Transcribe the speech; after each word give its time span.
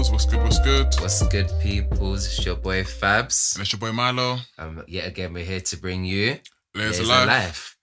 peoples? 0.00 0.10
What's 0.12 0.24
good? 0.24 0.42
What's 0.42 0.58
good? 0.60 0.86
What's 1.00 1.28
good, 1.28 1.52
peoples? 1.60 2.26
It's 2.26 2.46
your 2.46 2.56
boy 2.56 2.84
Fabs. 2.84 3.54
And 3.54 3.62
it's 3.62 3.72
your 3.72 3.80
boy 3.80 3.92
Milo. 3.92 4.38
Um, 4.58 4.82
yet 4.88 5.06
again, 5.06 5.32
we're 5.34 5.44
here 5.44 5.60
to 5.60 5.76
bring 5.76 6.04
you 6.04 6.38
Layers 6.74 6.98
Layers 6.98 6.98
of 7.00 7.06
Life. 7.06 7.26
Life. 7.26 7.76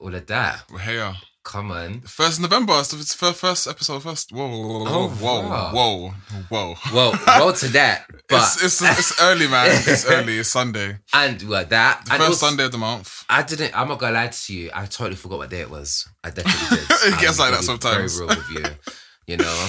All 0.00 0.14
of 0.14 0.26
that. 0.26 0.64
We're 0.72 0.80
here. 0.80 1.14
Come 1.44 1.70
on. 1.70 2.00
First 2.00 2.38
of 2.38 2.42
November. 2.42 2.72
It's 2.80 2.88
the 2.90 2.96
first, 2.96 3.38
first 3.38 3.68
episode. 3.68 4.02
First. 4.02 4.32
Whoa, 4.32 4.48
whoa, 4.48 4.84
whoa, 4.84 4.84
Oh, 4.88 5.08
whoa, 5.08 5.70
whoa, 5.72 6.10
whoa. 6.48 6.74
Well, 6.92 7.18
well 7.26 7.52
to 7.52 7.68
that, 7.68 8.06
but 8.28 8.36
it's, 8.38 8.64
it's 8.64 8.82
it's 8.82 9.22
early, 9.22 9.46
man. 9.46 9.68
It's 9.86 10.04
early. 10.10 10.38
It's 10.38 10.48
Sunday. 10.48 10.98
and 11.14 11.40
well, 11.44 11.64
that 11.64 12.02
The 12.06 12.12
and 12.14 12.18
first 12.20 12.30
also- 12.42 12.46
Sunday 12.48 12.64
of 12.64 12.72
the 12.72 12.78
month. 12.78 13.24
I 13.30 13.42
didn't. 13.42 13.78
I'm 13.78 13.86
not 13.86 14.00
gonna 14.00 14.14
lie 14.14 14.26
to 14.28 14.52
you. 14.52 14.70
I 14.74 14.86
totally 14.86 15.14
forgot 15.14 15.38
what 15.38 15.50
day 15.50 15.60
it 15.60 15.70
was. 15.70 16.08
I 16.24 16.30
definitely 16.30 16.78
did. 16.88 17.14
It 17.14 17.20
gets 17.20 17.38
I'm 17.38 17.50
like 17.50 17.60
that 17.60 17.64
sometimes. 17.64 18.18
Very 18.18 18.26
real 18.26 18.36
with 18.36 18.50
you, 18.50 18.94
you 19.28 19.36
know. 19.36 19.68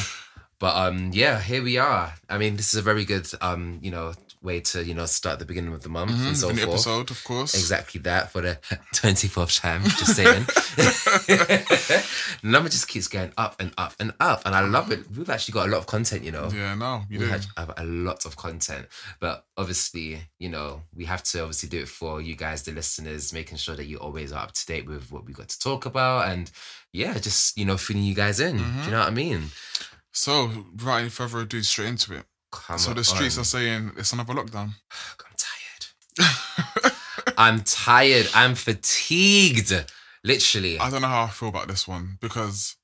But 0.59 0.75
um, 0.75 1.11
yeah, 1.13 1.39
here 1.39 1.61
we 1.63 1.77
are. 1.77 2.13
I 2.29 2.38
mean, 2.38 2.55
this 2.55 2.73
is 2.73 2.79
a 2.79 2.84
very 2.84 3.05
good 3.05 3.27
um, 3.41 3.79
you 3.81 3.91
know, 3.91 4.13
way 4.41 4.59
to 4.61 4.84
you 4.84 4.93
know 4.93 5.05
start 5.05 5.38
the 5.39 5.45
beginning 5.45 5.73
of 5.73 5.84
the 5.84 5.89
month 5.89 6.11
Mhm, 6.11 6.27
and 6.27 6.38
so 6.38 6.48
the 6.48 6.55
forth. 6.55 6.70
episode, 6.70 7.11
of 7.11 7.23
course. 7.23 7.53
Exactly 7.53 8.02
that 8.02 8.31
for 8.31 8.41
the 8.41 8.55
24th 8.95 9.62
time, 9.62 9.84
just 9.84 10.15
saying. 10.15 10.45
the 11.27 12.05
Number 12.43 12.70
just 12.70 12.88
keeps 12.88 13.07
going 13.07 13.31
up 13.38 13.55
and 13.59 13.71
up 13.77 13.93
and 13.99 14.13
up. 14.20 14.41
And 14.45 14.55
I 14.55 14.62
love 14.62 14.91
it. 14.91 15.09
We've 15.15 15.29
actually 15.29 15.53
got 15.53 15.67
a 15.67 15.71
lot 15.71 15.79
of 15.79 15.88
content, 15.88 16.23
you 16.23 16.31
know. 16.31 16.49
Yeah, 16.53 16.76
no, 16.76 17.03
you 17.09 17.20
we 17.20 17.26
do. 17.26 17.31
have 17.31 17.73
a 17.77 17.85
lot 17.85 18.26
of 18.26 18.35
content. 18.35 18.87
But 19.20 19.45
obviously, 19.57 20.21
you 20.39 20.49
know, 20.49 20.81
we 20.95 21.05
have 21.05 21.23
to 21.23 21.41
obviously 21.41 21.70
do 21.70 21.79
it 21.81 21.87
for 21.89 22.21
you 22.21 22.35
guys, 22.35 22.63
the 22.63 22.71
listeners, 22.71 23.34
making 23.34 23.57
sure 23.57 23.76
that 23.76 23.85
you 23.85 23.98
always 23.98 24.31
are 24.31 24.43
up 24.43 24.53
to 24.53 24.65
date 24.65 24.87
with 24.87 25.12
what 25.12 25.26
we 25.26 25.34
got 25.34 25.49
to 25.49 25.59
talk 25.59 25.85
about. 25.85 26.29
And 26.29 26.49
yeah, 26.93 27.13
just, 27.20 27.57
you 27.57 27.65
know, 27.65 27.77
filling 27.77 28.03
you 28.03 28.15
guys 28.15 28.39
in. 28.39 28.57
Mm-hmm. 28.57 28.79
Do 28.79 28.85
you 28.85 28.91
know 28.91 28.99
what 28.99 29.07
I 29.10 29.12
mean? 29.12 29.43
So, 30.18 30.48
without 30.76 30.98
any 30.98 31.10
further 31.10 31.41
ado, 31.41 31.62
straight 31.62 31.90
into 31.90 32.15
it. 32.15 32.26
Come 32.51 32.79
so 32.79 32.91
the 32.91 33.04
streets 33.04 33.37
on. 33.37 33.43
are 33.43 33.46
saying 33.46 33.91
it's 33.98 34.13
another 34.13 34.34
lockdown. 34.34 34.71
I'm 35.21 35.35
tired. 35.37 36.93
I'm 37.37 37.62
tired. 37.62 38.27
I'm 38.34 38.55
fatigued. 38.55 39.71
Literally. 40.23 40.79
I 40.79 40.90
don't 40.90 41.04
know 41.04 41.07
how 41.07 41.26
I 41.26 41.27
feel 41.27 41.49
about 41.49 41.68
this 41.68 41.88
one 41.88 42.18
because 42.20 42.77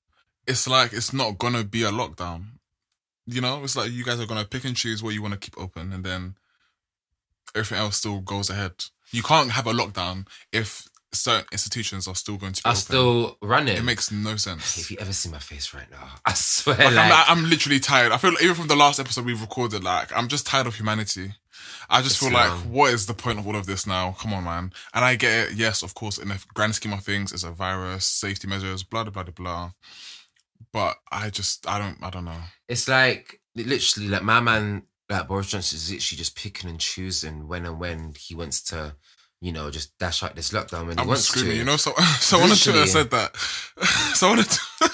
it's 0.46 0.68
like 0.68 0.94
it's 0.94 1.12
not 1.12 1.40
gonna 1.40 1.64
be 1.64 1.82
a 1.82 1.90
lockdown. 1.90 2.44
You 3.26 3.42
know, 3.42 3.64
it's 3.64 3.76
like 3.76 3.92
you 3.92 4.04
guys 4.04 4.20
are 4.20 4.28
gonna 4.28 4.46
pick 4.46 4.64
and 4.64 4.78
choose 4.78 5.02
what 5.02 5.16
you 5.16 5.24
want 5.24 5.34
to 5.34 5.40
keep 5.40 5.60
open, 5.60 5.92
and 5.92 6.04
then 6.04 6.36
everything 7.56 7.80
else 7.80 7.98
still 7.98 8.20
goes 8.20 8.52
ahead. 8.52 8.74
You 9.10 9.24
can't 9.24 9.50
have 9.50 9.66
a 9.66 9.74
lockdown 9.74 10.28
if 10.52 10.88
certain 11.14 11.46
institutions 11.52 12.08
are 12.08 12.16
still 12.16 12.38
going 12.38 12.54
to 12.54 12.64
be 12.64 12.68
are 12.68 12.72
open. 12.72 12.82
still 12.82 13.38
running. 13.42 13.78
it 13.78 13.84
makes 13.84 14.12
no 14.12 14.36
sense. 14.36 14.78
If 14.78 14.92
you 14.92 14.98
ever 15.00 15.14
see 15.14 15.30
my 15.30 15.40
face 15.40 15.74
right 15.74 15.90
now, 15.92 16.10
I 16.26 16.34
swear, 16.34 16.76
Like, 16.78 16.96
like, 16.96 17.30
I'm, 17.30 17.38
I'm 17.40 17.50
literally 17.50 17.80
tired. 17.80 18.12
I 18.12 18.18
feel 18.18 18.32
like 18.32 18.44
even 18.44 18.56
from 18.56 18.68
the 18.68 18.76
last 18.76 19.00
episode 19.00 19.26
we've 19.26 19.42
recorded, 19.42 19.84
like 19.84 20.16
I'm 20.16 20.28
just 20.28 20.46
tired 20.48 20.68
of 20.68 20.76
humanity. 20.76 21.34
I 21.90 22.02
just 22.02 22.18
feel 22.18 22.32
like, 22.32 22.52
what 22.66 22.94
is 22.94 23.06
the 23.06 23.14
point 23.14 23.40
of 23.40 23.46
all 23.48 23.56
of 23.56 23.66
this 23.68 23.86
now? 23.86 24.16
Come 24.20 24.34
on, 24.34 24.44
man. 24.46 24.72
And 24.94 25.06
I 25.06 25.16
get 25.16 25.52
it. 25.52 25.58
Yes, 25.58 25.84
of 25.84 25.94
course, 25.94 26.18
in 26.18 26.30
the 26.30 26.44
grand 26.54 26.76
scheme 26.76 26.94
of 26.94 27.04
things, 27.04 27.32
it's 27.32 27.44
a 27.44 27.52
virus, 27.52 28.06
safety 28.06 28.48
measures, 28.48 28.84
blah 28.84 29.04
blah 29.04 29.24
blah. 29.24 29.32
blah. 29.34 29.72
But 30.72 30.98
I 31.12 31.30
just, 31.30 31.68
I 31.70 31.78
don't, 31.78 32.02
I 32.04 32.10
don't 32.10 32.26
know. 32.26 32.42
it's 32.68 32.88
like 32.88 33.40
literally 33.56 34.10
like 34.10 34.24
my 34.24 34.40
man, 34.40 34.84
like 35.10 35.28
Boris 35.28 35.48
Johnson 35.52 35.76
is 35.76 35.92
literally 35.92 36.18
just 36.18 36.36
picking 36.36 36.70
and 36.70 36.80
choosing 36.80 37.48
when 37.48 37.66
and 37.66 37.80
when 37.80 38.14
he 38.18 38.34
wants 38.34 38.64
to, 38.66 38.96
you 39.44 39.52
know, 39.52 39.70
just 39.70 39.98
dash 40.00 40.24
out 40.24 40.38
this 40.38 40.52
lockdown 40.52 40.88
when 40.88 40.98
he 40.98 41.02
I'm 41.02 41.08
wants 41.08 41.24
screaming. 41.26 41.52
to. 41.52 41.58
You 41.58 41.64
know, 41.66 41.76
so 41.76 41.92
someone 42.20 42.50
on 42.52 42.56
Twitter 42.56 42.88
said 42.88 43.12
that. 43.12 43.36
someone 44.16 44.40
on 44.40 44.46
Twitter. 44.46 44.94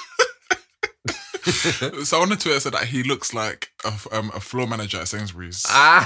Someone 2.03 2.31
on 2.33 2.37
Twitter 2.37 2.59
said 2.59 2.73
that 2.73 2.85
he 2.85 3.01
looks 3.01 3.33
like 3.33 3.71
a, 3.83 3.93
um, 4.15 4.29
a 4.35 4.39
floor 4.39 4.67
manager 4.67 4.99
at 4.99 5.07
Sainsbury's. 5.07 5.65
Ah. 5.67 6.05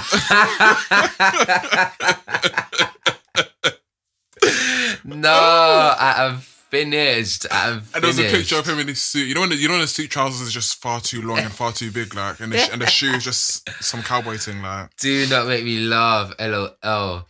no, 5.04 5.30
I 5.30 6.14
have 6.16 6.44
finished. 6.44 7.46
I 7.50 7.68
am 7.70 7.80
finished. 7.80 7.94
And 7.94 8.02
there 8.02 8.08
was 8.08 8.18
a 8.18 8.30
picture 8.30 8.56
of 8.58 8.66
him 8.66 8.78
in 8.78 8.88
his 8.88 9.02
suit. 9.02 9.26
You 9.26 9.34
know 9.34 9.40
when 9.40 9.50
the, 9.50 9.56
you 9.56 9.68
know 9.68 9.74
when 9.74 9.82
the 9.82 9.86
suit 9.86 10.10
trousers 10.10 10.40
is 10.40 10.52
just 10.52 10.80
far 10.80 11.00
too 11.00 11.20
long 11.20 11.38
and 11.38 11.52
far 11.52 11.72
too 11.72 11.90
big, 11.90 12.14
like, 12.14 12.40
and 12.40 12.52
the, 12.52 12.72
and 12.72 12.80
the 12.80 12.86
shoe 12.86 13.12
is 13.12 13.24
just 13.24 13.68
some 13.82 14.02
cowboy 14.02 14.38
thing, 14.38 14.62
like. 14.62 14.96
Do 14.96 15.26
not 15.28 15.46
make 15.46 15.64
me 15.64 15.80
laugh. 15.80 16.32
LOL. 16.38 17.26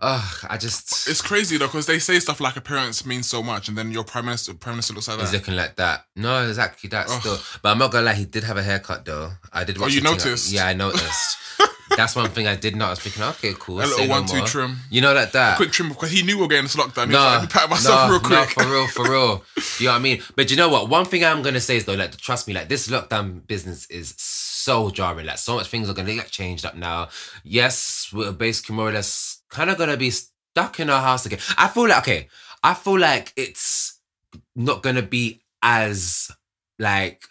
Oh, 0.00 0.40
I 0.48 0.56
just. 0.58 1.08
It's 1.08 1.20
crazy 1.20 1.58
though 1.58 1.66
because 1.66 1.86
they 1.86 1.98
say 1.98 2.20
stuff 2.20 2.40
like 2.40 2.56
appearance 2.56 3.04
means 3.04 3.26
so 3.28 3.42
much, 3.42 3.68
and 3.68 3.76
then 3.76 3.90
your 3.90 4.04
prime 4.04 4.26
minister 4.26 4.54
prime 4.54 4.74
minister 4.76 4.94
looks 4.94 5.08
like 5.08 5.18
that. 5.18 5.24
He's 5.24 5.32
looking 5.32 5.56
like 5.56 5.74
that. 5.76 6.04
No, 6.14 6.46
exactly 6.46 6.88
that 6.90 7.08
Ugh. 7.08 7.20
still. 7.20 7.38
But 7.62 7.70
I'm 7.70 7.78
not 7.78 7.90
gonna 7.90 8.06
lie, 8.06 8.14
he 8.14 8.24
did 8.24 8.44
have 8.44 8.56
a 8.56 8.62
haircut 8.62 9.04
though. 9.04 9.32
I 9.52 9.64
did 9.64 9.76
oh, 9.78 9.82
watch 9.82 9.90
Oh, 9.90 9.94
you 9.94 10.00
the 10.02 10.08
thing. 10.08 10.16
noticed? 10.18 10.52
Yeah, 10.52 10.66
I 10.68 10.74
noticed. 10.74 11.36
That's 11.96 12.14
one 12.14 12.30
thing 12.30 12.46
I 12.46 12.54
did 12.54 12.76
not. 12.76 12.86
I 12.86 12.90
was 12.90 12.98
thinking, 13.00 13.22
okay, 13.24 13.54
cool. 13.58 13.80
A 13.80 13.86
say 13.86 13.90
little 14.02 14.06
no 14.06 14.12
one-two 14.20 14.36
more. 14.38 14.46
trim. 14.46 14.76
You 14.90 15.00
know, 15.00 15.14
like 15.14 15.32
that. 15.32 15.56
Quick 15.56 15.72
trim 15.72 15.88
because 15.88 16.10
he 16.12 16.22
knew 16.22 16.36
we 16.36 16.42
were 16.42 16.48
getting 16.48 16.64
this 16.66 16.76
lockdown. 16.76 17.06
He 17.08 17.14
was 17.14 17.14
No, 17.14 17.18
like, 17.18 17.32
let 17.32 17.42
me 17.42 17.48
pat 17.48 17.70
myself 17.70 18.08
no, 18.08 18.12
real 18.12 18.20
no, 18.30 18.44
quick. 18.44 18.50
for 18.50 18.70
real, 18.70 18.86
for 18.86 19.02
real. 19.10 19.44
You 19.80 19.86
know 19.86 19.92
what 19.92 19.96
I 19.96 20.02
mean? 20.02 20.22
But 20.36 20.50
you 20.52 20.56
know 20.56 20.68
what? 20.68 20.88
One 20.88 21.06
thing 21.06 21.24
I'm 21.24 21.42
gonna 21.42 21.58
say 21.60 21.76
is 21.78 21.86
though, 21.86 21.94
like, 21.94 22.16
trust 22.18 22.46
me, 22.46 22.54
like 22.54 22.68
this 22.68 22.86
lockdown 22.88 23.44
business 23.48 23.86
is 23.90 24.14
so 24.16 24.90
jarring. 24.90 25.26
Like, 25.26 25.38
so 25.38 25.56
much 25.56 25.66
things 25.68 25.88
are 25.90 25.94
gonna 25.94 26.14
get 26.14 26.30
changed 26.30 26.64
up 26.64 26.76
now. 26.76 27.08
Yes, 27.42 28.10
we're 28.12 28.30
basically 28.32 28.76
more 28.76 28.90
or 28.90 28.92
less 28.92 29.37
kind 29.50 29.70
of 29.70 29.78
gonna 29.78 29.96
be 29.96 30.10
stuck 30.10 30.80
in 30.80 30.90
our 30.90 31.00
house 31.00 31.26
again. 31.26 31.40
I 31.56 31.68
feel 31.68 31.88
like 31.88 31.98
okay. 31.98 32.28
I 32.62 32.74
feel 32.74 32.98
like 32.98 33.32
it's 33.36 34.00
not 34.56 34.82
gonna 34.82 35.02
be 35.02 35.42
as 35.62 36.30
like 36.78 37.22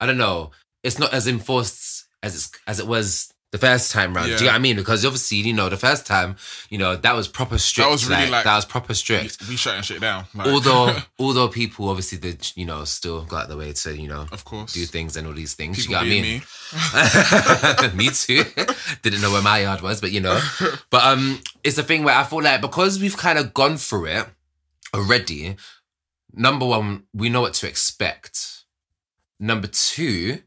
I 0.00 0.06
don't 0.06 0.18
know. 0.18 0.52
It's 0.82 0.98
not 0.98 1.12
as 1.12 1.26
enforced 1.26 2.06
as 2.22 2.34
it's, 2.34 2.50
as 2.66 2.80
it 2.80 2.86
was 2.86 3.32
the 3.50 3.58
first 3.58 3.92
time 3.92 4.14
round. 4.14 4.26
Do 4.26 4.32
you 4.32 4.38
know 4.40 4.46
what 4.48 4.54
I 4.54 4.58
mean? 4.58 4.76
Because 4.76 5.04
obviously, 5.06 5.38
you 5.38 5.54
know, 5.54 5.68
the 5.70 5.76
first 5.78 6.06
time, 6.06 6.36
you 6.68 6.76
know, 6.76 6.96
that 6.96 7.14
was 7.14 7.28
proper 7.28 7.56
strict. 7.56 7.86
That 7.86 7.92
was 7.92 8.06
really, 8.06 8.30
like- 8.30 8.44
that 8.44 8.56
was 8.56 8.66
proper 8.66 8.92
strict. 8.92 9.48
we 9.48 9.56
shutting 9.56 9.82
shit 9.82 10.00
down. 10.02 10.26
Like, 10.34 10.46
although 10.52 10.96
although 11.18 11.48
people 11.48 11.88
obviously 11.88 12.18
did, 12.18 12.52
you 12.56 12.66
know, 12.66 12.84
still 12.84 13.22
got 13.22 13.48
the 13.48 13.56
way 13.56 13.72
to, 13.72 13.96
you 13.96 14.08
know, 14.08 14.26
of 14.32 14.44
course, 14.44 14.74
do 14.74 14.84
things 14.84 15.16
and 15.16 15.26
all 15.26 15.32
these 15.32 15.54
things. 15.54 15.78
people 15.78 15.92
you 15.92 15.96
know 15.96 16.02
what 16.02 16.06
I 16.06 17.90
mean? 17.92 17.96
me 17.96 18.10
too. 18.12 18.44
Didn't 19.02 19.22
know 19.22 19.32
where 19.32 19.42
my 19.42 19.60
yard 19.60 19.80
was, 19.80 20.00
but 20.00 20.12
you 20.12 20.20
know. 20.20 20.38
But 20.90 21.04
um 21.04 21.40
it's 21.64 21.78
a 21.78 21.82
thing 21.82 22.04
where 22.04 22.14
I 22.16 22.24
feel 22.24 22.42
like 22.42 22.60
because 22.60 23.00
we've 23.00 23.16
kind 23.16 23.38
of 23.38 23.54
gone 23.54 23.78
through 23.78 24.06
it 24.06 24.26
already, 24.94 25.56
number 26.34 26.66
one, 26.66 27.04
we 27.14 27.28
know 27.30 27.40
what 27.40 27.54
to 27.54 27.66
expect. 27.68 28.64
Number 29.40 29.68
two, 29.68 30.42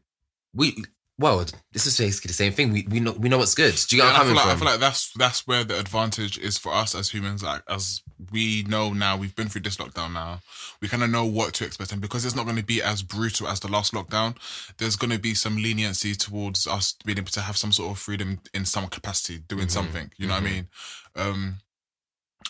we 0.54 0.84
well, 1.18 1.44
this 1.72 1.86
is 1.86 1.96
basically 1.98 2.28
the 2.28 2.34
same 2.34 2.52
thing. 2.52 2.72
We 2.72 2.86
we 2.90 2.98
know 2.98 3.12
we 3.12 3.28
know 3.28 3.38
what's 3.38 3.54
good. 3.54 3.74
Do 3.88 3.96
you 3.96 4.02
get 4.02 4.08
Yeah, 4.08 4.18
I 4.18 4.20
I'm 4.20 4.20
coming 4.20 4.34
like 4.36 4.46
I 4.46 4.56
feel 4.56 4.66
like 4.66 4.80
that's 4.80 5.12
that's 5.12 5.46
where 5.46 5.62
the 5.62 5.78
advantage 5.78 6.38
is 6.38 6.56
for 6.58 6.72
us 6.72 6.94
as 6.94 7.10
humans. 7.10 7.42
Like 7.42 7.62
as 7.68 8.02
we 8.30 8.62
know 8.64 8.92
now, 8.92 9.16
we've 9.16 9.34
been 9.34 9.48
through 9.48 9.62
this 9.62 9.76
lockdown 9.76 10.14
now. 10.14 10.40
We 10.80 10.88
kind 10.88 11.02
of 11.02 11.10
know 11.10 11.26
what 11.26 11.52
to 11.54 11.64
expect, 11.64 11.92
and 11.92 12.00
because 12.00 12.24
it's 12.24 12.34
not 12.34 12.46
going 12.46 12.56
to 12.56 12.64
be 12.64 12.82
as 12.82 13.02
brutal 13.02 13.46
as 13.46 13.60
the 13.60 13.68
last 13.70 13.92
lockdown, 13.92 14.36
there's 14.78 14.96
going 14.96 15.12
to 15.12 15.18
be 15.18 15.34
some 15.34 15.56
leniency 15.56 16.14
towards 16.14 16.66
us 16.66 16.94
being 17.04 17.18
able 17.18 17.30
to 17.32 17.40
have 17.40 17.56
some 17.58 17.72
sort 17.72 17.90
of 17.92 17.98
freedom 17.98 18.40
in 18.54 18.64
some 18.64 18.88
capacity, 18.88 19.38
doing 19.46 19.68
something. 19.68 20.10
You 20.16 20.28
know 20.28 20.34
what 20.34 20.42
I 20.42 20.46
mean? 20.46 20.68
Um, 21.14 21.56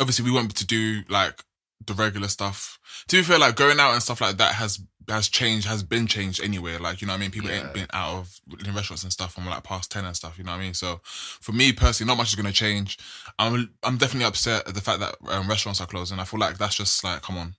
obviously, 0.01 0.25
we 0.25 0.31
won't 0.31 0.49
be 0.49 0.55
to 0.55 0.67
do 0.67 1.03
like 1.09 1.43
the 1.87 1.95
regular 1.95 2.29
stuff. 2.29 2.79
To 3.09 3.17
be 3.17 3.23
fair, 3.23 3.39
like 3.39 3.57
going 3.57 3.81
out 3.81 3.93
and 3.93 4.03
stuff 4.03 4.21
like 4.21 4.37
that 4.37 4.55
has 4.55 4.81
has 5.09 5.29
changed, 5.29 5.67
has 5.67 5.83
been 5.83 6.07
changed 6.07 6.43
anyway. 6.43 6.77
Like 6.79 7.01
you 7.01 7.07
know 7.07 7.13
what 7.13 7.19
I 7.19 7.21
mean? 7.21 7.31
People 7.31 7.51
Yeah. 7.51 7.61
ain't 7.61 7.75
been 7.75 7.87
out 7.93 8.15
of 8.15 8.41
in 8.67 8.75
restaurants 8.75 9.03
and 9.03 9.13
stuff 9.13 9.35
from 9.35 9.47
like 9.47 9.63
past 9.65 9.91
ten 9.91 10.05
and 10.05 10.17
stuff. 10.17 10.39
You 10.39 10.45
know 10.45 10.53
what 10.53 10.59
I 10.59 10.63
mean? 10.65 10.75
So 10.75 11.01
for 11.05 11.53
me 11.53 11.73
personally, 11.73 12.09
not 12.09 12.17
much 12.19 12.29
is 12.29 12.35
gonna 12.35 12.53
change. 12.53 12.99
I'm 13.39 13.73
I'm 13.83 13.97
definitely 13.99 14.27
upset 14.27 14.67
at 14.69 14.75
the 14.75 14.81
fact 14.81 15.01
that 15.01 15.17
um, 15.29 15.49
restaurants 15.49 15.81
are 15.81 15.87
closing. 15.87 16.19
I 16.19 16.25
feel 16.25 16.41
like 16.41 16.59
that's 16.59 16.75
just 16.77 17.03
like 17.05 17.23
come 17.23 17.37
on. 17.39 17.55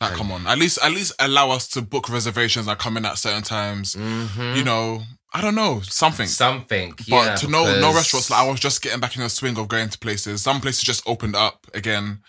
Like, 0.00 0.14
come 0.14 0.32
on. 0.32 0.46
At 0.46 0.56
least, 0.56 0.78
at 0.82 0.92
least 0.92 1.12
allow 1.20 1.50
us 1.50 1.68
to 1.68 1.82
book 1.82 2.08
reservations 2.08 2.66
and 2.66 2.78
come 2.78 2.96
in 2.96 3.04
at 3.04 3.18
certain 3.18 3.42
times. 3.42 3.94
Mhm. 3.94 4.56
You 4.56 4.64
know, 4.64 5.02
I 5.34 5.42
don't 5.42 5.54
know, 5.54 5.82
something. 5.82 6.26
Something. 6.26 6.92
But 6.96 7.06
yeah, 7.06 7.34
to 7.36 7.48
know 7.48 7.78
no 7.80 7.92
restaurants, 7.92 8.30
like 8.30 8.40
I 8.40 8.48
was 8.50 8.60
just 8.60 8.80
getting 8.80 9.00
back 9.00 9.14
in 9.16 9.22
the 9.22 9.28
swing 9.28 9.58
of 9.58 9.68
going 9.68 9.90
to 9.90 9.98
places. 9.98 10.42
Some 10.42 10.62
places 10.62 10.84
just 10.84 11.02
opened 11.06 11.36
up 11.36 11.66
again. 11.74 12.22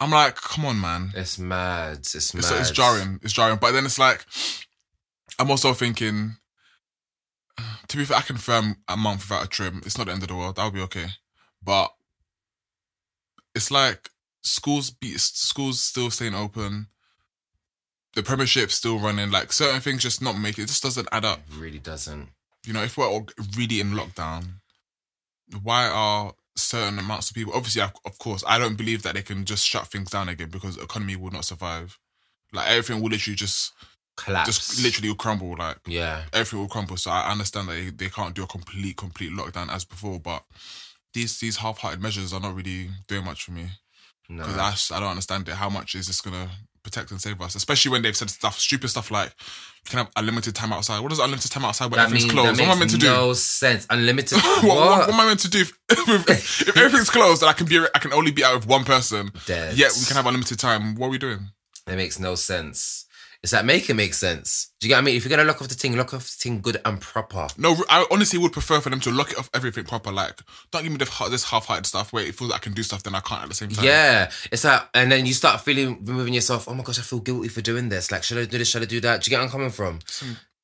I'm 0.00 0.10
like, 0.10 0.36
come 0.36 0.64
on, 0.64 0.80
man. 0.80 1.12
It's 1.14 1.38
mad. 1.38 1.98
It's 1.98 2.32
mad. 2.34 2.40
It's, 2.40 2.50
it's 2.50 2.70
jarring. 2.70 3.18
It's 3.22 3.32
jarring. 3.32 3.58
But 3.60 3.72
then 3.72 3.84
it's 3.84 3.98
like, 3.98 4.24
I'm 5.38 5.50
also 5.50 5.72
thinking, 5.72 6.36
to 7.88 7.96
be 7.96 8.04
fair, 8.04 8.18
I 8.18 8.22
can 8.22 8.36
firm 8.36 8.76
a 8.86 8.96
month 8.96 9.28
without 9.28 9.44
a 9.44 9.48
trim. 9.48 9.82
It's 9.84 9.98
not 9.98 10.06
the 10.06 10.12
end 10.12 10.22
of 10.22 10.28
the 10.28 10.36
world. 10.36 10.56
That'll 10.56 10.70
be 10.70 10.80
okay. 10.82 11.06
But 11.62 11.90
it's 13.54 13.70
like 13.70 14.10
schools 14.42 14.90
be 14.90 15.18
schools 15.18 15.80
still 15.80 16.10
staying 16.10 16.34
open. 16.34 16.88
The 18.14 18.22
premiership's 18.22 18.74
still 18.74 18.98
running. 18.98 19.30
Like 19.30 19.52
certain 19.52 19.80
things 19.80 20.02
just 20.02 20.22
not 20.22 20.38
making 20.38 20.64
it 20.64 20.68
just 20.68 20.82
doesn't 20.82 21.08
add 21.10 21.24
up. 21.24 21.40
It 21.50 21.60
really 21.60 21.78
doesn't. 21.80 22.28
You 22.64 22.72
know, 22.72 22.82
if 22.82 22.96
we're 22.96 23.08
all 23.08 23.26
really 23.56 23.80
in 23.80 23.92
lockdown, 23.92 24.60
why 25.62 25.88
are 25.88 26.34
certain 26.58 26.98
amounts 26.98 27.30
of 27.30 27.34
people? 27.36 27.52
Obviously, 27.54 27.82
of 27.82 28.18
course, 28.18 28.42
I 28.46 28.58
don't 28.58 28.76
believe 28.76 29.02
that 29.02 29.14
they 29.14 29.22
can 29.22 29.44
just 29.44 29.66
shut 29.66 29.86
things 29.86 30.10
down 30.10 30.28
again 30.28 30.48
because 30.50 30.76
the 30.76 30.82
economy 30.82 31.16
will 31.16 31.30
not 31.30 31.44
survive. 31.44 31.98
Like 32.52 32.68
everything 32.70 33.02
will 33.02 33.10
literally 33.10 33.36
just 33.36 33.72
collapse. 34.16 34.46
just 34.46 34.82
literally 34.82 35.08
will 35.08 35.16
crumble. 35.16 35.56
Like 35.56 35.78
yeah. 35.86 36.22
everything 36.32 36.60
will 36.60 36.68
crumble. 36.68 36.96
So 36.96 37.10
I 37.10 37.30
understand 37.30 37.68
that 37.68 37.74
they, 37.74 37.90
they 37.90 38.08
can't 38.08 38.34
do 38.34 38.42
a 38.42 38.46
complete 38.46 38.96
complete 38.96 39.32
lockdown 39.32 39.70
as 39.72 39.84
before, 39.84 40.18
but 40.18 40.44
these 41.14 41.38
these 41.40 41.58
half 41.58 41.78
hearted 41.78 42.02
measures 42.02 42.32
are 42.32 42.40
not 42.40 42.54
really 42.54 42.88
doing 43.06 43.24
much 43.24 43.42
for 43.44 43.52
me 43.52 43.66
No. 44.28 44.42
because 44.42 44.56
I, 44.58 44.68
s- 44.70 44.90
I 44.90 45.00
don't 45.00 45.10
understand 45.10 45.48
it. 45.48 45.54
How 45.56 45.68
much 45.70 45.94
is 45.94 46.06
this 46.06 46.20
gonna 46.20 46.50
protect 46.88 47.10
and 47.10 47.20
save 47.20 47.40
us? 47.40 47.54
Especially 47.54 47.90
when 47.90 48.02
they've 48.02 48.16
said 48.16 48.30
stuff, 48.30 48.58
stupid 48.58 48.88
stuff 48.88 49.10
like 49.10 49.34
you 49.84 49.90
can 49.90 49.98
have 49.98 50.10
unlimited 50.16 50.54
time 50.54 50.72
outside. 50.72 51.00
What 51.00 51.10
does 51.10 51.18
unlimited 51.18 51.50
time 51.50 51.64
outside 51.64 51.90
when 51.90 51.98
that 51.98 52.06
everything's 52.06 52.32
means 52.32 52.40
closed? 52.40 52.58
that 52.58 52.66
What 52.66 52.72
am 52.72 52.76
I 52.76 52.78
meant 52.80 52.90
to 52.92 52.98
do? 52.98 53.06
no 53.06 53.32
sense. 53.34 53.86
Unlimited. 53.90 54.38
what, 54.42 54.64
what? 54.64 54.76
what, 54.76 54.98
what 55.00 55.08
am 55.10 55.20
I 55.20 55.26
meant 55.26 55.40
to 55.40 55.50
do 55.50 55.60
if, 55.60 55.72
if, 55.90 56.68
if 56.68 56.76
everything's 56.76 57.10
closed 57.10 57.42
and 57.42 57.50
I 57.50 57.52
can 57.52 57.66
be 57.66 57.78
I 57.94 57.98
can 57.98 58.12
only 58.12 58.30
be 58.30 58.44
out 58.44 58.54
with 58.56 58.66
one 58.66 58.84
person? 58.84 59.30
Dead. 59.46 59.76
Yet 59.76 59.92
we 59.98 60.04
can 60.06 60.16
have 60.16 60.26
unlimited 60.26 60.58
time. 60.58 60.94
What 60.96 61.08
are 61.08 61.10
we 61.10 61.18
doing? 61.18 61.50
It 61.86 61.96
makes 61.96 62.18
no 62.18 62.34
sense. 62.34 63.06
It's 63.40 63.52
like 63.52 63.64
make 63.64 63.88
it 63.88 63.94
make 63.94 64.14
sense. 64.14 64.72
Do 64.80 64.88
you 64.88 64.90
get 64.90 64.96
what 64.96 65.02
I 65.02 65.04
mean? 65.04 65.16
If 65.16 65.24
you're 65.24 65.30
gonna 65.30 65.44
lock 65.44 65.62
off 65.62 65.68
the 65.68 65.74
thing, 65.76 65.96
lock 65.96 66.12
off 66.12 66.24
the 66.24 66.36
thing 66.42 66.60
good 66.60 66.80
and 66.84 67.00
proper. 67.00 67.46
No, 67.56 67.76
I 67.88 68.04
honestly 68.10 68.36
would 68.38 68.52
prefer 68.52 68.80
for 68.80 68.90
them 68.90 68.98
to 69.00 69.12
lock 69.12 69.30
it 69.30 69.38
off 69.38 69.48
everything 69.54 69.84
proper. 69.84 70.10
Like, 70.10 70.40
don't 70.72 70.82
give 70.82 70.90
me 70.90 70.98
this, 70.98 71.16
this 71.30 71.44
half-hearted 71.44 71.86
stuff 71.86 72.12
where 72.12 72.24
it 72.24 72.34
feels 72.34 72.50
like 72.50 72.62
I 72.62 72.64
can 72.64 72.72
do 72.72 72.82
stuff, 72.82 73.04
then 73.04 73.14
I 73.14 73.20
can't 73.20 73.44
at 73.44 73.48
the 73.48 73.54
same 73.54 73.68
time. 73.68 73.84
Yeah, 73.84 74.30
it's 74.50 74.64
like, 74.64 74.82
and 74.92 75.12
then 75.12 75.24
you 75.24 75.34
start 75.34 75.60
feeling 75.60 76.04
removing 76.04 76.34
yourself. 76.34 76.68
Oh 76.68 76.74
my 76.74 76.82
gosh, 76.82 76.98
I 76.98 77.02
feel 77.02 77.20
guilty 77.20 77.48
for 77.48 77.60
doing 77.60 77.90
this. 77.90 78.10
Like, 78.10 78.24
should 78.24 78.38
I 78.38 78.44
do 78.44 78.58
this? 78.58 78.68
Should 78.68 78.82
I 78.82 78.86
do 78.86 79.00
that? 79.02 79.22
Do 79.22 79.28
you 79.28 79.30
get 79.30 79.36
where 79.36 79.44
I'm 79.44 79.52
coming 79.52 79.70
from? 79.70 80.00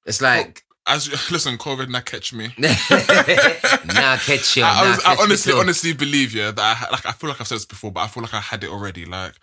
It's 0.05 0.21
like, 0.21 0.65
As 0.89 1.07
you, 1.07 1.13
listen, 1.31 1.57
COVID 1.57 1.89
now 1.89 2.01
catch 2.01 2.33
me. 2.33 2.49
nah, 2.59 4.17
catch 4.17 4.57
you. 4.57 4.65
I, 4.65 4.83
I, 4.83 4.91
was, 4.91 4.99
catch 4.99 5.19
I 5.19 5.23
honestly, 5.23 5.53
honestly 5.53 5.93
believe 5.93 6.35
yeah 6.35 6.51
that 6.51 6.87
I, 6.89 6.91
like 6.91 7.07
I 7.07 7.13
feel 7.13 7.31
like 7.31 7.41
I've 7.41 7.47
said 7.47 7.57
this 7.57 7.67
before, 7.67 7.93
but 7.93 8.01
I 8.01 8.09
feel 8.09 8.25
like 8.25 8.35
I 8.35 8.41
had 8.41 8.65
it 8.65 8.71
already. 8.71 9.07
Like 9.07 9.35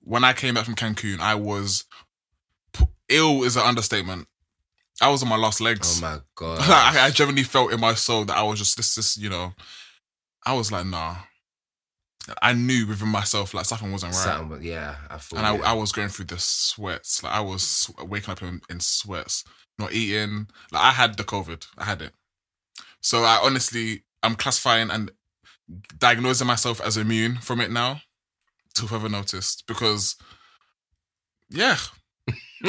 when 0.00 0.24
I 0.24 0.32
came 0.32 0.54
back 0.54 0.64
from 0.64 0.74
Cancun, 0.74 1.20
I 1.20 1.34
was 1.34 1.84
ill 3.08 3.42
is 3.44 3.56
an 3.56 3.62
understatement. 3.62 4.26
I 5.00 5.10
was 5.10 5.22
on 5.22 5.28
my 5.28 5.36
last 5.36 5.60
legs. 5.60 5.98
Oh 6.02 6.06
my 6.06 6.18
god. 6.34 6.58
I, 6.62 7.06
I 7.06 7.10
genuinely 7.10 7.42
felt 7.42 7.72
in 7.72 7.80
my 7.80 7.94
soul 7.94 8.24
that 8.26 8.36
I 8.36 8.42
was 8.42 8.58
just 8.58 8.76
this, 8.76 8.94
this, 8.94 9.16
you 9.16 9.28
know. 9.28 9.52
I 10.46 10.52
was 10.54 10.70
like, 10.70 10.86
nah. 10.86 11.16
I 12.40 12.54
knew 12.54 12.86
within 12.86 13.08
myself 13.08 13.52
like 13.52 13.66
something 13.66 13.92
wasn't 13.92 14.14
right, 14.14 14.22
Something, 14.22 14.62
yeah, 14.62 14.96
I 15.10 15.18
feel. 15.18 15.38
and 15.38 15.46
I, 15.46 15.56
you. 15.56 15.62
I 15.62 15.72
was 15.74 15.92
going 15.92 16.08
through 16.08 16.24
the 16.26 16.38
sweats. 16.38 17.22
Like 17.22 17.34
I 17.34 17.40
was 17.40 17.90
waking 18.02 18.30
up 18.32 18.40
in, 18.42 18.62
in 18.70 18.80
sweats, 18.80 19.44
not 19.78 19.92
eating. 19.92 20.46
Like 20.72 20.82
I 20.84 20.90
had 20.92 21.18
the 21.18 21.24
COVID. 21.24 21.66
I 21.76 21.84
had 21.84 22.00
it. 22.00 22.12
So 23.02 23.24
I 23.24 23.40
honestly, 23.42 24.04
I'm 24.22 24.36
classifying 24.36 24.90
and 24.90 25.10
diagnosing 25.98 26.46
myself 26.46 26.80
as 26.80 26.96
immune 26.96 27.36
from 27.36 27.60
it 27.60 27.70
now. 27.70 28.00
To 28.76 28.86
further 28.88 29.08
notice, 29.10 29.62
because 29.68 30.16
yeah, 31.50 31.76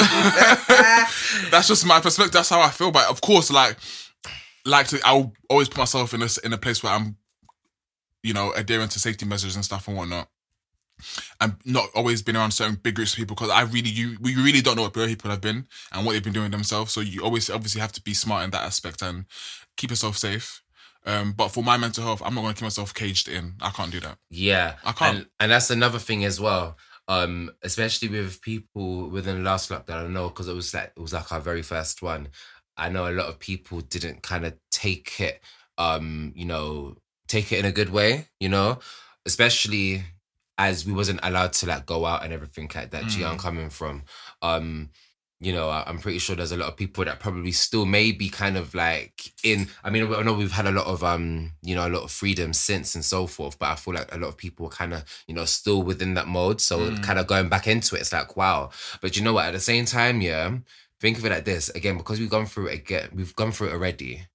that's 1.51 1.67
just 1.67 1.85
my 1.85 1.99
perspective. 1.99 2.33
That's 2.33 2.49
how 2.49 2.61
I 2.61 2.69
feel. 2.69 2.91
But 2.91 3.09
of 3.09 3.21
course, 3.21 3.51
like, 3.51 3.77
like 4.65 4.87
to, 4.87 4.99
I'll 5.05 5.33
always 5.49 5.69
put 5.69 5.77
myself 5.79 6.13
in 6.13 6.21
a 6.21 6.25
s- 6.25 6.37
in 6.39 6.53
a 6.53 6.57
place 6.57 6.83
where 6.83 6.93
I'm, 6.93 7.17
you 8.23 8.33
know, 8.33 8.51
adhering 8.53 8.89
to 8.89 8.99
safety 8.99 9.25
measures 9.25 9.55
and 9.55 9.63
stuff 9.63 9.87
and 9.87 9.97
whatnot. 9.97 10.27
I'm 11.41 11.57
not 11.65 11.87
always 11.93 12.21
been 12.21 12.37
around 12.37 12.51
certain 12.51 12.75
big 12.81 12.95
groups 12.95 13.13
of 13.13 13.17
people 13.17 13.35
because 13.35 13.49
I 13.49 13.61
really, 13.63 13.89
you, 13.89 14.17
we 14.21 14.35
really 14.35 14.61
don't 14.61 14.77
know 14.77 14.83
what 14.83 14.93
people 14.93 15.29
have 15.29 15.41
been 15.41 15.67
and 15.91 16.05
what 16.05 16.13
they've 16.13 16.23
been 16.23 16.33
doing 16.33 16.51
themselves. 16.51 16.93
So 16.93 17.01
you 17.01 17.21
always, 17.23 17.49
obviously, 17.49 17.81
have 17.81 17.91
to 17.93 18.01
be 18.01 18.13
smart 18.13 18.45
in 18.45 18.51
that 18.51 18.63
aspect 18.63 19.01
and 19.01 19.25
keep 19.75 19.89
yourself 19.89 20.17
safe. 20.17 20.61
Um, 21.05 21.33
but 21.33 21.49
for 21.49 21.63
my 21.63 21.77
mental 21.77 22.03
health, 22.03 22.21
I'm 22.25 22.33
not 22.33 22.41
going 22.41 22.53
to 22.53 22.57
keep 22.59 22.63
myself 22.65 22.93
caged 22.93 23.27
in. 23.27 23.55
I 23.61 23.69
can't 23.69 23.91
do 23.91 23.99
that. 23.99 24.17
Yeah, 24.29 24.75
I 24.83 24.91
can't. 24.93 25.17
And, 25.17 25.25
and 25.39 25.51
that's 25.51 25.69
another 25.69 25.99
thing 25.99 26.25
as 26.25 26.39
well. 26.39 26.77
Um, 27.07 27.51
especially 27.61 28.07
with 28.09 28.41
people 28.41 29.09
within 29.09 29.37
the 29.37 29.49
last 29.49 29.69
lockdown. 29.69 30.05
I 30.05 30.07
know 30.07 30.29
because 30.29 30.47
it 30.47 30.55
was 30.55 30.73
like 30.73 30.91
it 30.95 30.99
was 30.99 31.13
like 31.13 31.31
our 31.31 31.39
very 31.39 31.61
first 31.61 32.01
one. 32.01 32.29
I 32.77 32.89
know 32.89 33.07
a 33.07 33.13
lot 33.13 33.27
of 33.27 33.39
people 33.39 33.81
didn't 33.81 34.23
kind 34.23 34.45
of 34.45 34.53
take 34.71 35.19
it, 35.19 35.41
um, 35.77 36.33
you 36.35 36.45
know, 36.45 36.95
take 37.27 37.51
it 37.51 37.59
in 37.59 37.65
a 37.65 37.71
good 37.71 37.89
way. 37.89 38.27
You 38.39 38.49
know, 38.49 38.79
especially 39.25 40.03
as 40.57 40.85
we 40.85 40.93
wasn't 40.93 41.19
allowed 41.21 41.53
to 41.53 41.67
like 41.67 41.85
go 41.85 42.05
out 42.05 42.23
and 42.23 42.33
everything 42.33 42.69
like 42.73 42.91
that. 42.91 43.03
Mm. 43.03 43.29
I'm 43.29 43.37
coming 43.37 43.69
from. 43.69 44.03
Um, 44.41 44.89
you 45.41 45.51
know, 45.51 45.69
I'm 45.69 45.99
pretty 45.99 46.19
sure 46.19 46.35
there's 46.35 46.53
a 46.53 46.57
lot 46.57 46.69
of 46.69 46.77
people 46.77 47.03
that 47.05 47.19
probably 47.19 47.51
still 47.51 47.85
may 47.85 48.11
be 48.13 48.29
kind 48.29 48.55
of 48.57 48.73
like 48.73 49.33
in. 49.43 49.67
I 49.83 49.89
mean, 49.89 50.11
I 50.13 50.21
know 50.23 50.33
we've 50.33 50.51
had 50.51 50.65
a 50.65 50.71
lot 50.71 50.87
of 50.87 51.03
um, 51.03 51.51
you 51.61 51.75
know, 51.75 51.85
a 51.85 51.89
lot 51.89 52.03
of 52.03 52.11
freedom 52.11 52.53
since 52.53 52.95
and 52.95 53.03
so 53.03 53.27
forth, 53.27 53.59
but 53.59 53.69
I 53.69 53.75
feel 53.75 53.93
like 53.95 54.13
a 54.15 54.17
lot 54.17 54.29
of 54.29 54.37
people 54.37 54.67
are 54.67 54.69
kind 54.69 54.93
of, 54.93 55.03
you 55.27 55.35
know, 55.35 55.45
still 55.45 55.83
within 55.83 56.13
that 56.13 56.27
mode. 56.27 56.61
So 56.61 56.79
Mm. 56.79 57.03
kind 57.03 57.19
of 57.19 57.27
going 57.27 57.49
back 57.49 57.67
into 57.67 57.95
it, 57.95 58.01
it's 58.01 58.13
like 58.13 58.37
wow. 58.37 58.69
But 59.01 59.17
you 59.17 59.23
know 59.23 59.33
what? 59.33 59.45
At 59.45 59.51
the 59.53 59.59
same 59.59 59.85
time, 59.85 60.21
yeah, 60.21 60.57
think 61.01 61.17
of 61.17 61.25
it 61.25 61.31
like 61.31 61.45
this 61.45 61.69
again 61.69 61.97
because 61.97 62.19
we've 62.19 62.29
gone 62.29 62.45
through 62.45 62.67
it 62.67 62.75
again. 62.75 63.09
We've 63.13 63.35
gone 63.35 63.51
through 63.51 63.67
it 63.69 63.73
already. 63.73 64.27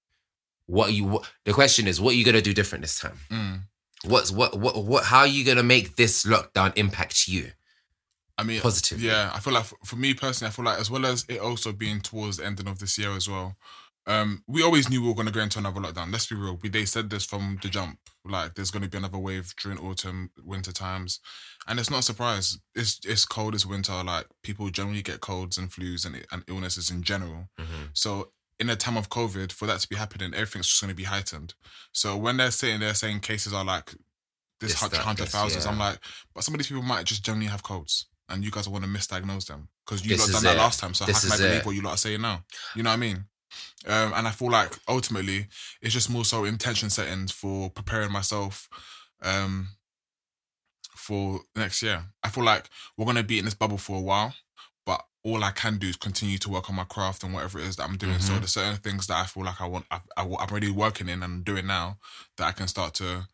What 0.67 0.89
are 0.89 0.93
you? 0.93 1.05
What, 1.05 1.29
the 1.45 1.53
question 1.53 1.87
is, 1.87 1.99
what 1.99 2.11
are 2.13 2.17
you 2.17 2.23
gonna 2.23 2.41
do 2.41 2.53
different 2.53 2.83
this 2.83 2.99
time? 2.99 3.17
Mm. 3.29 3.59
What's 4.05 4.31
what 4.31 4.57
what 4.57 4.83
what? 4.85 5.05
How 5.05 5.19
are 5.21 5.27
you 5.27 5.43
gonna 5.43 5.63
make 5.63 5.95
this 5.95 6.25
lockdown 6.25 6.71
impact 6.77 7.27
you? 7.27 7.51
I 8.41 8.43
mean, 8.43 8.59
Positively. 8.61 9.05
Yeah, 9.05 9.31
I 9.33 9.39
feel 9.39 9.53
like 9.53 9.65
for, 9.85 9.95
me 9.95 10.15
personally, 10.15 10.49
I 10.49 10.51
feel 10.51 10.65
like 10.65 10.79
as 10.79 10.89
well 10.89 11.05
as 11.05 11.25
it 11.29 11.39
also 11.39 11.71
being 11.71 12.01
towards 12.01 12.37
the 12.37 12.45
ending 12.45 12.67
of 12.67 12.79
this 12.79 12.97
year 12.97 13.11
as 13.11 13.29
well. 13.29 13.55
Um, 14.07 14.43
we 14.47 14.63
always 14.63 14.89
knew 14.89 14.99
we 14.99 15.07
were 15.09 15.13
going 15.13 15.27
to 15.27 15.33
go 15.33 15.41
into 15.41 15.59
another 15.59 15.79
lockdown. 15.79 16.11
Let's 16.11 16.25
be 16.25 16.35
real. 16.35 16.57
We 16.59 16.69
they 16.69 16.85
said 16.85 17.11
this 17.11 17.23
from 17.23 17.59
the 17.61 17.69
jump. 17.69 17.99
Like, 18.25 18.55
there's 18.55 18.71
going 18.71 18.81
to 18.81 18.89
be 18.89 18.97
another 18.97 19.19
wave 19.19 19.53
during 19.61 19.77
autumn, 19.77 20.31
winter 20.43 20.71
times, 20.71 21.19
and 21.67 21.79
it's 21.79 21.91
not 21.91 21.99
a 21.99 22.03
surprise. 22.03 22.57
It's 22.73 22.99
it's 23.05 23.25
cold. 23.25 23.53
It's 23.53 23.65
winter. 23.65 24.03
Like 24.03 24.25
people 24.41 24.69
generally 24.71 25.03
get 25.03 25.21
colds 25.21 25.59
and 25.59 25.69
flus 25.69 26.03
and 26.03 26.25
and 26.31 26.43
illnesses 26.47 26.89
in 26.89 27.03
general. 27.03 27.49
Mm-hmm. 27.59 27.91
So 27.93 28.31
in 28.59 28.71
a 28.71 28.75
time 28.75 28.97
of 28.97 29.09
COVID, 29.09 29.51
for 29.51 29.67
that 29.67 29.81
to 29.81 29.87
be 29.87 29.95
happening, 29.95 30.33
everything's 30.33 30.67
just 30.67 30.81
going 30.81 30.89
to 30.89 30.95
be 30.95 31.03
heightened. 31.03 31.53
So 31.91 32.17
when 32.17 32.37
they're 32.37 32.51
sitting 32.51 32.79
there 32.79 32.95
saying 32.95 33.19
cases 33.19 33.53
are 33.53 33.65
like 33.65 33.93
this 34.59 34.71
This, 34.71 34.79
hundred 34.79 34.97
that, 34.97 35.05
hundred 35.05 35.25
this, 35.25 35.31
thousands, 35.33 35.65
yeah. 35.65 35.71
I'm 35.71 35.79
like, 35.79 35.99
but 36.33 36.43
some 36.43 36.53
of 36.53 36.59
these 36.59 36.67
people 36.67 36.83
might 36.83 37.05
just 37.05 37.25
generally 37.25 37.47
have 37.47 37.63
colds, 37.63 38.05
and 38.31 38.43
you 38.43 38.51
guys 38.51 38.67
want 38.69 38.83
to 38.83 38.89
misdiagnose 38.89 39.45
them 39.47 39.67
because 39.85 40.03
you 40.03 40.09
This 40.15 40.21
lot 40.21 40.31
done 40.31 40.43
that 40.43 40.55
it. 40.55 40.59
last 40.59 40.79
time. 40.79 40.93
So 40.93 41.05
This 41.05 41.23
how 41.23 41.29
can 41.29 41.31
I 41.33 41.37
believe 41.37 41.59
it. 41.61 41.65
what 41.65 41.75
you 41.75 41.81
lot 41.81 41.93
are 41.95 41.97
saying 41.97 42.21
now? 42.21 42.43
You 42.75 42.83
know 42.83 42.89
what 42.89 42.95
I 42.95 42.97
mean? 42.97 43.25
Um, 43.85 44.13
and 44.15 44.27
I 44.27 44.31
feel 44.31 44.49
like 44.49 44.73
ultimately 44.87 45.47
it's 45.81 45.93
just 45.93 46.09
more 46.09 46.23
so 46.25 46.45
intention 46.45 46.89
settings 46.89 47.31
for 47.31 47.69
preparing 47.69 48.11
myself 48.11 48.69
um, 49.21 49.69
for 50.95 51.41
next 51.55 51.81
year. 51.81 52.03
I 52.23 52.29
feel 52.29 52.43
like 52.43 52.69
we're 52.97 53.05
gonna 53.05 53.23
be 53.23 53.39
in 53.39 53.45
this 53.45 53.53
bubble 53.53 53.77
for 53.77 53.97
a 53.97 54.01
while, 54.01 54.33
but 54.85 55.03
all 55.23 55.43
I 55.43 55.51
can 55.51 55.77
do 55.77 55.87
is 55.87 55.95
continue 55.97 56.37
to 56.39 56.49
work 56.49 56.69
on 56.69 56.75
my 56.75 56.83
craft 56.85 57.23
and 57.23 57.33
whatever 57.33 57.59
it 57.59 57.65
is 57.67 57.75
that 57.75 57.83
I'm 57.83 57.97
doing. 57.97 58.19
So 58.19 58.33
Mhm. 58.33 58.39
there's 58.39 58.51
certain 58.53 58.77
things 58.77 59.07
that 59.07 59.17
I 59.17 59.25
feel 59.25 59.43
like 59.43 59.59
I 59.61 59.65
want, 59.65 59.85
I, 59.91 59.97
I, 60.17 60.23
I'm 60.23 60.31
already 60.33 60.71
working 60.71 61.09
in 61.09 61.21
and 61.23 61.43
doing 61.45 61.67
now 61.67 61.97
that 62.37 62.47
I 62.47 62.51
can 62.51 62.67
start 62.67 62.93
to 62.95 63.27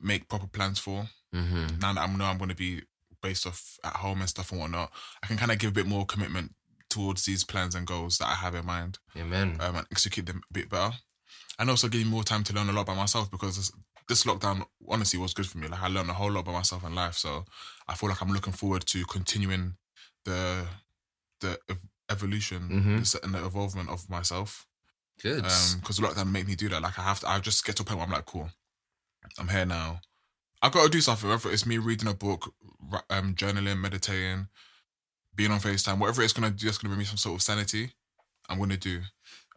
make 0.00 0.28
proper 0.28 0.46
plans 0.46 0.78
for. 0.78 1.08
Mm-hmm. 1.34 1.78
Now 1.80 1.92
that 1.92 2.00
I 2.08 2.12
know 2.12 2.24
I'm 2.24 2.38
going 2.38 2.48
to 2.50 2.56
be 2.56 2.82
based 3.22 3.46
off 3.46 3.76
at 3.84 3.96
home 3.96 4.20
and 4.20 4.28
stuff 4.28 4.50
and 4.52 4.60
whatnot, 4.60 4.90
I 5.22 5.26
can 5.26 5.36
kind 5.36 5.50
of 5.52 5.58
give 5.58 5.70
a 5.70 5.74
bit 5.74 5.86
more 5.86 6.06
commitment 6.06 6.54
towards 6.90 7.24
these 7.24 7.44
plans 7.44 7.74
and 7.74 7.86
goals 7.86 8.18
that 8.18 8.26
I 8.28 8.34
have 8.34 8.54
in 8.54 8.64
mind 8.64 8.98
Amen. 9.16 9.56
um, 9.60 9.76
and 9.76 9.86
execute 9.90 10.26
them 10.26 10.40
a 10.48 10.52
bit 10.52 10.68
better. 10.70 10.94
And 11.58 11.68
also 11.70 11.88
give 11.88 12.02
me 12.04 12.08
more 12.10 12.22
time 12.24 12.44
to 12.44 12.52
learn 12.54 12.68
a 12.68 12.72
lot 12.72 12.86
by 12.86 12.94
myself 12.94 13.30
because 13.30 13.56
this, 13.56 13.72
this 14.08 14.24
lockdown 14.24 14.64
honestly 14.88 15.18
was 15.18 15.34
good 15.34 15.46
for 15.46 15.58
me. 15.58 15.66
Like 15.68 15.82
I 15.82 15.88
learned 15.88 16.08
a 16.08 16.14
whole 16.14 16.30
lot 16.30 16.44
by 16.44 16.52
myself 16.52 16.84
in 16.84 16.94
life. 16.94 17.14
So 17.14 17.44
I 17.88 17.94
feel 17.94 18.08
like 18.08 18.22
I'm 18.22 18.32
looking 18.32 18.52
forward 18.54 18.86
to 18.86 19.04
continuing 19.04 19.74
the 20.24 20.66
the 21.40 21.58
ev- 21.68 21.88
evolution 22.10 22.68
Mhm. 22.68 23.22
and 23.24 23.34
the 23.34 23.44
evolvement 23.44 23.88
of 23.90 24.08
myself. 24.08 24.66
Good. 25.22 25.42
Because 25.42 25.98
Um, 25.98 26.04
lockdown 26.04 26.30
made 26.30 26.46
me 26.46 26.54
do 26.54 26.68
that. 26.70 26.80
Like 26.82 26.98
I 26.98 27.02
have 27.02 27.20
to, 27.20 27.28
I 27.28 27.38
just 27.40 27.64
get 27.64 27.76
to 27.76 27.82
a 27.82 27.84
point 27.84 27.98
where 27.98 28.06
I'm 28.06 28.12
like, 28.12 28.24
cool, 28.26 28.50
I'm 29.38 29.48
here 29.48 29.66
now. 29.66 30.00
I've 30.62 30.72
got 30.72 30.84
to 30.84 30.88
do 30.90 31.00
something. 31.00 31.28
Whether 31.28 31.50
it's 31.50 31.66
me 31.66 31.78
reading 31.78 32.08
a 32.08 32.14
book, 32.14 32.52
um, 33.10 33.34
journaling, 33.34 33.78
meditating, 33.80 34.48
being 35.34 35.50
on 35.52 35.60
Facetime, 35.60 35.98
whatever 35.98 36.22
it's 36.22 36.32
gonna 36.32 36.50
do, 36.50 36.66
that's 36.66 36.78
gonna 36.78 36.90
bring 36.90 36.98
me 36.98 37.04
some 37.04 37.16
sort 37.16 37.36
of 37.36 37.42
sanity. 37.42 37.92
I'm 38.48 38.58
gonna 38.58 38.76
do. 38.76 39.02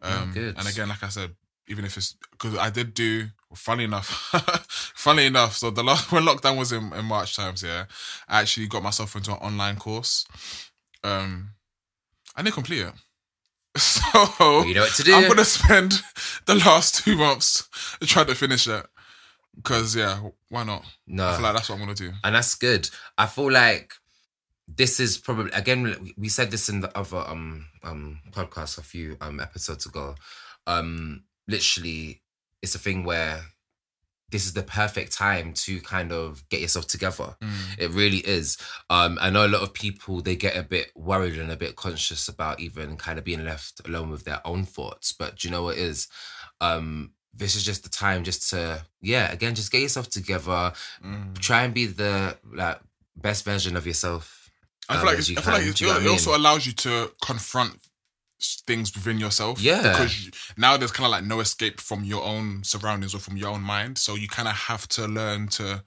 Oh, 0.00 0.22
Um, 0.22 0.32
good. 0.32 0.56
and 0.58 0.68
again, 0.68 0.88
like 0.88 1.02
I 1.02 1.08
said, 1.08 1.34
even 1.68 1.84
if 1.84 1.96
it's 1.96 2.16
because 2.32 2.56
I 2.56 2.70
did 2.70 2.94
do. 2.94 3.28
Funny 3.54 3.84
enough, 3.84 4.06
funny 4.94 5.26
enough. 5.26 5.56
So 5.56 5.70
the 5.70 5.82
last 5.84 6.10
when 6.12 6.22
lockdown 6.24 6.56
was 6.56 6.72
in, 6.72 6.92
in 6.94 7.04
March 7.04 7.36
times, 7.36 7.62
yeah, 7.62 7.84
I 8.28 8.40
actually 8.40 8.66
got 8.66 8.82
myself 8.82 9.14
into 9.14 9.30
an 9.32 9.38
online 9.38 9.76
course. 9.76 10.24
Um, 11.04 11.50
I 12.34 12.42
didn't 12.42 12.54
complete 12.54 12.80
it. 12.82 12.94
So 13.76 14.02
Well, 14.38 14.66
you 14.66 14.74
know 14.74 14.82
what 14.82 14.92
to 14.94 15.02
do. 15.02 15.14
I'm 15.14 15.28
gonna 15.28 15.44
spend 15.44 16.00
the 16.46 16.54
last 16.56 17.04
two 17.04 17.16
months 17.16 17.68
trying 18.02 18.26
to 18.26 18.34
finish 18.34 18.66
it. 18.68 18.86
Cause 19.62 19.94
yeah, 19.94 20.20
why 20.48 20.64
not? 20.64 20.84
no. 21.06 21.28
I 21.28 21.32
feel 21.34 21.42
like 21.42 21.54
that's 21.54 21.68
what 21.68 21.76
I'm 21.76 21.82
gonna 21.82 21.94
do. 21.94 22.12
and 22.24 22.34
that's 22.34 22.54
good. 22.54 22.88
I 23.18 23.26
feel 23.26 23.50
like 23.50 23.92
this 24.66 24.98
is 25.00 25.18
probably 25.18 25.52
again 25.52 26.12
we 26.16 26.28
said 26.28 26.50
this 26.50 26.68
in 26.68 26.80
the 26.80 26.96
other 26.96 27.18
um 27.18 27.66
um 27.82 28.20
podcast 28.30 28.78
a 28.78 28.82
few 28.82 29.16
um 29.20 29.40
episodes 29.40 29.84
ago. 29.86 30.14
Um 30.66 31.24
literally 31.46 32.22
it's 32.62 32.74
a 32.74 32.78
thing 32.78 33.04
where 33.04 33.42
this 34.30 34.46
is 34.46 34.54
the 34.54 34.62
perfect 34.62 35.12
time 35.12 35.52
to 35.52 35.78
kind 35.82 36.10
of 36.10 36.48
get 36.48 36.62
yourself 36.62 36.86
together. 36.86 37.36
Mm. 37.42 37.78
It 37.78 37.90
really 37.90 38.18
is. 38.26 38.56
Um, 38.88 39.18
I 39.20 39.28
know 39.28 39.44
a 39.44 39.48
lot 39.48 39.62
of 39.62 39.74
people 39.74 40.22
they 40.22 40.36
get 40.36 40.56
a 40.56 40.62
bit 40.62 40.90
worried 40.96 41.38
and 41.38 41.50
a 41.52 41.56
bit 41.56 41.76
conscious 41.76 42.28
about 42.28 42.58
even 42.58 42.96
kind 42.96 43.18
of 43.18 43.26
being 43.26 43.44
left 43.44 43.86
alone 43.86 44.08
with 44.08 44.24
their 44.24 44.40
own 44.46 44.64
thoughts. 44.64 45.12
But 45.12 45.36
do 45.36 45.48
you 45.48 45.52
know 45.52 45.64
what 45.64 45.76
it 45.76 45.82
is? 45.82 46.08
Um, 46.62 47.12
this 47.34 47.56
is 47.56 47.64
just 47.64 47.82
the 47.82 47.88
time 47.88 48.24
just 48.24 48.50
to 48.50 48.84
yeah, 49.00 49.32
again, 49.32 49.54
just 49.54 49.72
get 49.72 49.80
yourself 49.82 50.08
together. 50.10 50.72
Mm. 51.04 51.38
Try 51.38 51.64
and 51.64 51.72
be 51.74 51.86
the 51.86 52.36
like 52.52 52.78
best 53.16 53.44
version 53.44 53.76
of 53.76 53.86
yourself. 53.86 54.50
I 54.88 54.94
um, 54.94 55.00
feel 55.00 55.06
like, 55.10 55.18
it's, 55.18 55.28
you 55.28 55.36
I 55.38 55.40
feel 55.42 55.54
like 55.54 55.80
you 55.80 55.86
know 55.86 55.96
it 55.98 56.04
I 56.04 56.08
also 56.08 56.30
mean? 56.32 56.40
allows 56.40 56.66
you 56.66 56.72
to 56.72 57.10
confront 57.24 57.78
things 58.66 58.92
within 58.94 59.18
yourself. 59.18 59.60
Yeah. 59.60 59.82
Because 59.82 60.26
you- 60.26 60.32
now 60.56 60.76
there's 60.76 60.90
kind 60.92 61.06
of 61.06 61.12
like 61.12 61.24
no 61.24 61.40
escape 61.40 61.80
from 61.80 62.04
your 62.04 62.24
own 62.24 62.64
surroundings 62.64 63.14
or 63.14 63.18
from 63.18 63.36
your 63.36 63.50
own 63.50 63.62
mind. 63.62 63.98
So 63.98 64.14
you 64.16 64.28
kind 64.28 64.48
of 64.48 64.54
have 64.54 64.88
to 64.88 65.06
learn 65.06 65.48
to 65.48 65.84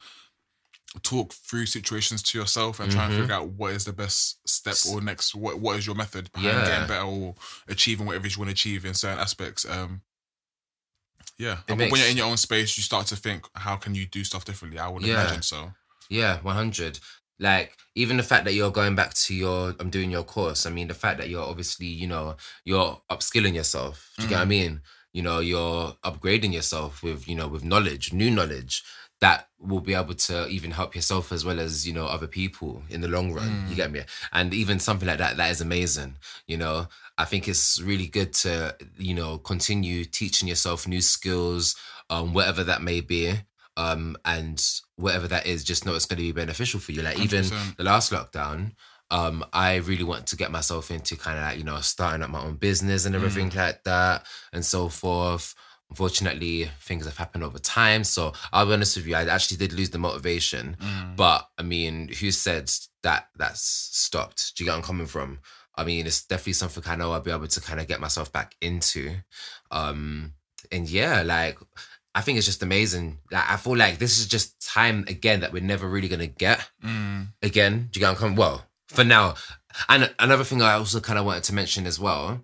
talk 1.04 1.34
through 1.34 1.66
situations 1.66 2.24
to 2.24 2.38
yourself 2.40 2.80
and 2.80 2.90
try 2.90 3.06
and 3.06 3.14
figure 3.16 3.36
out 3.36 3.50
what 3.50 3.74
is 3.74 3.84
the 3.84 3.92
best 3.92 4.40
step 4.48 4.78
or 4.90 5.02
next 5.02 5.36
what 5.36 5.60
what 5.60 5.78
is 5.78 5.86
your 5.86 5.96
method 5.96 6.32
behind 6.32 6.58
Yeah. 6.58 6.66
getting 6.66 6.88
better 6.88 7.04
or 7.04 7.36
achieving 7.68 8.06
whatever 8.06 8.28
you 8.28 8.38
want 8.38 8.48
to 8.48 8.54
achieve 8.54 8.86
in 8.86 8.94
certain 8.94 9.20
aspects. 9.20 9.66
Um 9.70 10.02
yeah. 11.38 11.60
It 11.68 11.78
But 11.78 11.92
when 11.92 12.02
you're 12.02 12.10
in 12.10 12.18
your 12.18 12.28
own 12.28 12.38
space, 12.38 12.78
you 12.78 12.84
start 12.84 13.08
to 13.08 13.16
think, 13.16 13.46
how 13.54 13.76
can 13.76 13.96
you 13.96 14.06
do 14.06 14.24
stuff 14.24 14.46
differently? 14.46 14.80
I 14.80 14.88
would 14.88 15.04
Yeah. 15.04 15.22
imagine 15.22 15.42
so. 15.42 15.74
Yeah, 16.10 16.40
one 16.42 16.56
hundred. 16.56 17.00
Like 17.40 17.76
even 17.96 18.18
the 18.18 18.24
fact 18.24 18.46
that 18.46 18.54
you're 18.54 18.72
going 18.72 18.96
back 18.96 19.14
to 19.14 19.36
your, 19.36 19.76
I'm 19.80 19.90
doing 19.90 20.12
your 20.12 20.24
course. 20.24 20.66
I 20.66 20.70
mean, 20.70 20.88
the 20.88 20.94
fact 20.94 21.18
that 21.20 21.30
you're 21.30 21.44
obviously, 21.44 21.88
you 21.88 22.08
know, 22.08 22.38
you're 22.64 23.02
upskilling 23.12 23.56
yourself. 23.56 24.12
Do 24.18 24.24
you 24.24 24.30
get 24.30 24.36
what 24.36 24.42
I 24.42 24.46
mm. 24.46 24.50
mean? 24.50 24.82
You 25.14 25.22
know, 25.22 25.40
you're 25.40 25.94
upgrading 26.04 26.54
yourself 26.54 27.02
with, 27.02 27.28
you 27.28 27.36
know, 27.36 27.48
with 27.48 27.64
knowledge, 27.64 28.14
new 28.14 28.30
knowledge 28.30 28.84
that 29.26 29.48
will 29.60 29.82
be 29.82 29.96
able 29.96 30.14
to 30.14 30.48
even 30.48 30.72
help 30.72 30.96
yourself 30.96 31.32
as 31.32 31.44
well 31.44 31.60
as 31.60 31.88
you 31.88 31.94
know 31.94 32.06
other 32.06 32.28
people 32.28 32.84
in 32.90 33.02
the 33.02 33.08
long 33.08 33.34
run. 33.34 33.66
You 33.70 33.76
get 33.76 33.92
me? 33.92 34.02
And 34.32 34.54
even 34.54 34.80
something 34.80 35.08
like 35.08 35.18
that, 35.18 35.38
that 35.38 35.52
is 35.52 35.62
amazing. 35.62 36.18
You 36.46 36.58
know, 36.58 36.88
I 37.18 37.26
think 37.26 37.48
it's 37.48 37.82
really 37.82 38.08
good 38.08 38.34
to, 38.44 38.76
you 38.98 39.16
know, 39.16 39.40
continue 39.40 40.06
teaching 40.06 40.48
yourself 40.48 40.88
new 40.88 41.02
skills, 41.02 41.76
um, 42.10 42.34
whatever 42.34 42.64
that 42.66 42.84
may 42.84 43.02
be 43.02 43.34
um, 43.78 44.16
and 44.26 44.64
whatever 44.96 45.28
that 45.28 45.46
is, 45.46 45.64
just 45.64 45.86
know 45.86 45.96
it's 45.96 46.06
going 46.06 46.18
to 46.18 46.24
be 46.24 46.32
beneficial 46.32 46.80
for 46.80 46.92
you. 46.92 47.02
Like 47.02 47.20
even 47.20 47.44
100%. 47.44 47.78
the 47.78 47.84
last 47.84 48.12
lockdown, 48.12 48.74
um, 49.12 49.44
I 49.54 49.76
really 49.78 50.04
want 50.04 50.28
to 50.28 50.36
get 50.36 50.52
myself 50.52 50.92
into 50.92 51.16
kind 51.16 51.38
of 51.38 51.44
like 51.44 51.58
you 51.58 51.64
know 51.64 51.80
starting 51.82 52.24
up 52.24 52.30
my 52.30 52.42
own 52.42 52.56
business 52.56 53.06
and 53.06 53.16
everything 53.16 53.50
like 53.56 53.84
that 53.84 54.26
and 54.54 54.64
so 54.64 54.90
forth. 54.90 55.56
Unfortunately, 55.90 56.70
things 56.82 57.06
have 57.06 57.18
happened 57.18 57.44
over 57.44 57.60
time. 57.60 58.04
So 58.04 58.34
I'll 58.52 58.66
be 58.66 58.74
honest 58.74 58.98
with 58.98 59.08
you, 59.08 59.16
I 59.16 59.26
actually 59.26 59.58
did 59.58 59.72
lose 59.74 59.92
the 59.92 59.98
motivation. 60.00 60.78
Mm. 60.80 61.16
But 61.16 61.48
I 61.58 61.64
mean, 61.64 62.10
who 62.20 62.32
said 62.32 62.72
that 63.04 63.28
that's 63.38 63.62
stopped? 63.62 64.54
Do 64.56 64.64
you 64.64 64.68
get 64.68 64.72
where 64.74 64.80
I'm 64.80 64.84
coming 64.86 65.08
from? 65.08 65.40
I 65.76 65.84
mean, 65.84 66.08
it's 66.08 66.26
definitely 66.26 66.54
something 66.54 66.84
I 66.88 66.96
know 66.96 67.12
I'll 67.12 67.20
be 67.22 67.32
able 67.32 67.48
to 67.48 67.62
kind 67.62 67.80
of 67.80 67.88
get 67.88 68.00
myself 68.00 68.32
back 68.32 68.56
into. 68.62 69.16
Um, 69.72 70.34
and 70.72 70.90
yeah, 70.90 71.22
like 71.22 71.58
I 72.14 72.22
think 72.22 72.38
it's 72.38 72.48
just 72.48 72.64
amazing. 72.64 73.20
Like 73.32 73.50
I 73.50 73.58
feel 73.58 73.76
like 73.78 74.00
this 74.00 74.18
is 74.18 74.28
just 74.28 74.66
time 74.66 75.06
again 75.08 75.42
that 75.42 75.54
we're 75.54 75.62
never 75.62 75.88
really 75.88 76.08
gonna 76.08 76.28
get 76.28 76.68
Mm. 76.84 77.28
again. 77.42 77.90
Do 77.92 78.00
you 78.00 78.02
get 78.02 78.08
what 78.08 78.12
I'm 78.12 78.16
coming? 78.18 78.36
Well, 78.38 78.66
for 78.88 79.04
now. 79.04 79.36
And 79.90 80.14
another 80.20 80.46
thing 80.46 80.62
I 80.62 80.74
also 80.74 81.02
kind 81.02 81.20
of 81.20 81.26
wanted 81.26 81.44
to 81.46 81.54
mention 81.54 81.86
as 81.86 82.00
well, 82.00 82.42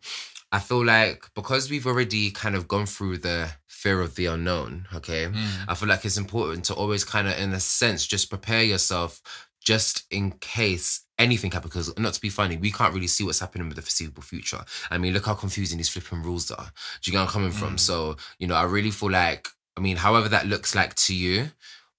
I 0.52 0.60
feel 0.60 0.84
like 0.86 1.26
because 1.34 1.70
we've 1.70 1.88
already 1.88 2.32
kind 2.32 2.56
of 2.56 2.68
gone 2.68 2.86
through 2.86 3.20
the 3.20 3.52
fear 3.68 4.02
of 4.02 4.16
the 4.16 4.26
unknown, 4.28 4.88
okay, 4.94 5.26
Mm. 5.28 5.66
I 5.68 5.76
feel 5.76 5.88
like 5.90 6.06
it's 6.06 6.18
important 6.18 6.66
to 6.66 6.74
always 6.74 7.04
kind 7.04 7.28
of, 7.28 7.38
in 7.40 7.54
a 7.54 7.60
sense, 7.60 8.06
just 8.06 8.30
prepare 8.30 8.64
yourself 8.64 9.22
just 9.64 10.04
in 10.12 10.32
case 10.40 11.02
anything 11.18 11.52
happens. 11.52 11.72
Because 11.74 11.98
not 11.98 12.14
to 12.14 12.22
be 12.22 12.30
funny, 12.30 12.58
we 12.58 12.72
can't 12.72 12.94
really 12.94 13.08
see 13.08 13.24
what's 13.24 13.40
happening 13.40 13.68
with 13.68 13.76
the 13.78 13.82
foreseeable 13.82 14.24
future. 14.24 14.64
I 14.90 14.98
mean, 14.98 15.14
look 15.14 15.26
how 15.26 15.36
confusing 15.36 15.78
these 15.78 15.90
flipping 15.90 16.24
rules 16.24 16.52
are. 16.52 16.72
Do 17.02 17.10
you 17.10 17.14
get 17.14 17.20
where 17.20 17.28
I'm 17.28 17.32
coming 17.32 17.52
from? 17.52 17.76
Mm. 17.76 17.80
So, 17.80 18.18
you 18.40 18.48
know, 18.48 18.56
I 18.56 18.64
really 18.64 18.92
feel 18.92 19.12
like, 19.12 19.48
I 19.78 19.82
mean, 19.82 19.98
however 19.98 20.28
that 20.30 20.48
looks 20.48 20.76
like 20.76 20.96
to 20.96 21.16
you, 21.16 21.52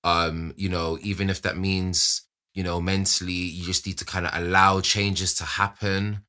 um, 0.04 0.52
you 0.56 0.68
know, 0.68 0.98
even 1.02 1.30
if 1.30 1.40
that 1.42 1.56
means, 1.56 2.22
you 2.52 2.62
know, 2.62 2.80
mentally, 2.80 3.32
you 3.32 3.64
just 3.64 3.86
need 3.86 3.98
to 3.98 4.04
kind 4.04 4.26
of 4.26 4.32
allow 4.34 4.80
changes 4.80 5.32
to 5.34 5.44
happen. 5.44 6.24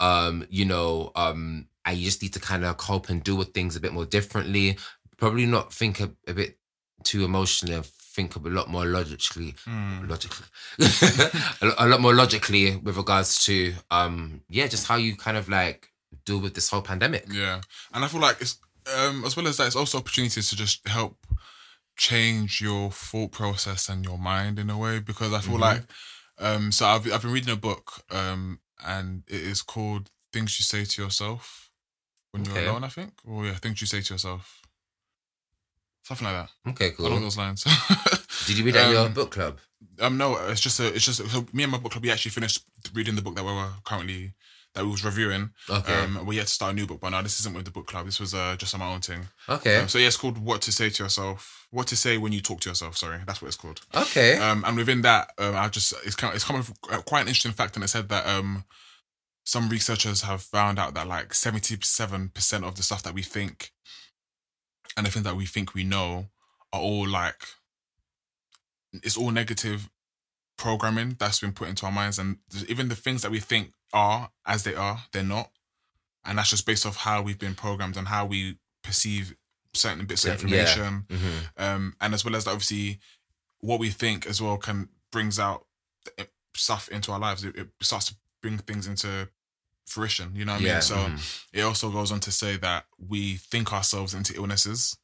Um, 0.00 0.46
you 0.50 0.64
know, 0.64 1.12
um, 1.14 1.68
you 1.88 2.04
just 2.04 2.22
need 2.22 2.32
to 2.34 2.40
kind 2.40 2.64
of 2.64 2.76
cope 2.76 3.08
and 3.08 3.22
deal 3.22 3.36
with 3.36 3.52
things 3.52 3.76
a 3.76 3.80
bit 3.80 3.92
more 3.92 4.06
differently. 4.06 4.78
Probably 5.16 5.46
not 5.46 5.72
think 5.72 6.00
a, 6.00 6.10
a 6.26 6.34
bit 6.34 6.58
too 7.04 7.24
emotionally 7.24 7.74
and 7.74 7.84
think 7.86 8.34
a 8.34 8.40
lot 8.40 8.68
more 8.68 8.84
logically 8.84 9.54
Mm. 9.66 10.08
logically 10.10 10.46
a, 11.78 11.86
lot 11.86 12.00
more 12.00 12.12
logically 12.14 12.76
with 12.76 12.96
regards 12.96 13.44
to 13.44 13.72
um 13.90 14.42
yeah 14.48 14.66
just 14.66 14.86
how 14.88 14.96
you 14.96 15.16
kind 15.16 15.36
of 15.36 15.48
like 15.48 15.88
deal 16.24 16.40
with 16.40 16.54
this 16.54 16.68
whole 16.70 16.82
pandemic 16.82 17.24
Yeah, 17.30 17.60
and 17.94 18.04
I 18.04 18.08
feel 18.08 18.20
like 18.20 18.40
it's 18.40 18.58
um 18.98 19.24
as 19.24 19.36
well 19.36 19.46
as 19.46 19.56
that, 19.58 19.68
it's 19.68 19.76
also 19.76 19.98
opportunities 19.98 20.50
to 20.50 20.56
just 20.56 20.86
help 20.88 21.16
change 21.96 22.60
your 22.60 22.90
thought 22.90 23.32
process 23.32 23.88
and 23.88 24.04
your 24.04 24.18
mind 24.18 24.58
in 24.58 24.70
a 24.70 24.78
way 24.78 24.98
because 25.00 25.32
I 25.32 25.40
feel 25.40 25.56
Mhm. 25.56 25.60
like 25.60 25.82
um 26.38 26.72
so 26.72 26.86
I've 26.86 27.10
I've 27.12 27.22
been 27.22 27.32
reading 27.32 27.52
a 27.52 27.56
book 27.56 28.02
um 28.10 28.58
and 28.84 29.22
it 29.28 29.40
is 29.42 29.62
called 29.62 30.10
Things 30.32 30.58
You 30.58 30.64
Say 30.64 30.84
to 30.84 31.02
Yourself 31.02 31.70
when 32.32 32.44
you're 32.44 32.54
Okay. 32.56 32.66
alone. 32.68 32.84
I 32.84 32.88
think, 32.88 33.12
or 33.26 33.46
yeah, 33.46 33.54
things 33.54 33.80
you 33.80 33.86
say 33.86 34.00
to 34.00 34.14
yourself, 34.14 34.62
something 36.04 36.26
like 36.26 36.36
that 36.36 36.70
okay 36.70 36.92
along 36.98 37.12
cool 37.12 37.20
those 37.20 37.36
lines. 37.36 37.64
did 38.46 38.58
you 38.58 38.64
read 38.64 38.74
that 38.74 38.84
in 38.86 38.90
your 38.90 39.06
Um, 39.06 39.12
book 39.12 39.30
club 39.32 39.58
Um, 40.00 40.16
no, 40.16 40.36
it's 40.48 40.60
just 40.60 40.80
a, 40.80 40.86
it's 40.94 41.04
just 41.04 41.18
so 41.30 41.46
me 41.52 41.62
and 41.62 41.72
my 41.72 41.78
book 41.78 41.92
club. 41.92 42.02
We 42.04 42.10
actually 42.10 42.32
finished 42.32 42.64
reading 42.94 43.14
the 43.16 43.22
book 43.22 43.34
that 43.36 43.44
we 43.44 43.52
were 43.52 43.70
currently 43.84 44.32
that 44.74 44.84
we 44.84 44.90
was 44.90 45.04
reviewing. 45.04 45.50
okay 45.68 45.94
Um, 46.02 46.24
we 46.26 46.36
had 46.36 46.46
to 46.46 46.52
start 46.52 46.72
a 46.72 46.74
new 46.74 46.86
book, 46.86 47.00
but 47.00 47.10
now 47.10 47.22
this 47.22 47.40
isn't 47.40 47.54
with 47.54 47.64
the 47.64 47.70
book 47.70 47.86
club. 47.86 48.06
This 48.06 48.20
was 48.20 48.34
uh, 48.34 48.54
just 48.56 48.72
on 48.74 48.80
my 48.80 48.92
own 48.92 49.00
thing. 49.00 49.28
okay 49.48 49.76
Um, 49.78 49.88
so 49.88 49.98
yeah, 49.98 50.06
it's 50.06 50.16
called 50.16 50.38
"What 50.38 50.62
to 50.62 50.72
Say 50.72 50.90
to 50.90 51.02
Yourself." 51.02 51.66
What 51.70 51.86
to 51.88 51.96
say 51.96 52.18
when 52.18 52.32
you 52.32 52.40
talk 52.40 52.60
to 52.60 52.68
yourself. 52.68 52.96
Sorry, 52.96 53.18
that's 53.26 53.40
what 53.40 53.48
it's 53.48 53.56
called. 53.56 53.80
okay 53.94 54.36
Um, 54.36 54.64
and 54.66 54.76
within 54.76 55.02
that, 55.02 55.32
um, 55.38 55.54
I 55.56 55.68
just 55.68 55.92
it's 56.04 56.16
kind 56.16 56.30
of, 56.30 56.36
it's 56.36 56.44
coming 56.44 56.64
quite 57.04 57.22
an 57.22 57.28
interesting 57.28 57.52
fact, 57.52 57.76
and 57.76 57.84
it 57.84 57.88
said 57.88 58.08
that 58.08 58.26
um, 58.26 58.64
some 59.44 59.68
researchers 59.68 60.22
have 60.22 60.42
found 60.42 60.78
out 60.78 60.94
that 60.94 61.06
like 61.08 61.34
seventy 61.34 61.76
seven 61.82 62.28
percent 62.28 62.64
of 62.64 62.74
the 62.76 62.82
stuff 62.82 63.02
that 63.02 63.14
we 63.14 63.22
think 63.22 63.72
and 64.96 65.06
the 65.06 65.10
things 65.10 65.24
that 65.24 65.36
we 65.36 65.46
think 65.46 65.74
we 65.74 65.84
know 65.84 66.26
are 66.72 66.80
all 66.80 67.08
like 67.08 67.42
it's 68.92 69.16
all 69.16 69.30
negative 69.30 69.88
programming 70.60 71.16
that's 71.18 71.40
been 71.40 71.52
put 71.52 71.68
into 71.68 71.86
our 71.86 71.92
minds, 71.92 72.18
and 72.18 72.36
even 72.68 72.88
the 72.88 72.94
things 72.94 73.22
that 73.22 73.30
we 73.30 73.40
think 73.40 73.72
are 73.92 74.30
as 74.46 74.62
they 74.64 74.74
are, 74.74 74.98
they're 75.12 75.22
not, 75.24 75.50
and 76.24 76.36
that's 76.38 76.50
just 76.50 76.66
based 76.66 76.84
off 76.86 76.96
how 76.96 77.22
we've 77.22 77.38
been 77.38 77.54
programmed 77.54 77.96
and 77.96 78.08
how 78.08 78.26
we 78.26 78.58
perceive 78.82 79.34
certain 79.72 80.04
bits 80.06 80.24
of 80.24 80.28
Yeah, 80.28 80.34
yeah. 80.34 80.60
information 80.62 81.06
Mhm. 81.08 81.62
um, 81.64 81.94
and 82.00 82.14
as 82.14 82.24
well 82.24 82.36
as 82.36 82.44
that, 82.44 82.50
obviously, 82.52 83.00
what 83.60 83.78
we 83.80 83.90
think 83.90 84.26
as 84.26 84.40
well 84.40 84.58
can 84.58 84.88
brings 85.10 85.38
out 85.38 85.66
stuff 86.54 86.88
into 86.88 87.12
our 87.12 87.18
lives. 87.18 87.44
It, 87.44 87.56
it 87.56 87.68
starts 87.80 88.06
to 88.06 88.14
bring 88.42 88.58
things 88.58 88.86
into 88.86 89.28
fruition. 89.86 90.34
You 90.34 90.44
know 90.44 90.52
what 90.54 90.62
I 90.62 90.64
mean? 90.64 90.82
So 90.82 90.96
mhm. 90.96 91.44
it 91.52 91.62
also 91.62 91.90
goes 91.90 92.12
on 92.12 92.20
to 92.20 92.32
say 92.32 92.56
that 92.58 92.84
we 92.98 93.36
think 93.36 93.72
ourselves 93.72 94.12
into 94.14 94.34
illnesses. 94.34 94.96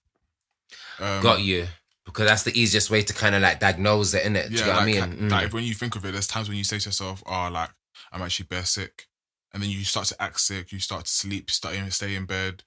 Um, 0.99 1.23
got 1.23 1.41
you 1.41 1.69
because 2.07 2.27
that's 2.29 2.45
the 2.45 2.59
easiest 2.59 2.91
way 2.91 3.03
to 3.03 3.13
kind 3.13 3.35
of 3.35 3.43
like 3.43 3.61
diagnose 3.61 4.15
it 4.15 4.25
in 4.25 4.37
it 4.37 4.49
do 4.49 4.55
you 4.55 4.61
Yeah, 4.61 4.67
know 4.67 4.73
what 4.75 4.87
like, 4.87 4.97
I 4.97 5.01
like, 5.01 5.11
mean 5.11 5.29
Mm. 5.29 5.31
like, 5.31 5.53
when 5.53 5.65
you 5.65 5.75
think 5.75 5.97
of 5.97 6.05
it, 6.07 6.13
there's 6.13 6.27
times 6.27 6.49
when 6.49 6.57
you 6.57 6.65
say 6.65 6.79
to 6.79 6.89
yourself, 6.89 7.23
"Oh, 7.27 7.49
like 7.53 7.71
I'm 8.13 8.23
actually 8.23 8.47
bare 8.47 8.65
sick," 8.65 9.07
and 9.53 9.63
then 9.63 9.71
you 9.71 9.85
start 9.85 10.07
to 10.09 10.23
act 10.23 10.41
sick. 10.41 10.73
You 10.73 10.79
start 10.81 11.05
to 11.07 11.11
sleep, 11.11 11.51
start 11.51 11.75
to 11.75 11.91
stay 11.91 12.15
in 12.15 12.25
bed, 12.27 12.63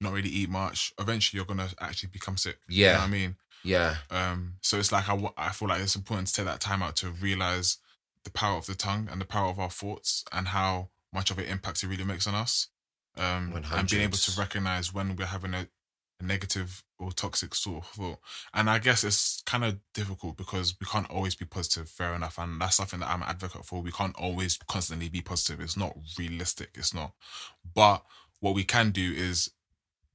not 0.00 0.12
really 0.12 0.30
eat 0.30 0.48
much. 0.48 0.92
Eventually, 0.98 1.38
you're 1.38 1.46
gonna 1.46 1.68
actually 1.80 2.10
become 2.10 2.36
sick. 2.36 2.58
you 2.68 2.84
know 2.84 2.90
Yeah. 2.92 2.98
what 2.98 3.04
I 3.04 3.08
mean. 3.08 3.36
yeah 3.62 3.96
Um, 4.10 4.56
so 4.60 4.78
it's 4.78 4.92
like 4.92 5.08
I, 5.08 5.18
I 5.36 5.50
feel 5.50 5.68
like 5.68 5.80
it's 5.80 5.96
important 5.96 6.28
to 6.28 6.34
take 6.34 6.44
that 6.46 6.60
time 6.60 6.82
out 6.82 6.96
to 6.96 7.10
realize 7.10 7.78
the 8.24 8.30
power 8.30 8.56
of 8.58 8.66
the 8.66 8.74
tongue 8.74 9.08
and 9.10 9.20
the 9.20 9.24
power 9.26 9.48
of 9.50 9.58
our 9.58 9.70
thoughts 9.70 10.24
and 10.32 10.48
how 10.48 10.90
much 11.12 11.30
of 11.30 11.38
an 11.38 11.44
impact 11.46 11.82
it 11.82 11.88
really 11.88 12.04
makes 12.04 12.26
on 12.26 12.34
us. 12.34 12.68
Um, 13.16 13.52
and 13.72 13.88
being 13.88 14.02
able 14.02 14.16
to 14.18 14.40
recognize 14.40 14.92
when 14.92 15.14
we're 15.16 15.26
having 15.26 15.54
a, 15.54 15.68
a 16.20 16.24
negative 16.24 16.82
or 17.04 17.12
toxic 17.12 17.54
sort 17.54 17.84
of 17.84 17.90
thought. 17.90 18.18
And 18.52 18.68
I 18.68 18.78
guess 18.78 19.04
it's 19.04 19.42
kind 19.46 19.64
of 19.64 19.78
difficult 19.92 20.36
because 20.36 20.74
we 20.80 20.86
can't 20.86 21.10
always 21.10 21.34
be 21.34 21.44
positive, 21.44 21.88
fair 21.88 22.14
enough. 22.14 22.38
And 22.38 22.60
that's 22.60 22.76
something 22.76 23.00
that 23.00 23.10
I'm 23.10 23.22
an 23.22 23.28
advocate 23.28 23.64
for. 23.64 23.82
We 23.82 23.92
can't 23.92 24.16
always 24.16 24.58
constantly 24.68 25.08
be 25.08 25.20
positive. 25.20 25.60
It's 25.60 25.76
not 25.76 25.96
realistic. 26.18 26.70
It's 26.74 26.94
not. 26.94 27.12
But 27.74 28.02
what 28.40 28.54
we 28.54 28.64
can 28.64 28.90
do 28.90 29.12
is 29.14 29.50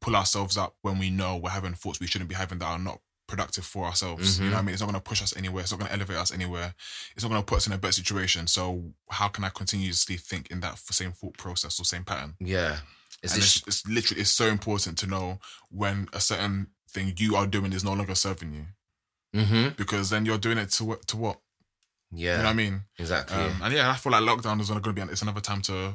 pull 0.02 0.16
ourselves 0.16 0.58
up 0.58 0.76
when 0.82 0.98
we 0.98 1.10
know 1.10 1.38
we're 1.38 1.50
having 1.50 1.74
thoughts 1.74 2.00
we 2.00 2.08
shouldn't 2.08 2.30
be 2.30 2.36
having 2.36 2.60
that 2.60 2.66
are 2.66 2.80
not 2.80 3.00
productive 3.28 3.66
for 3.66 3.86
ourselves. 3.86 4.40
You 4.40 4.46
know 4.46 4.48
mm-hmm. 4.48 4.56
what 4.56 4.60
I 4.60 4.66
mean? 4.66 4.74
It's 4.74 4.82
not 4.82 4.88
going 4.88 5.02
to 5.02 5.10
push 5.10 5.22
us 5.22 5.38
anywhere. 5.38 5.62
It's 5.62 5.72
not 5.72 5.80
going 5.80 5.90
to 5.90 5.96
elevate 5.96 6.18
us 6.18 6.34
anywhere. 6.34 6.74
It's 7.16 7.24
not 7.24 7.30
going 7.30 7.42
to 7.42 7.46
put 7.46 7.58
us 7.58 7.68
in 7.68 7.74
a 7.74 7.78
better 7.78 7.94
situation. 7.94 8.48
So 8.48 8.94
how 9.10 9.28
can 9.28 9.44
I 9.44 9.50
continuously 9.50 10.18
think 10.18 10.50
in 10.50 10.62
that 10.62 10.80
same 10.80 11.12
thought 11.12 11.38
process 11.38 11.80
or 11.80 11.84
same 11.84 12.04
pattern? 12.04 12.36
yeah 12.40 12.78
it's, 13.24 13.68
it's 13.68 13.88
literally 13.88 14.22
it's 14.22 14.32
so 14.32 14.48
important 14.48 14.98
to 15.00 15.08
know 15.08 15.40
when 15.70 16.08
a 16.14 16.20
certain 16.20 16.68
thing 16.94 17.14
you 17.18 17.36
are 17.36 17.48
doing 17.48 17.74
is 17.74 17.84
no 17.84 17.94
longer 17.94 18.16
serving 18.16 18.54
you. 18.54 18.66
Mm-hmm. 19.36 19.76
because 19.78 20.10
then 20.10 20.26
you're 20.26 20.40
doing 20.40 20.58
it 20.58 20.72
to 20.72 20.84
what 20.84 21.06
to 21.08 21.16
what 21.18 21.40
Yeah. 22.12 22.32
you 22.32 22.38
know 22.40 22.44
what 22.46 22.50
I 22.50 22.54
mean. 22.54 22.82
exactly. 22.98 23.38
Um, 23.38 23.62
and 23.64 23.74
yeah, 23.76 23.92
I 23.92 23.96
feel 23.96 24.12
like 24.12 24.24
lockdown 24.24 24.60
is 24.60 24.70
going 24.70 24.82
to 24.82 24.94
be 24.94 25.02
it's 25.04 25.22
another 25.22 25.40
time 25.42 25.62
to 25.64 25.94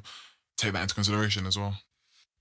take 0.56 0.72
that 0.72 0.82
into 0.82 0.94
consideration 0.94 1.44
as 1.46 1.58
well. 1.58 1.76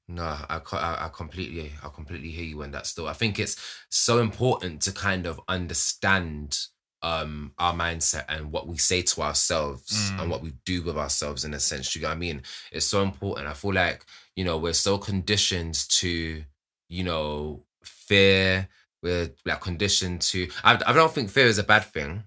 No, 0.08 0.22
I, 0.24 0.62
I 0.74 1.06
I 1.06 1.10
completely 1.12 1.72
I 1.84 1.90
completely 1.90 2.30
hear 2.30 2.44
you 2.46 2.62
on 2.62 2.72
that 2.72 2.86
still. 2.86 3.08
I 3.08 3.14
think 3.14 3.40
it's 3.40 3.56
so 3.90 4.20
important 4.20 4.82
to 4.84 4.92
kind 4.92 5.26
of 5.26 5.40
understand 5.48 6.60
um 7.02 7.54
our 7.58 7.74
mindset 7.74 8.26
and 8.30 8.52
what 8.52 8.68
we 8.68 8.78
say 8.78 9.02
to 9.02 9.22
ourselves 9.24 10.12
Mm. 10.12 10.20
and 10.22 10.30
what 10.32 10.42
we 10.44 10.54
do 10.66 10.84
with 10.84 10.98
ourselves 10.98 11.44
in 11.44 11.54
a 11.56 11.60
sense. 11.60 11.92
Do 11.92 12.00
you 12.00 12.04
know 12.04 12.10
what 12.10 12.16
I 12.18 12.20
mean? 12.20 12.42
It's 12.72 12.86
so 12.86 13.02
important. 13.02 13.48
I 13.48 13.54
feel 13.54 13.74
like, 13.74 14.06
you 14.36 14.44
know, 14.46 14.58
we're 14.58 14.74
so 14.74 14.98
conditioned 14.98 15.76
to, 16.00 16.44
you 16.90 17.04
know, 17.04 17.64
fear. 18.08 18.68
We're 19.02 19.32
like 19.46 19.60
conditioned 19.62 20.22
to 20.22 20.50
I, 20.64 20.80
I 20.88 20.94
don't 20.94 21.12
think 21.14 21.30
fear 21.30 21.48
is 21.48 21.58
a 21.58 21.64
bad 21.64 21.84
thing. 21.86 22.24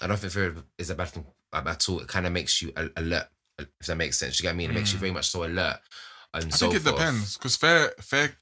I 0.00 0.06
don't 0.06 0.16
think 0.18 0.32
fear 0.32 0.54
is 0.78 0.90
a 0.90 0.94
bad 0.94 1.08
thing 1.08 1.26
at 1.52 1.88
all. 1.88 1.98
It 2.00 2.08
kind 2.08 2.26
of 2.26 2.32
makes 2.32 2.62
you 2.62 2.72
alert, 2.96 3.26
if 3.58 3.86
that 3.86 3.96
makes 3.96 4.18
sense. 4.18 4.38
You 4.38 4.44
get 4.44 4.50
what 4.50 4.54
I 4.54 4.56
mean? 4.58 4.70
It 4.70 4.74
makes 4.74 4.92
you 4.92 4.98
Mm. 4.98 5.00
very 5.00 5.12
much 5.12 5.28
so 5.28 5.44
alert. 5.44 5.78
And 6.32 6.44
I 6.44 6.48
so 6.50 6.66
think 6.70 6.74
it 6.80 6.82
forth. 6.84 6.96
depends 6.96 7.36
because 7.36 7.56
fair, 7.56 7.92
fair, 8.00 8.36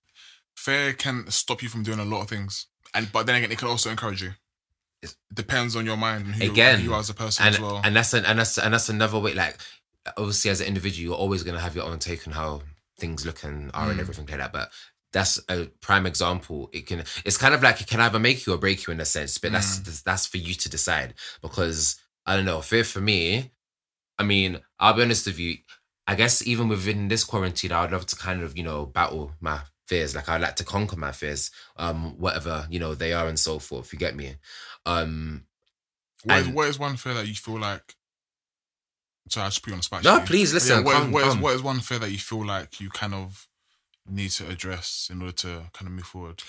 fair 0.57 0.93
can 0.93 1.31
stop 1.31 1.63
you 1.63 1.69
from 1.71 1.83
doing 1.83 1.99
a 1.99 2.05
lot 2.05 2.21
of 2.23 2.29
things, 2.29 2.67
and 2.93 3.11
but 3.11 3.25
then 3.27 3.37
again, 3.37 3.51
it 3.53 3.59
can 3.59 3.69
also 3.69 3.89
encourage 3.91 4.23
you. 4.23 4.33
It 5.03 5.15
depends 5.33 5.75
on 5.77 5.87
your 5.87 5.97
mind 5.97 6.27
and 6.27 6.35
who, 6.35 6.45
you- 6.45 6.51
Again, 6.53 6.83
you 6.83 6.93
are 6.93 7.01
as 7.01 7.09
a 7.09 7.15
person 7.15 7.47
and 7.47 7.55
as 7.55 7.61
well. 7.61 7.81
and 7.83 7.97
that's 7.97 8.13
an, 8.13 8.27
and 8.27 8.39
that's 8.39 8.59
and 8.59 8.75
that's 8.75 8.89
another 8.91 9.19
way. 9.19 9.33
Like 9.33 9.57
obviously, 10.19 10.51
as 10.51 10.61
an 10.61 10.67
individual, 10.67 11.03
you're 11.13 11.19
always 11.19 11.43
gonna 11.43 11.61
have 11.61 11.75
your 11.75 11.87
own 11.87 11.99
take 11.99 12.27
on 12.27 12.35
how 12.35 12.63
things 12.99 13.25
look 13.25 13.43
and 13.45 13.71
are 13.73 13.89
and 13.89 13.99
Mm. 13.99 14.03
everything 14.03 14.27
like 14.27 14.37
that. 14.39 14.53
But 14.53 14.71
that's 15.13 15.41
a 15.49 15.67
prime 15.81 16.07
example. 16.07 16.69
It 16.73 16.87
can. 16.87 17.05
It's 17.25 17.37
kind 17.39 17.55
of 17.55 17.63
like 17.63 17.81
it 17.81 17.87
can 17.87 18.01
either 18.01 18.19
make 18.19 18.47
you 18.47 18.53
or 18.55 18.59
break 18.59 18.87
you 18.87 18.93
in 18.93 19.01
a 19.01 19.05
sense. 19.05 19.39
But 19.39 19.51
Mm. 19.51 19.55
that's 19.55 20.03
that's 20.03 20.27
for 20.27 20.37
you 20.39 20.55
to 20.55 20.69
decide 20.69 21.15
because 21.43 21.97
I 22.27 22.37
don't 22.37 22.45
know. 22.45 22.61
Fear 22.61 22.85
for 22.85 23.01
me. 23.01 23.53
I 24.19 24.25
mean, 24.25 24.61
I'll 24.79 24.95
be 24.95 25.03
honest 25.03 25.27
with 25.27 25.39
you. 25.39 25.59
I 26.07 26.15
guess 26.15 26.47
even 26.47 26.69
within 26.69 27.09
this 27.09 27.25
quarantine, 27.25 27.73
I 27.73 27.83
would 27.83 27.93
love 27.93 28.07
to 28.07 28.17
kind 28.17 28.43
of 28.43 28.57
you 28.57 28.63
know 28.65 28.87
battle 28.87 29.33
my 29.41 29.61
fears. 29.87 30.15
Like 30.15 30.29
I'd 30.29 30.41
like 30.43 30.57
to 30.57 30.65
conquer 30.65 30.97
my 30.97 31.13
fears, 31.13 31.51
um, 31.77 32.19
whatever 32.19 32.67
you 32.71 32.79
know 32.79 32.95
they 32.95 33.13
are 33.13 33.29
and 33.29 33.39
so 33.39 33.59
forth. 33.59 33.93
You 33.93 33.99
get 33.99 34.15
me? 34.17 34.37
Um, 34.87 35.45
what, 36.25 36.39
is, 36.39 36.47
and- 36.47 36.55
what 36.55 36.69
is 36.69 36.79
one 36.79 36.97
fear 36.97 37.15
that 37.15 37.27
you 37.29 37.35
feel 37.35 37.59
like? 37.59 37.95
So 39.31 39.41
I 39.43 39.47
just 39.47 39.63
put 39.63 39.69
you 39.71 39.75
on 39.75 39.79
the 39.81 39.85
spot. 39.85 40.05
No, 40.05 40.21
please, 40.21 40.55
listen, 40.55 40.85
what, 40.85 40.95
is, 40.95 41.01
come, 41.03 41.13
what, 41.13 41.27
is, 41.27 41.37
what 41.37 41.55
is 41.55 41.63
one 41.63 41.81
fear 41.81 41.99
that 41.99 42.11
you 42.11 42.19
feel 42.19 42.47
like 42.47 42.81
you 42.81 42.89
kind 42.91 43.13
of 43.15 43.47
need 44.11 44.31
to 44.33 44.49
address 44.49 45.09
in 45.11 45.21
order 45.21 45.33
to 45.33 45.63
kind 45.73 45.87
of 45.87 45.93
move 45.93 46.05
forward? 46.07 46.43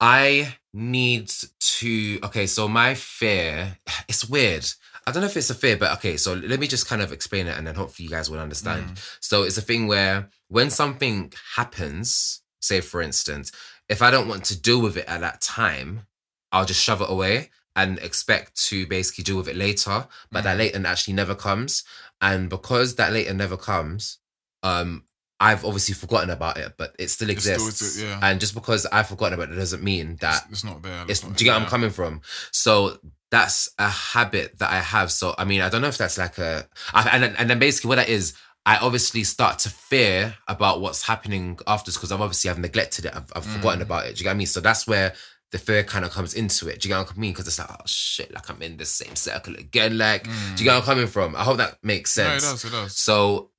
I 0.00 0.56
need 0.72 1.30
to. 1.60 2.18
Okay, 2.24 2.46
so 2.46 2.68
my 2.68 2.94
fear, 2.94 3.78
it's 4.08 4.28
weird. 4.28 4.66
I 5.06 5.12
don't 5.12 5.20
know 5.22 5.28
if 5.28 5.36
it's 5.36 5.50
a 5.50 5.54
fear, 5.54 5.76
but 5.76 5.92
okay, 5.98 6.16
so 6.16 6.32
let 6.34 6.58
me 6.58 6.66
just 6.66 6.88
kind 6.88 7.02
of 7.02 7.12
explain 7.12 7.46
it 7.46 7.58
and 7.58 7.66
then 7.66 7.74
hopefully 7.74 8.04
you 8.04 8.10
guys 8.10 8.30
will 8.30 8.40
understand. 8.40 8.86
Mm. 8.92 9.16
So 9.20 9.42
it's 9.42 9.58
a 9.58 9.62
thing 9.62 9.86
where 9.86 10.30
when 10.48 10.70
something 10.70 11.32
happens, 11.56 12.42
say 12.62 12.80
for 12.80 13.02
instance, 13.02 13.52
if 13.88 14.00
I 14.00 14.10
don't 14.10 14.28
want 14.28 14.44
to 14.46 14.58
deal 14.58 14.80
with 14.80 14.96
it 14.96 15.04
at 15.06 15.20
that 15.20 15.42
time, 15.42 16.06
I'll 16.52 16.64
just 16.64 16.82
shove 16.82 17.02
it 17.02 17.10
away 17.10 17.50
and 17.76 17.98
expect 17.98 18.56
to 18.68 18.86
basically 18.86 19.24
deal 19.24 19.36
with 19.36 19.48
it 19.48 19.56
later. 19.56 20.06
But 20.30 20.44
that 20.44 20.54
Mm. 20.54 20.58
later 20.58 20.86
actually 20.86 21.14
never 21.14 21.34
comes. 21.34 21.84
And 22.20 22.48
because 22.48 22.94
that 22.94 23.12
later 23.12 23.34
never 23.34 23.58
comes, 23.58 24.18
um, 24.62 25.04
I've 25.46 25.64
obviously 25.64 25.94
forgotten 25.94 26.30
about 26.30 26.56
it, 26.56 26.72
but 26.76 26.94
it 26.98 27.08
still 27.08 27.28
It 27.30 27.40
still 27.40 27.54
exists. 27.54 28.00
yeah. 28.00 28.18
And 28.22 28.40
just 28.40 28.54
because 28.54 28.86
I've 28.86 29.08
forgotten 29.08 29.34
about 29.38 29.52
it 29.52 29.56
doesn't 29.56 29.82
mean 29.82 30.16
that 30.20 30.42
It's, 30.44 30.52
it's 30.52 30.64
not 30.64 30.82
there. 30.82 31.04
it's, 31.08 31.22
not 31.22 31.36
do 31.36 31.44
you 31.44 31.50
get 31.50 31.54
where 31.56 31.62
I'm 31.64 31.68
coming 31.70 31.90
from? 31.90 32.22
So 32.50 32.98
that's 33.30 33.68
a 33.78 33.88
habit 33.88 34.58
that 34.60 34.70
I 34.70 34.80
have. 34.80 35.10
So 35.12 35.34
I 35.36 35.44
mean, 35.44 35.60
I 35.60 35.68
don't 35.68 35.82
know 35.82 35.88
if 35.88 35.98
that's 35.98 36.18
like 36.18 36.38
a, 36.38 36.66
I, 36.92 37.08
and 37.12 37.22
then- 37.22 37.36
and 37.38 37.50
then 37.50 37.58
basically 37.58 37.88
what 37.88 37.96
that 37.96 38.08
is, 38.08 38.34
I 38.66 38.78
obviously 38.78 39.24
start 39.24 39.58
to 39.60 39.70
fear 39.70 40.34
about 40.48 40.80
what's 40.80 41.02
happening 41.02 41.58
after 41.66 41.92
because 41.92 42.10
I've 42.12 42.20
obviously 42.22 42.48
I've 42.50 42.58
neglected 42.58 43.04
it, 43.04 43.12
I've, 43.14 43.30
I've 43.36 43.44
forgotten 43.44 43.80
Mm. 43.80 43.88
about 43.88 44.06
it. 44.06 44.14
Do 44.14 44.20
you 44.20 44.24
get 44.24 44.30
what 44.30 44.34
I 44.34 44.38
mean? 44.38 44.46
So 44.46 44.60
that's 44.60 44.86
where 44.86 45.12
the 45.52 45.58
fear 45.58 45.84
kind 45.84 46.04
of 46.04 46.10
comes 46.12 46.32
into 46.34 46.68
it. 46.68 46.80
Do 46.80 46.88
you 46.88 46.94
get 46.94 47.00
what 47.00 47.12
I 47.14 47.20
mean? 47.20 47.32
Because 47.32 47.46
it's 47.46 47.58
like, 47.58 47.70
oh 47.70 47.76
shit, 47.86 48.32
like 48.32 48.48
I'm 48.48 48.62
in 48.62 48.76
the 48.78 48.86
same 48.86 49.14
circle 49.16 49.54
again. 49.56 49.98
Like, 49.98 50.24
do 50.24 50.30
you 50.56 50.64
get 50.64 50.72
what 50.72 50.78
I'm 50.80 50.82
coming 50.84 51.06
from? 51.06 51.36
I 51.36 51.42
hope 51.44 51.58
that 51.58 51.76
makes 51.82 52.14
Mm. 52.16 52.24
No, 52.24 52.34
it 52.36 52.40
sense. 52.40 52.62
does. 52.62 52.64
It 52.64 52.70
does. 52.70 52.96
So 52.96 53.50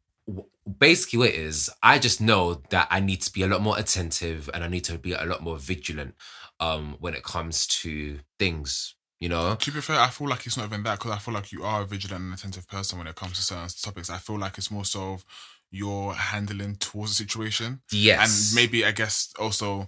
basically, 0.80 1.20
what 1.20 1.30
it 1.30 1.36
is, 1.36 1.70
I 1.84 2.00
just 2.00 2.22
know 2.22 2.62
that 2.70 2.88
I 2.90 3.00
need 3.00 3.22
to 3.22 3.32
be 3.32 3.44
a 3.44 3.48
lot 3.48 3.62
more 3.62 3.78
attentive 3.78 4.50
and 4.54 4.64
I 4.64 4.68
need 4.68 4.84
to 4.86 4.98
be 4.98 5.14
a 5.14 5.26
lot 5.26 5.42
more 5.42 5.58
vigilant 5.58 6.16
um, 6.60 6.96
when 7.00 7.14
it 7.14 7.24
comes 7.24 7.68
to 7.82 8.20
things. 8.40 8.96
You 9.20 9.30
know, 9.30 9.56
To 9.56 9.72
be 9.72 9.80
fair, 9.80 10.00
I 10.00 10.10
feel 10.10 10.28
like 10.28 10.46
it's 10.46 10.58
not 10.58 10.66
even 10.66 10.84
that 10.84 11.00
because 11.00 11.12
I 11.12 11.18
feel 11.20 11.34
like 11.34 11.52
you 11.54 11.64
are 11.64 11.82
a 11.84 11.86
vigilant 11.86 12.22
and 12.26 12.34
attentive 12.34 12.68
person 12.68 12.98
when 12.98 13.08
it 13.08 13.16
comes 13.16 13.38
to 13.38 13.42
certain 13.42 13.70
topics. 13.82 14.10
I 14.10 14.18
feel 14.18 14.38
like 14.38 14.58
it's 14.58 14.70
more 14.70 14.84
so 14.84 15.14
of 15.14 15.26
you're 15.72 16.14
handling 16.14 16.76
towards 16.76 17.12
the 17.12 17.24
situation. 17.24 17.82
yes, 17.92 18.52
and 18.52 18.56
maybe 18.56 18.84
I 18.86 18.92
guess 18.92 19.34
also 19.40 19.88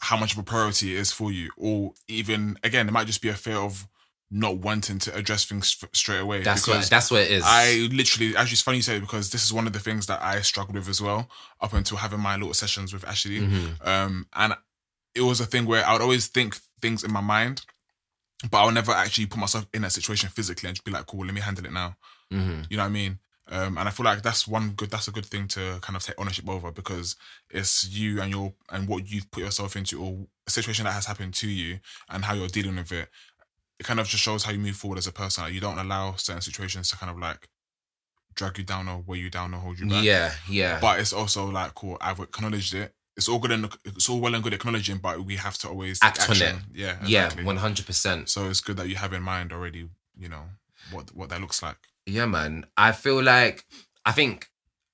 how 0.00 0.16
much 0.16 0.32
of 0.32 0.38
a 0.38 0.42
priority 0.42 0.94
it 0.96 1.00
is 1.00 1.12
for 1.12 1.30
you, 1.30 1.50
or 1.56 1.92
even 2.08 2.56
again, 2.64 2.88
it 2.88 2.92
might 2.92 3.06
just 3.06 3.20
be 3.22 3.28
a 3.28 3.34
fear 3.34 3.58
of 3.58 3.86
not 4.34 4.56
wanting 4.58 4.98
to 4.98 5.14
address 5.14 5.44
things 5.44 5.76
f- 5.82 5.90
straight 5.92 6.20
away. 6.20 6.42
that's 6.42 6.66
what 6.66 6.88
that's 6.88 7.10
what 7.10 7.20
it 7.20 7.30
is. 7.30 7.42
I 7.46 7.88
literally, 7.92 8.34
actually, 8.34 8.54
it's 8.54 8.62
funny 8.62 8.78
you 8.78 8.82
say 8.82 8.96
it 8.96 9.00
because 9.00 9.30
this 9.30 9.44
is 9.44 9.52
one 9.52 9.66
of 9.66 9.72
the 9.74 9.78
things 9.78 10.06
that 10.06 10.22
I 10.22 10.40
struggled 10.40 10.74
with 10.76 10.88
as 10.88 11.00
well 11.02 11.28
up 11.60 11.74
until 11.74 11.98
having 11.98 12.20
my 12.20 12.36
little 12.36 12.54
sessions 12.54 12.92
with 12.94 13.04
Ashley. 13.06 13.40
Mhm. 13.40 13.86
Um, 13.86 14.26
and 14.34 14.54
it 15.14 15.20
was 15.20 15.40
a 15.40 15.46
thing 15.46 15.66
where 15.66 15.86
I 15.86 15.92
would 15.92 16.02
always 16.02 16.28
think 16.28 16.56
things 16.80 17.04
in 17.04 17.12
my 17.12 17.20
mind, 17.20 17.66
but 18.50 18.58
I 18.62 18.64
would 18.64 18.74
never 18.74 18.92
actually 18.92 19.26
put 19.26 19.38
myself 19.38 19.66
in 19.74 19.82
that 19.82 19.92
situation 19.92 20.30
physically 20.30 20.66
and 20.68 20.74
just 20.76 20.84
be 20.84 20.90
like, 20.90 21.06
"Cool, 21.06 21.26
let 21.26 21.34
me 21.34 21.40
handle 21.42 21.64
it 21.66 21.72
now." 21.72 21.96
Mhm. 22.32 22.66
You 22.70 22.78
know 22.78 22.84
what 22.84 22.88
I 22.88 22.92
mean? 22.92 23.18
Um, 23.48 23.76
and 23.76 23.86
I 23.88 23.90
feel 23.92 24.04
like 24.04 24.22
that's 24.22 24.46
one 24.48 24.70
good. 24.70 24.90
That's 24.90 25.08
a 25.08 25.12
good 25.12 25.26
thing 25.26 25.46
to 25.48 25.78
kind 25.82 25.96
of 25.96 26.02
take 26.02 26.14
ownership 26.18 26.48
over 26.48 26.70
because 26.72 27.16
it's 27.50 27.84
you 27.88 28.22
and 28.22 28.30
your 28.30 28.54
and 28.70 28.88
what 28.88 29.08
you've 29.10 29.30
put 29.30 29.42
yourself 29.42 29.76
into, 29.76 30.00
or 30.02 30.26
a 30.46 30.50
situation 30.50 30.84
that 30.86 30.92
has 30.94 31.06
happened 31.06 31.34
to 31.34 31.48
you, 31.48 31.80
and 32.08 32.24
how 32.24 32.34
you're 32.34 32.48
dealing 32.48 32.76
with 32.76 32.92
it. 32.92 33.10
It 33.82 33.86
kind 33.86 33.98
of 33.98 34.06
just 34.06 34.22
shows 34.22 34.44
how 34.44 34.52
you 34.52 34.60
move 34.60 34.76
forward 34.76 34.98
as 34.98 35.08
a 35.08 35.12
person. 35.12 35.42
Like, 35.42 35.52
you 35.52 35.60
don't 35.60 35.76
allow 35.78 36.14
certain 36.14 36.40
situations 36.40 36.88
to 36.90 36.96
kind 36.96 37.10
of 37.10 37.18
like 37.18 37.48
drag 38.36 38.56
you 38.58 38.64
down 38.64 38.86
or 38.88 38.98
weigh 39.04 39.18
you 39.18 39.28
down 39.28 39.52
or 39.54 39.58
hold 39.58 39.80
you 39.80 39.88
back. 39.88 40.04
yeah, 40.04 40.32
yeah, 40.48 40.78
But 40.80 41.00
it's 41.00 41.12
also 41.12 41.46
like, 41.50 41.74
cool. 41.74 41.96
I've 42.00 42.20
acknowledged 42.20 42.74
it. 42.74 42.94
It's 43.16 43.28
all 43.28 43.40
good 43.40 43.50
and 43.50 43.68
it's 43.84 44.08
all 44.08 44.20
well 44.20 44.34
and 44.36 44.44
good 44.44 44.54
acknowledging, 44.54 44.98
but 44.98 45.24
we 45.24 45.34
have 45.34 45.58
to 45.58 45.68
always 45.68 45.98
Act 46.00 46.30
on 46.30 46.36
it. 46.36 46.42
action. 46.42 46.62
Yeah, 46.72 46.96
yeah, 47.04 47.42
one 47.42 47.56
hundred 47.56 47.86
percent. 47.86 48.28
So 48.30 48.48
it's 48.48 48.60
good 48.60 48.76
that 48.76 48.88
you 48.88 48.94
have 48.96 49.12
in 49.12 49.22
mind 49.22 49.52
already. 49.52 49.88
You 50.16 50.28
know 50.28 50.44
what 50.92 51.14
what 51.14 51.28
that 51.30 51.40
looks 51.40 51.60
like. 51.60 51.76
Yeah, 52.06 52.26
man. 52.26 52.64
I 52.76 52.92
feel 52.92 53.20
like 53.20 53.64
I 54.06 54.12
think 54.12 54.48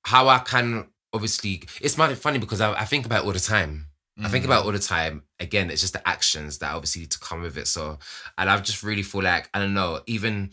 how 0.05 0.29
I 0.29 0.39
can 0.39 0.89
obviously 1.13 1.63
it's 1.81 1.95
funny 1.95 2.39
because 2.39 2.61
I, 2.63 2.73
I 2.73 2.85
think 2.87 3.05
about 3.07 3.23
it 3.23 3.27
all 3.27 3.33
the 3.33 3.39
time. 3.41 3.88
I 4.25 4.29
think 4.29 4.43
Mm. 4.43 4.47
about 4.47 4.63
it 4.63 4.67
all 4.67 4.73
the 4.73 4.79
time. 4.81 5.23
Again, 5.39 5.71
it's 5.71 5.81
just 5.81 5.93
the 5.93 6.07
actions 6.09 6.59
that 6.59 6.73
obviously 6.75 7.03
need 7.03 7.11
to 7.13 7.19
come 7.21 7.43
with 7.43 7.57
it. 7.57 7.69
So, 7.69 7.99
and 8.37 8.51
I 8.51 8.59
just 8.61 8.83
really 8.83 9.03
feel 9.05 9.23
like 9.23 9.49
I 9.55 9.61
don't 9.61 9.75
know. 9.75 10.03
Even 10.07 10.51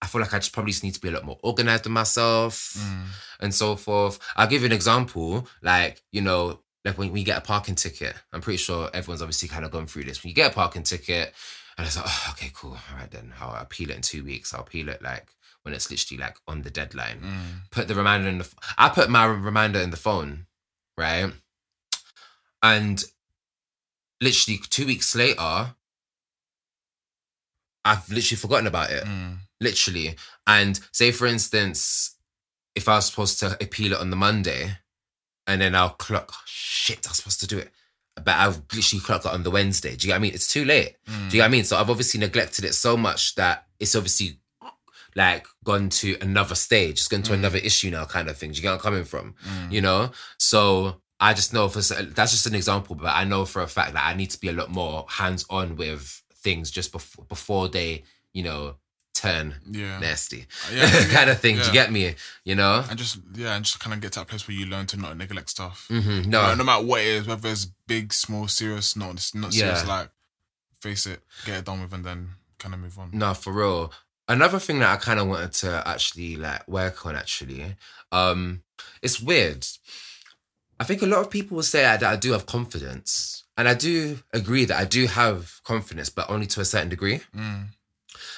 I 0.00 0.06
feel 0.06 0.20
like 0.20 0.34
I 0.34 0.38
just 0.38 0.52
probably 0.52 0.72
just 0.72 0.82
need 0.82 0.94
to 0.94 1.00
be 1.00 1.08
a 1.08 1.12
lot 1.12 1.24
more 1.24 1.38
organized 1.42 1.84
with 1.84 1.92
myself 1.92 2.74
Mm. 2.78 3.06
and 3.40 3.54
so 3.54 3.76
forth. 3.76 4.18
I'll 4.36 4.46
give 4.48 4.62
you 4.62 4.66
an 4.66 4.72
example. 4.72 5.48
Like 5.60 6.02
you 6.10 6.20
know, 6.20 6.60
like 6.84 6.98
when, 6.98 7.08
when 7.10 7.18
you 7.18 7.24
get 7.24 7.38
a 7.38 7.42
parking 7.42 7.74
ticket, 7.76 8.14
I'm 8.32 8.40
pretty 8.40 8.56
sure 8.58 8.90
everyone's 8.92 9.22
obviously 9.22 9.48
kind 9.48 9.64
of 9.64 9.70
gone 9.70 9.86
through 9.86 10.04
this. 10.04 10.22
When 10.22 10.28
you 10.30 10.34
get 10.34 10.50
a 10.52 10.54
parking 10.54 10.82
ticket, 10.82 11.32
and 11.78 11.86
it's 11.86 11.96
like, 11.96 12.06
oh, 12.08 12.28
okay, 12.32 12.50
cool. 12.54 12.72
All 12.72 12.96
right, 12.98 13.10
then 13.10 13.32
I'll 13.40 13.54
appeal 13.54 13.90
it 13.90 13.96
in 13.96 14.02
two 14.02 14.24
weeks. 14.24 14.52
I'll 14.52 14.62
appeal 14.62 14.88
it 14.88 15.02
like 15.02 15.28
when 15.62 15.74
it's 15.74 15.90
literally 15.90 16.20
like 16.20 16.36
on 16.48 16.62
the 16.62 16.70
deadline 16.70 17.20
Mm. 17.20 17.70
put 17.70 17.86
the 17.88 17.94
reminder 17.94 18.28
in 18.28 18.38
the. 18.38 18.48
I 18.76 18.88
put 18.88 19.08
my 19.08 19.24
reminder 19.26 19.78
in 19.78 19.90
the 19.90 19.96
phone, 19.96 20.46
right? 20.98 21.32
And 22.62 23.02
literally 24.20 24.60
two 24.70 24.86
weeks 24.86 25.14
later, 25.14 25.74
I've 27.84 28.08
literally 28.08 28.36
forgotten 28.38 28.66
about 28.66 28.90
it. 28.90 29.04
Mm. 29.04 29.38
Literally, 29.60 30.16
and 30.46 30.80
say 30.92 31.12
for 31.12 31.26
instance, 31.26 32.16
if 32.74 32.88
I 32.88 32.96
was 32.96 33.06
supposed 33.06 33.38
to 33.40 33.56
appeal 33.62 33.92
it 33.92 33.98
on 34.00 34.10
the 34.10 34.16
Monday, 34.16 34.78
and 35.46 35.60
then 35.60 35.74
I'll 35.74 35.90
clock. 35.90 36.30
Oh, 36.32 36.40
shit, 36.46 37.06
I 37.06 37.10
was 37.10 37.16
supposed 37.18 37.40
to 37.40 37.46
do 37.46 37.58
it, 37.58 37.70
but 38.16 38.28
I've 38.36 38.60
literally 38.74 39.00
clocked 39.02 39.24
it 39.26 39.32
on 39.32 39.42
the 39.42 39.50
Wednesday. 39.50 39.94
Do 39.96 40.06
you 40.06 40.12
get 40.12 40.14
what 40.14 40.16
I 40.16 40.18
mean? 40.20 40.34
It's 40.34 40.52
too 40.52 40.64
late. 40.64 40.96
Mm. 41.08 41.30
Do 41.30 41.36
you 41.36 41.40
get 41.40 41.44
what 41.44 41.44
I 41.44 41.48
mean? 41.48 41.64
So 41.64 41.76
I've 41.76 41.90
obviously 41.90 42.18
neglected 42.20 42.64
it 42.64 42.74
so 42.74 42.96
much 42.96 43.34
that 43.36 43.66
it's 43.78 43.94
obviously 43.94 44.38
like 45.14 45.46
gone 45.62 45.88
to 45.90 46.16
another 46.20 46.54
stage. 46.54 46.92
It's 46.98 47.08
gone 47.08 47.22
to 47.22 47.32
Mm. 47.32 47.34
another 47.34 47.58
issue 47.58 47.90
now, 47.90 48.04
kind 48.06 48.28
of 48.28 48.38
thing. 48.38 48.50
Do 48.52 48.56
you 48.56 48.62
get 48.62 48.68
where 48.68 48.74
I'm 48.76 48.80
coming 48.80 49.04
from? 49.04 49.34
Mm. 49.46 49.72
You 49.72 49.80
know? 49.82 50.10
So 50.38 51.01
I 51.22 51.34
just 51.34 51.52
know 51.54 51.68
for 51.68 51.80
that's 51.80 52.32
just 52.32 52.46
an 52.46 52.54
example, 52.54 52.96
but 52.96 53.14
I 53.14 53.24
know 53.24 53.44
for 53.44 53.62
a 53.62 53.66
fact 53.68 53.92
that 53.94 54.04
I 54.04 54.14
need 54.14 54.30
to 54.30 54.40
be 54.40 54.48
a 54.48 54.52
lot 54.52 54.70
more 54.70 55.06
hands 55.08 55.44
on 55.48 55.76
with 55.76 56.20
things 56.34 56.70
just 56.70 56.90
before 56.92 57.24
before 57.26 57.68
they, 57.68 58.02
you 58.32 58.42
know, 58.42 58.74
turn 59.14 59.54
Yeah. 59.70 59.98
nasty. 60.00 60.46
Yeah, 60.72 60.90
yeah, 60.92 61.04
kind 61.16 61.30
of 61.30 61.38
thing. 61.38 61.56
Do 61.58 61.62
you 61.66 61.72
get 61.72 61.92
me? 61.92 62.14
You 62.44 62.56
know? 62.56 62.84
And 62.90 62.98
just 62.98 63.18
yeah, 63.34 63.54
and 63.54 63.64
just 63.64 63.78
kind 63.78 63.94
of 63.94 64.00
get 64.00 64.12
to 64.12 64.20
that 64.20 64.28
place 64.28 64.48
where 64.48 64.56
you 64.56 64.66
learn 64.66 64.86
to 64.86 64.96
not 64.96 65.16
neglect 65.16 65.50
stuff. 65.50 65.86
hmm 65.88 66.22
No, 66.22 66.48
No. 66.48 66.54
no 66.56 66.64
matter 66.64 66.84
what 66.84 67.00
it 67.02 67.06
is, 67.06 67.26
whether 67.26 67.48
it's 67.48 67.66
big, 67.86 68.12
small, 68.12 68.48
serious, 68.48 68.96
not 68.96 69.30
not 69.34 69.52
serious, 69.52 69.82
Yeah. 69.84 69.88
like 69.96 70.10
face 70.80 71.06
it, 71.06 71.20
get 71.44 71.58
it 71.60 71.64
done 71.66 71.82
with, 71.82 71.92
and 71.92 72.04
then 72.04 72.30
kind 72.58 72.74
of 72.74 72.80
move 72.80 72.98
on. 72.98 73.10
No, 73.12 73.34
for 73.34 73.52
real. 73.52 73.92
Another 74.28 74.58
thing 74.58 74.78
that 74.80 74.90
I 74.90 74.96
kind 74.96 75.20
of 75.20 75.28
wanted 75.28 75.52
to 75.62 75.82
actually 75.86 76.34
like 76.36 76.66
work 76.66 77.06
on 77.06 77.14
actually, 77.14 77.76
um, 78.10 78.62
it's 79.02 79.20
weird. 79.20 79.64
I 80.82 80.84
think 80.84 81.00
a 81.00 81.06
lot 81.06 81.20
of 81.20 81.30
people 81.30 81.54
will 81.54 81.62
say 81.62 81.82
that 81.82 82.02
I 82.02 82.16
do 82.16 82.32
have 82.32 82.44
confidence, 82.44 83.44
and 83.56 83.68
I 83.68 83.74
do 83.74 84.18
agree 84.32 84.64
that 84.64 84.76
I 84.76 84.84
do 84.84 85.06
have 85.06 85.60
confidence, 85.62 86.08
but 86.08 86.28
only 86.28 86.46
to 86.46 86.60
a 86.60 86.64
certain 86.64 86.88
degree. 86.88 87.20
Mm. 87.32 87.66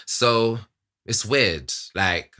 So 0.05 0.59
it's 1.07 1.25
weird. 1.25 1.73
Like 1.95 2.37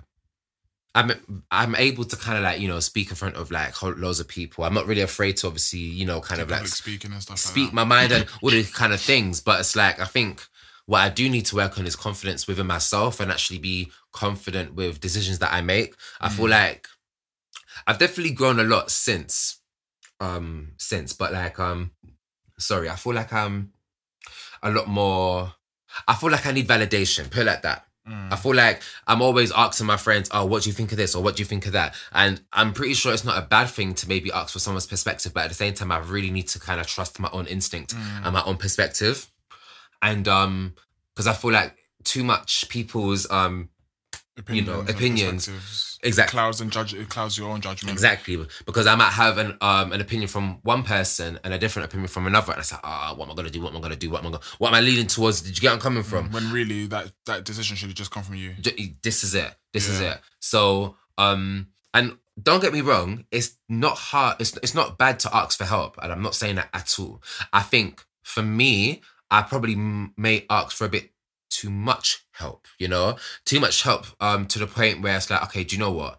I'm 0.95 1.11
I'm 1.51 1.75
able 1.77 2.05
to 2.05 2.17
kind 2.17 2.37
of 2.37 2.45
like 2.45 2.61
you 2.61 2.69
know 2.69 2.81
speak 2.81 3.09
in 3.09 3.17
front 3.17 3.37
of 3.37 3.51
like 3.51 3.73
whole- 3.73 3.95
loads 3.97 4.21
of 4.21 4.29
people. 4.29 4.65
I'm 4.65 4.75
not 4.75 4.87
really 4.87 5.01
afraid 5.01 5.39
to 5.39 5.47
obviously 5.47 5.79
you 5.79 6.05
know 6.05 6.21
kind 6.21 6.43
of 6.43 6.51
like 6.51 6.67
speaking 6.67 7.13
and 7.13 7.23
stuff. 7.23 7.39
speak 7.39 7.69
like 7.69 7.75
my 7.75 7.85
mind 7.85 8.13
and 8.13 8.27
all 8.43 8.51
these 8.51 8.71
kind 8.71 8.93
of 8.93 9.01
things. 9.01 9.41
But 9.41 9.61
it's 9.61 9.75
like 9.75 10.01
I 10.01 10.05
think 10.05 10.47
what 10.85 11.01
I 11.01 11.09
do 11.09 11.31
need 11.31 11.47
to 11.47 11.57
work 11.57 11.79
on 11.79 11.87
is 11.87 11.97
confidence 11.97 12.47
within 12.47 12.67
myself 12.67 13.21
and 13.21 13.31
actually 13.31 13.59
be 13.59 13.91
confident 14.13 14.75
with 14.75 15.01
decisions 15.01 15.39
that 15.39 15.55
I 15.55 15.63
make. 15.63 15.95
I 16.21 16.29
feel 16.29 16.51
like 16.51 16.89
I've 17.87 17.99
definitely 17.99 18.35
grown 18.35 18.61
a 18.61 18.65
lot 18.65 18.91
since 18.91 19.61
um 20.21 20.73
since 20.79 21.13
but 21.13 21.33
like 21.33 21.59
um 21.59 21.91
sorry 22.59 22.89
I 22.89 22.97
feel 22.97 23.15
like 23.15 23.33
I'm 23.33 23.73
a 24.63 24.71
lot 24.71 24.89
more 24.89 25.53
I 26.09 26.15
feel 26.15 26.31
like 26.31 26.47
I 26.47 26.53
need 26.53 26.69
validation 26.69 27.31
put 27.31 27.43
it 27.43 27.47
like 27.47 27.63
that 27.63 27.87
Mm. 28.07 28.31
I 28.31 28.37
feel 28.37 28.55
like 28.55 28.83
I'm 29.07 29.23
always 29.23 29.51
asking 29.51 29.87
my 29.87 29.97
friends, 29.97 30.29
oh, 30.31 30.45
what 30.45 30.63
do 30.63 30.69
you 30.69 30.75
think 30.75 30.93
of 30.93 30.99
this 30.99 31.15
or 31.15 31.23
what 31.23 31.37
do 31.37 31.41
you 31.41 31.47
think 31.47 31.65
of 31.65 31.73
that? 31.73 31.95
And 32.13 32.39
I'm 32.53 32.75
pretty 32.75 32.93
sure 32.93 33.15
it's 33.15 33.25
not 33.25 33.39
a 33.39 33.47
bad 33.47 33.71
thing 33.71 33.95
to 33.95 34.07
maybe 34.07 34.31
ask 34.31 34.53
for 34.53 34.59
someone's 34.59 34.87
perspective, 34.87 35.33
but 35.33 35.45
at 35.45 35.49
the 35.49 35.55
same 35.55 35.73
time, 35.73 35.91
I 35.91 36.01
really 36.01 36.31
need 36.31 36.49
to 36.49 36.61
kind 36.61 36.79
of 36.81 36.87
trust 36.87 37.19
my 37.19 37.31
own 37.33 37.47
instinct 37.47 37.95
Mm. 37.95 38.25
and 38.27 38.33
my 38.35 38.43
own 38.45 38.59
perspective. 38.59 39.31
And 40.03 40.29
um, 40.29 40.75
because 41.15 41.27
I 41.27 41.33
feel 41.33 41.53
like 41.53 41.79
too 42.03 42.25
much 42.25 42.69
people's 42.69 43.27
um 43.31 43.71
opinions, 44.39 44.69
know, 44.69 44.81
opinions. 44.81 45.47
perspectives. 45.47 45.99
Exact- 46.03 46.31
clouds 46.31 46.61
and 46.61 46.71
judge 46.71 46.93
it 46.93 47.09
clouds 47.09 47.39
your 47.39 47.51
own 47.51 47.61
judgment. 47.61 47.93
Exactly, 47.93 48.39
because 48.67 48.87
I 48.87 48.95
might 48.95 49.13
have 49.13 49.39
an 49.39 49.57
um 49.61 49.93
an 49.93 50.01
opinion 50.01 50.29
from 50.29 50.59
one 50.63 50.83
person 50.83 51.39
and 51.45 51.55
a 51.55 51.59
different 51.59 51.87
opinion 51.87 52.09
from 52.09 52.27
another, 52.27 52.53
and 52.53 52.61
it's 52.61 52.73
like, 52.73 52.81
ah, 52.85 53.15
what 53.17 53.27
am 53.27 53.33
I 53.33 53.35
gonna 53.35 53.51
do? 53.51 53.63
What 53.63 53.71
am 53.71 53.79
I 53.79 53.81
gonna 53.81 53.97
do? 53.97 54.11
What 54.11 54.21
am 54.21 54.27
I 54.27 54.31
gonna? 54.33 54.45
What 54.59 54.69
am 54.69 54.75
I 54.75 54.81
leaning 54.81 55.07
towards? 55.07 55.41
Did 55.41 55.57
you 55.57 55.63
get 55.63 55.73
I'm 55.73 55.81
coming 55.81 56.03
from? 56.03 56.31
When 56.31 56.53
really 56.53 56.87
that 56.89 57.11
that 57.27 57.45
decision 57.45 57.77
should 57.77 57.89
have 57.89 57.97
just 57.97 58.11
come 58.11 58.23
from 58.23 58.35
you. 58.35 58.55
This 59.03 59.25
is 59.25 59.35
it. 59.35 59.55
This 59.73 59.89
is 59.89 60.01
it. 60.01 60.19
So 60.41 60.97
um, 61.17 61.69
and 61.93 62.19
don't 62.43 62.61
get 62.61 62.73
me 62.73 62.81
wrong, 62.81 63.25
it's 63.31 63.57
not 63.69 63.97
hard. 63.97 64.41
It's 64.41 64.57
it's 64.59 64.75
not 64.75 64.99
bad 64.99 65.19
to 65.21 65.35
ask 65.35 65.57
for 65.57 65.65
help, 65.65 65.99
and 66.03 66.13
I'm 66.13 66.23
not 66.23 66.35
saying 66.35 66.57
that 66.57 66.69
at 66.75 66.99
all. 66.99 67.23
I 67.53 67.63
think 67.63 68.05
for 68.23 68.43
me, 68.43 69.03
I 69.31 69.43
probably 69.43 69.77
may 69.77 70.45
ask 70.51 70.77
for 70.77 70.85
a 70.85 70.89
bit 70.89 71.11
too 71.51 71.71
much 71.71 72.24
help. 72.35 72.67
You 72.79 72.89
know, 72.89 73.17
too 73.45 73.61
much 73.61 73.83
help. 73.83 74.07
Um, 74.21 74.47
to 74.47 74.59
the 74.59 74.67
point 74.67 75.03
where 75.03 75.17
it's 75.17 75.31
like, 75.31 75.43
okay, 75.45 75.65
do 75.65 75.77
you 75.77 75.81
know 75.81 75.91
what? 75.93 76.19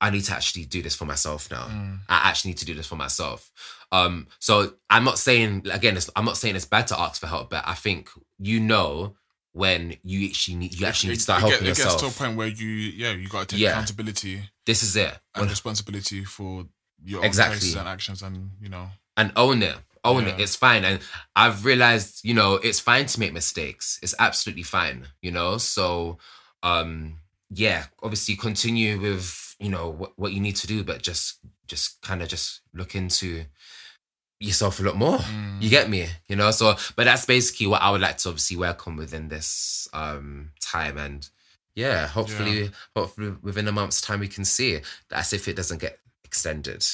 I 0.00 0.10
need 0.10 0.22
to 0.24 0.32
actually 0.32 0.64
do 0.64 0.80
this 0.80 0.94
for 0.94 1.06
myself 1.06 1.50
now. 1.50 1.64
Mm. 1.66 1.98
I 2.08 2.28
actually 2.28 2.50
need 2.52 2.58
to 2.58 2.64
do 2.64 2.74
this 2.74 2.86
for 2.86 2.94
myself. 2.96 3.50
Um, 3.90 4.28
so 4.38 4.74
I'm 4.90 5.02
not 5.02 5.18
saying 5.18 5.66
again, 5.72 5.96
it's, 5.96 6.08
I'm 6.14 6.24
not 6.24 6.36
saying 6.36 6.54
it's 6.54 6.64
bad 6.64 6.86
to 6.88 7.00
ask 7.00 7.20
for 7.20 7.26
help, 7.26 7.50
but 7.50 7.64
I 7.66 7.74
think 7.74 8.08
you 8.38 8.60
know 8.60 9.16
when 9.52 9.96
you 10.04 10.28
actually 10.28 10.56
need 10.56 10.78
you 10.78 10.86
actually 10.86 11.10
need 11.10 11.16
to 11.16 11.22
start 11.22 11.42
it, 11.42 11.48
helping 11.48 11.66
it 11.66 11.70
yourself. 11.70 12.00
gets 12.00 12.16
to 12.16 12.24
a 12.24 12.26
point 12.26 12.36
where 12.36 12.46
you 12.46 12.66
yeah 12.68 13.10
you 13.12 13.28
got 13.28 13.40
to 13.48 13.56
take 13.56 13.60
Yeah. 13.60 13.70
accountability 13.70 14.42
this 14.66 14.82
is 14.84 14.94
it, 14.94 15.18
and 15.34 15.48
responsibility 15.50 16.24
for 16.24 16.66
your 17.02 17.24
Exactly. 17.24 17.76
and 17.76 17.88
actions 17.88 18.22
and 18.22 18.50
you 18.60 18.68
know 18.68 18.88
and 19.16 19.32
own 19.34 19.62
it. 19.64 19.76
Own 20.04 20.26
it. 20.26 20.40
It's 20.40 20.56
fine. 20.56 20.84
And 20.84 21.00
I've 21.34 21.64
realized, 21.64 22.24
you 22.24 22.34
know, 22.34 22.54
it's 22.54 22.80
fine 22.80 23.06
to 23.06 23.20
make 23.20 23.32
mistakes. 23.32 23.98
It's 24.02 24.14
absolutely 24.18 24.62
fine. 24.62 25.08
You 25.22 25.32
know, 25.32 25.58
so 25.58 26.18
um, 26.62 27.18
yeah, 27.50 27.84
obviously 28.02 28.36
continue 28.36 29.00
with 29.00 29.56
you 29.58 29.70
know 29.70 29.88
what, 29.88 30.12
what 30.16 30.32
you 30.32 30.40
need 30.40 30.56
to 30.56 30.66
do, 30.66 30.84
but 30.84 31.02
just 31.02 31.38
just 31.66 32.00
kind 32.02 32.22
of 32.22 32.28
just 32.28 32.60
look 32.72 32.94
into 32.94 33.44
yourself 34.40 34.80
a 34.80 34.82
lot 34.82 34.96
more. 34.96 35.18
Mm. 35.18 35.62
You 35.62 35.70
get 35.70 35.90
me, 35.90 36.06
you 36.28 36.36
know. 36.36 36.50
So, 36.50 36.76
but 36.96 37.04
that's 37.04 37.26
basically 37.26 37.66
what 37.66 37.82
I 37.82 37.90
would 37.90 38.00
like 38.00 38.18
to 38.18 38.28
obviously 38.28 38.56
work 38.56 38.86
on 38.86 38.96
within 38.96 39.28
this 39.28 39.88
um 39.92 40.50
time, 40.60 40.96
and 40.96 41.28
yeah, 41.74 42.06
hopefully, 42.06 42.70
hopefully 42.94 43.34
within 43.42 43.68
a 43.68 43.72
month's 43.72 44.00
time 44.00 44.20
we 44.20 44.28
can 44.28 44.44
see. 44.44 44.80
That's 45.08 45.32
if 45.32 45.48
it 45.48 45.56
doesn't 45.56 45.80
get 45.80 45.98
extended. 46.24 46.84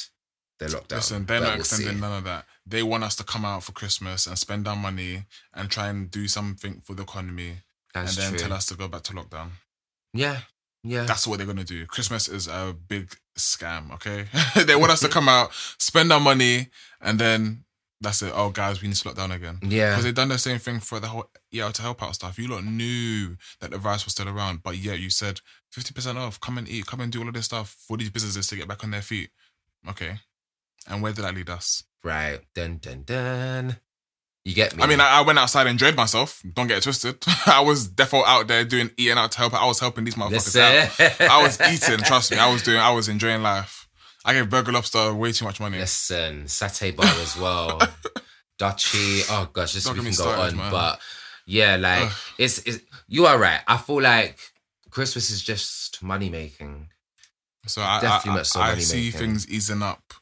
The 0.59 0.67
lockdown. 0.67 0.91
Listen, 0.97 1.27
they're 1.27 1.41
But 1.41 1.47
not 1.47 1.55
we'll 1.57 1.65
see. 1.65 1.77
extending 1.77 2.01
none 2.01 2.19
of 2.19 2.25
that. 2.25 2.47
They 2.67 2.83
want 2.83 3.05
us 3.05 3.17
to 3.17 3.25
come 3.25 3.45
out 3.45 3.65
for 3.65 3.73
Christmas 3.73 4.27
and 4.27 4.39
spend 4.39 4.67
our 4.69 4.77
money 4.77 5.25
and 5.53 5.69
try 5.71 5.89
and 5.89 6.11
do 6.11 6.29
something 6.29 6.81
for 6.85 6.95
the 6.95 7.03
economy 7.03 7.59
That's 7.93 8.17
and 8.17 8.25
then 8.25 8.31
true. 8.33 8.39
tell 8.49 8.53
us 8.57 8.67
to 8.67 8.75
go 8.77 8.87
back 8.89 9.03
to 9.05 9.13
lockdown. 9.13 9.49
yeah, 10.13 10.41
yeah. 10.83 11.05
That's 11.05 11.27
what 11.27 11.39
they're 11.39 11.47
gonna 11.47 11.65
do. 11.65 11.87
Christmas 11.87 12.29
is 12.29 12.47
a 12.47 12.75
big 12.89 13.15
scam, 13.39 13.91
okay? 13.95 14.27
they 14.65 14.77
want 14.77 14.93
us 14.93 15.01
to 15.01 15.09
come 15.09 15.29
out, 15.29 15.51
spend 15.79 16.13
our 16.13 16.21
money, 16.21 16.69
and 17.01 17.19
then 17.19 17.65
that's 18.01 18.21
it. 18.23 18.33
Oh 18.35 18.51
guys, 18.51 18.81
we 18.83 18.89
need 18.89 18.97
to 18.99 19.09
lock 19.09 19.17
down 19.17 19.33
again. 19.33 19.59
yeah. 19.63 19.91
Because 19.91 20.05
they've 20.05 20.15
done 20.15 20.29
the 20.29 20.39
same 20.39 20.59
thing 20.59 20.79
for 20.81 21.01
the 21.01 21.07
whole 21.09 21.31
yeah 21.51 21.71
to 21.71 21.83
help 21.83 22.03
out 22.03 22.15
stuff. 22.15 22.39
You 22.39 22.49
lot 22.49 22.65
knew 22.65 23.37
that 23.61 23.71
the 23.71 23.79
virus 23.79 24.05
was 24.05 24.13
still 24.13 24.29
around, 24.29 24.63
but 24.63 24.77
yet 24.77 25.01
you 25.01 25.09
said 25.11 25.41
fifty 25.73 25.93
percent 25.95 26.19
off. 26.19 26.39
Come 26.41 26.59
and 26.59 26.69
eat. 26.69 26.87
Come 26.87 27.01
and 27.01 27.11
do 27.11 27.21
all 27.23 27.29
of 27.29 27.35
this 27.35 27.47
stuff 27.47 27.75
for 27.89 27.97
these 27.97 28.11
businesses 28.11 28.47
to 28.49 28.57
get 28.57 28.69
back 28.69 28.85
on 28.85 28.91
their 28.91 29.01
feet. 29.03 29.31
Okay, 29.89 30.19
and 30.87 31.03
where 31.03 31.13
did 31.13 31.25
that 31.25 31.35
lead 31.35 31.51
us? 31.51 31.85
Right. 32.03 32.41
Dun 32.55 32.79
dun 32.79 33.03
dun. 33.05 33.77
You 34.45 34.55
get 34.55 34.77
me? 34.77 34.83
I 34.83 34.87
mean, 34.87 35.01
I, 35.01 35.21
I 35.21 35.21
went 35.23 35.39
outside 35.39 35.63
and 35.63 35.71
enjoyed 35.71 35.97
myself. 35.97 36.43
Don't 36.55 36.67
get 36.67 36.79
it 36.79 36.83
twisted. 36.83 37.17
I 37.47 37.63
was 37.63 37.89
defo 37.89 38.23
out 38.27 38.47
there 38.47 38.63
doing 38.65 38.91
eating 38.99 39.17
out 39.17 39.33
to 39.33 39.39
help. 39.39 39.55
I 39.55 39.67
was 39.67 39.81
helping 39.81 40.05
these 40.05 40.17
motherfuckers 40.17 40.61
out. 40.61 41.21
I 41.31 41.43
was 41.43 41.59
eating. 41.73 41.99
Trust 42.05 42.31
me, 42.31 42.37
I 42.37 42.53
was 42.53 42.63
doing. 42.63 42.79
I 42.79 42.91
was 42.91 43.09
enjoying 43.09 43.43
life. 43.43 43.89
I 44.25 44.35
gave 44.35 44.51
Burger 44.51 44.73
Lobster 44.73 45.15
way 45.15 45.33
too 45.33 45.47
much 45.47 45.61
money. 45.61 45.79
Listen, 45.79 46.45
satay 46.45 46.95
bar 46.95 47.07
as 47.07 47.39
well. 47.39 47.81
Dutchy. 48.59 49.23
Oh 49.31 49.49
gosh, 49.53 49.73
this 49.73 49.85
Don't 49.85 49.95
we 49.95 50.01
can 50.01 50.11
me 50.11 50.17
go 50.17 50.29
on. 50.29 50.57
man. 50.57 50.71
But 50.71 51.01
yeah, 51.47 51.77
like 51.77 52.11
it's, 52.39 52.59
it's 52.61 52.81
you 53.09 53.25
are 53.27 53.39
right. 53.39 53.61
I 53.67 53.79
feel 53.79 54.03
like 54.03 54.39
Christmas 54.91 55.31
is 55.31 55.43
just 55.43 56.03
money 56.03 56.29
making. 56.29 56.89
So 57.67 57.81
I, 57.81 58.01
Definitely 58.01 58.41
I, 58.41 58.45
so 58.45 58.61
I, 58.61 58.71
I 58.73 58.79
see 58.79 59.11
things 59.11 59.49
easing 59.49 59.83
up 59.83 60.15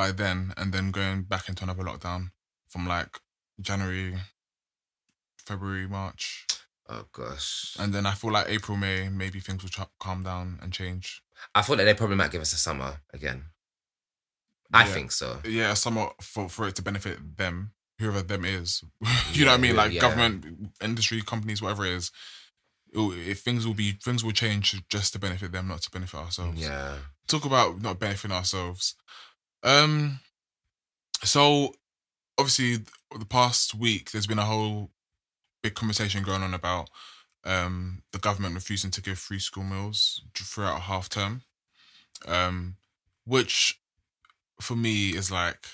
by 0.00 0.12
then, 0.12 0.38
and 0.56 0.72
then 0.72 0.90
going 1.00 1.22
back 1.32 1.44
into 1.50 1.62
another 1.64 1.82
lockdown 1.90 2.30
from 2.66 2.86
like 2.86 3.12
January, 3.60 4.14
February, 5.36 5.86
March, 5.86 6.46
Oh 6.88 7.04
gosh. 7.12 7.76
and 7.78 7.92
then 7.94 8.06
I 8.06 8.12
feel 8.12 8.32
like 8.32 8.48
April, 8.48 8.76
May, 8.78 9.08
maybe 9.10 9.40
things 9.40 9.62
will 9.62 9.70
ch- 9.70 9.88
calm 9.98 10.22
down 10.22 10.58
and 10.62 10.72
change. 10.72 11.22
I 11.54 11.60
thought 11.62 11.76
that 11.78 11.84
they 11.84 11.94
probably 11.94 12.16
might 12.16 12.30
give 12.30 12.40
us 12.40 12.52
a 12.52 12.56
summer 12.56 13.00
again. 13.12 13.40
I 14.72 14.86
Yeah. 14.86 14.92
think 14.94 15.12
so. 15.12 15.40
Yeah, 15.44 15.74
summer 15.74 16.04
for 16.22 16.48
for 16.48 16.68
it 16.68 16.76
to 16.76 16.82
benefit 16.82 17.16
them, 17.36 17.72
whoever 17.98 18.22
them 18.22 18.44
is. 18.44 18.82
you 19.32 19.44
know 19.44 19.50
what 19.52 19.58
I 19.60 19.62
mean? 19.62 19.76
Like 19.76 19.92
yeah. 19.92 20.00
government, 20.00 20.72
industry, 20.80 21.20
companies, 21.22 21.60
whatever 21.62 21.84
it 21.86 21.92
is. 22.00 22.10
It 22.92 23.00
if 23.32 23.38
things 23.40 23.66
will 23.66 23.74
be 23.84 23.92
things 24.06 24.22
will 24.24 24.32
change 24.44 24.66
just 24.88 25.12
to 25.12 25.18
benefit 25.18 25.52
them, 25.52 25.68
not 25.68 25.82
to 25.82 25.90
benefit 25.90 26.18
ourselves. 26.20 26.58
Yeah. 26.60 26.96
talk 27.26 27.44
about 27.44 27.80
not 27.82 27.98
benefiting 28.00 28.36
ourselves. 28.36 28.94
Um, 29.62 30.20
so 31.22 31.74
obviously 32.38 32.84
the 33.18 33.26
past 33.26 33.74
week 33.74 34.10
there's 34.10 34.26
been 34.26 34.38
a 34.38 34.44
whole 34.44 34.90
big 35.62 35.74
conversation 35.74 36.22
going 36.22 36.42
on 36.42 36.54
about 36.54 36.88
um 37.44 38.02
the 38.12 38.18
government 38.18 38.54
refusing 38.54 38.90
to 38.90 39.02
give 39.02 39.18
free 39.18 39.38
school 39.38 39.64
meals 39.64 40.22
throughout 40.34 40.78
a 40.78 40.80
half 40.80 41.08
term, 41.08 41.42
um, 42.26 42.76
which 43.24 43.80
for 44.60 44.76
me 44.76 45.10
is 45.10 45.30
like 45.30 45.66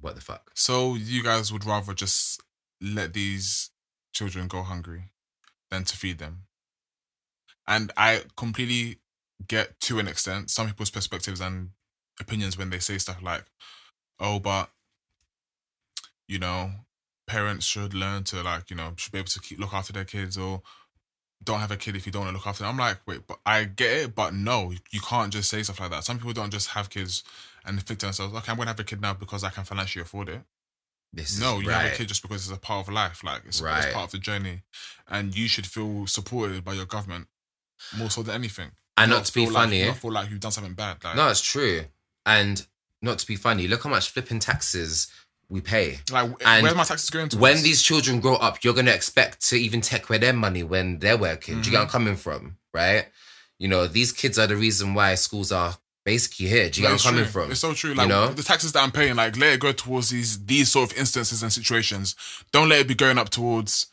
What 0.00 0.14
the 0.14 0.20
fuck? 0.20 0.50
so 0.54 0.94
you 0.94 1.22
guys 1.22 1.52
would 1.52 1.64
rather 1.64 1.94
just 1.94 2.42
let 2.80 3.12
these 3.12 3.70
children 4.12 4.48
go 4.48 4.62
hungry 4.62 5.10
than 5.70 5.84
to 5.84 5.96
feed 5.96 6.18
them. 6.18 6.46
And 7.66 7.92
I 7.96 8.22
completely 8.36 9.00
get 9.46 9.78
to 9.80 9.98
an 9.98 10.08
extent 10.08 10.50
some 10.50 10.66
people's 10.68 10.90
perspectives 10.90 11.40
and 11.40 11.70
opinions 12.20 12.56
when 12.58 12.70
they 12.70 12.78
say 12.78 12.98
stuff 12.98 13.22
like, 13.22 13.44
oh, 14.20 14.38
but 14.38 14.70
you 16.26 16.38
know, 16.38 16.70
parents 17.26 17.66
should 17.66 17.94
learn 17.94 18.24
to 18.24 18.42
like, 18.42 18.70
you 18.70 18.76
know, 18.76 18.92
should 18.96 19.12
be 19.12 19.18
able 19.18 19.28
to 19.28 19.40
keep 19.40 19.58
look 19.58 19.72
after 19.74 19.92
their 19.92 20.04
kids 20.04 20.36
or 20.36 20.62
don't 21.42 21.60
have 21.60 21.70
a 21.70 21.76
kid 21.76 21.94
if 21.96 22.04
you 22.06 22.12
don't 22.12 22.22
want 22.24 22.32
to 22.34 22.38
look 22.38 22.46
after 22.46 22.64
them. 22.64 22.70
I'm 22.72 22.78
like, 22.78 22.98
wait, 23.06 23.26
but 23.26 23.38
I 23.46 23.64
get 23.64 23.96
it, 23.96 24.14
but 24.14 24.34
no, 24.34 24.72
you 24.90 25.00
can't 25.00 25.32
just 25.32 25.48
say 25.50 25.62
stuff 25.62 25.80
like 25.80 25.90
that. 25.90 26.04
Some 26.04 26.18
people 26.18 26.32
don't 26.32 26.50
just 26.50 26.70
have 26.70 26.90
kids 26.90 27.22
and 27.64 27.80
think 27.82 28.00
to 28.00 28.06
themselves, 28.06 28.34
okay, 28.36 28.50
I'm 28.52 28.58
gonna 28.58 28.70
have 28.70 28.80
a 28.80 28.84
kid 28.84 29.00
now 29.00 29.14
because 29.14 29.44
I 29.44 29.50
can 29.50 29.64
financially 29.64 30.02
afford 30.02 30.28
it. 30.30 30.40
This 31.12 31.32
is 31.32 31.40
No, 31.40 31.58
you 31.60 31.68
right. 31.68 31.82
have 31.84 31.92
a 31.92 31.96
kid 31.96 32.08
just 32.08 32.22
because 32.22 32.46
it's 32.48 32.56
a 32.56 32.60
part 32.60 32.86
of 32.86 32.92
life. 32.92 33.22
Like 33.24 33.42
it's, 33.46 33.60
Right. 33.62 33.84
it's 33.84 33.92
part 33.94 34.06
of 34.06 34.10
the 34.12 34.18
journey, 34.18 34.62
and 35.06 35.34
you 35.36 35.48
should 35.48 35.66
feel 35.66 36.06
supported 36.06 36.64
by 36.64 36.74
your 36.74 36.86
government 36.86 37.28
more 37.96 38.10
so 38.10 38.22
than 38.22 38.34
anything. 38.34 38.72
And 38.96 39.10
Not 39.10 39.18
not 39.18 39.24
to 39.26 39.32
be 39.32 39.44
feel 39.44 39.52
like- 39.54 39.62
funny, 39.64 39.82
eh? 39.82 39.86
not 39.86 39.96
feel 39.98 40.12
like 40.12 40.28
you've 40.30 40.40
done 40.40 40.52
something 40.52 40.74
bad. 40.74 41.02
Like, 41.04 41.14
No, 41.16 41.28
it's 41.28 41.40
true. 41.40 41.86
And 42.28 42.64
not 43.02 43.18
to 43.18 43.26
be 43.26 43.36
funny, 43.36 43.66
look 43.68 43.82
how 43.84 43.90
much 43.90 44.10
flipping 44.10 44.38
taxes 44.38 45.06
we 45.48 45.60
pay. 45.60 46.00
Like, 46.12 46.30
And 46.44 46.62
where's 46.62 46.74
my 46.74 46.84
taxes 46.84 47.08
going 47.10 47.28
to? 47.30 47.38
When 47.38 47.62
these 47.62 47.80
children 47.82 48.20
grow 48.20 48.34
up, 48.36 48.62
you're 48.62 48.74
gonna 48.74 48.90
expect 48.90 49.40
to 49.48 49.56
even 49.56 49.80
take 49.80 50.08
away 50.08 50.18
their 50.18 50.34
money 50.34 50.62
when 50.62 50.98
they're 50.98 51.16
working. 51.16 51.54
Do 51.54 51.58
you 51.58 51.62
Mm-hmm. 51.62 51.70
get 51.70 51.76
where 51.78 51.82
I'm 51.84 51.88
coming 51.88 52.16
from? 52.16 52.58
Right? 52.74 53.06
You 53.58 53.68
know, 53.68 53.86
these 53.86 54.12
kids 54.12 54.38
are 54.38 54.46
the 54.46 54.56
reason 54.56 54.94
why 54.94 55.14
schools 55.14 55.50
are 55.50 55.78
basically 56.04 56.46
here. 56.48 56.68
Do 56.70 56.80
you 56.80 56.86
get 56.86 56.88
where 56.88 56.92
I'm 56.92 56.98
coming 56.98 57.22
true. 57.24 57.32
from? 57.32 57.50
It's 57.50 57.60
so 57.60 57.72
true. 57.72 57.94
Like 57.94 58.08
know? 58.08 58.28
the 58.28 58.42
taxes 58.42 58.72
that 58.72 58.82
I'm 58.82 58.92
paying, 58.92 59.16
like 59.16 59.36
let 59.38 59.54
it 59.54 59.60
go 59.60 59.72
towards 59.72 60.10
these 60.10 60.44
these 60.44 60.70
sort 60.70 60.92
of 60.92 60.98
instances 60.98 61.42
and 61.42 61.52
situations. 61.52 62.14
Don't 62.52 62.68
let 62.68 62.80
it 62.80 62.88
be 62.88 62.94
going 62.94 63.16
up 63.18 63.30
towards 63.30 63.86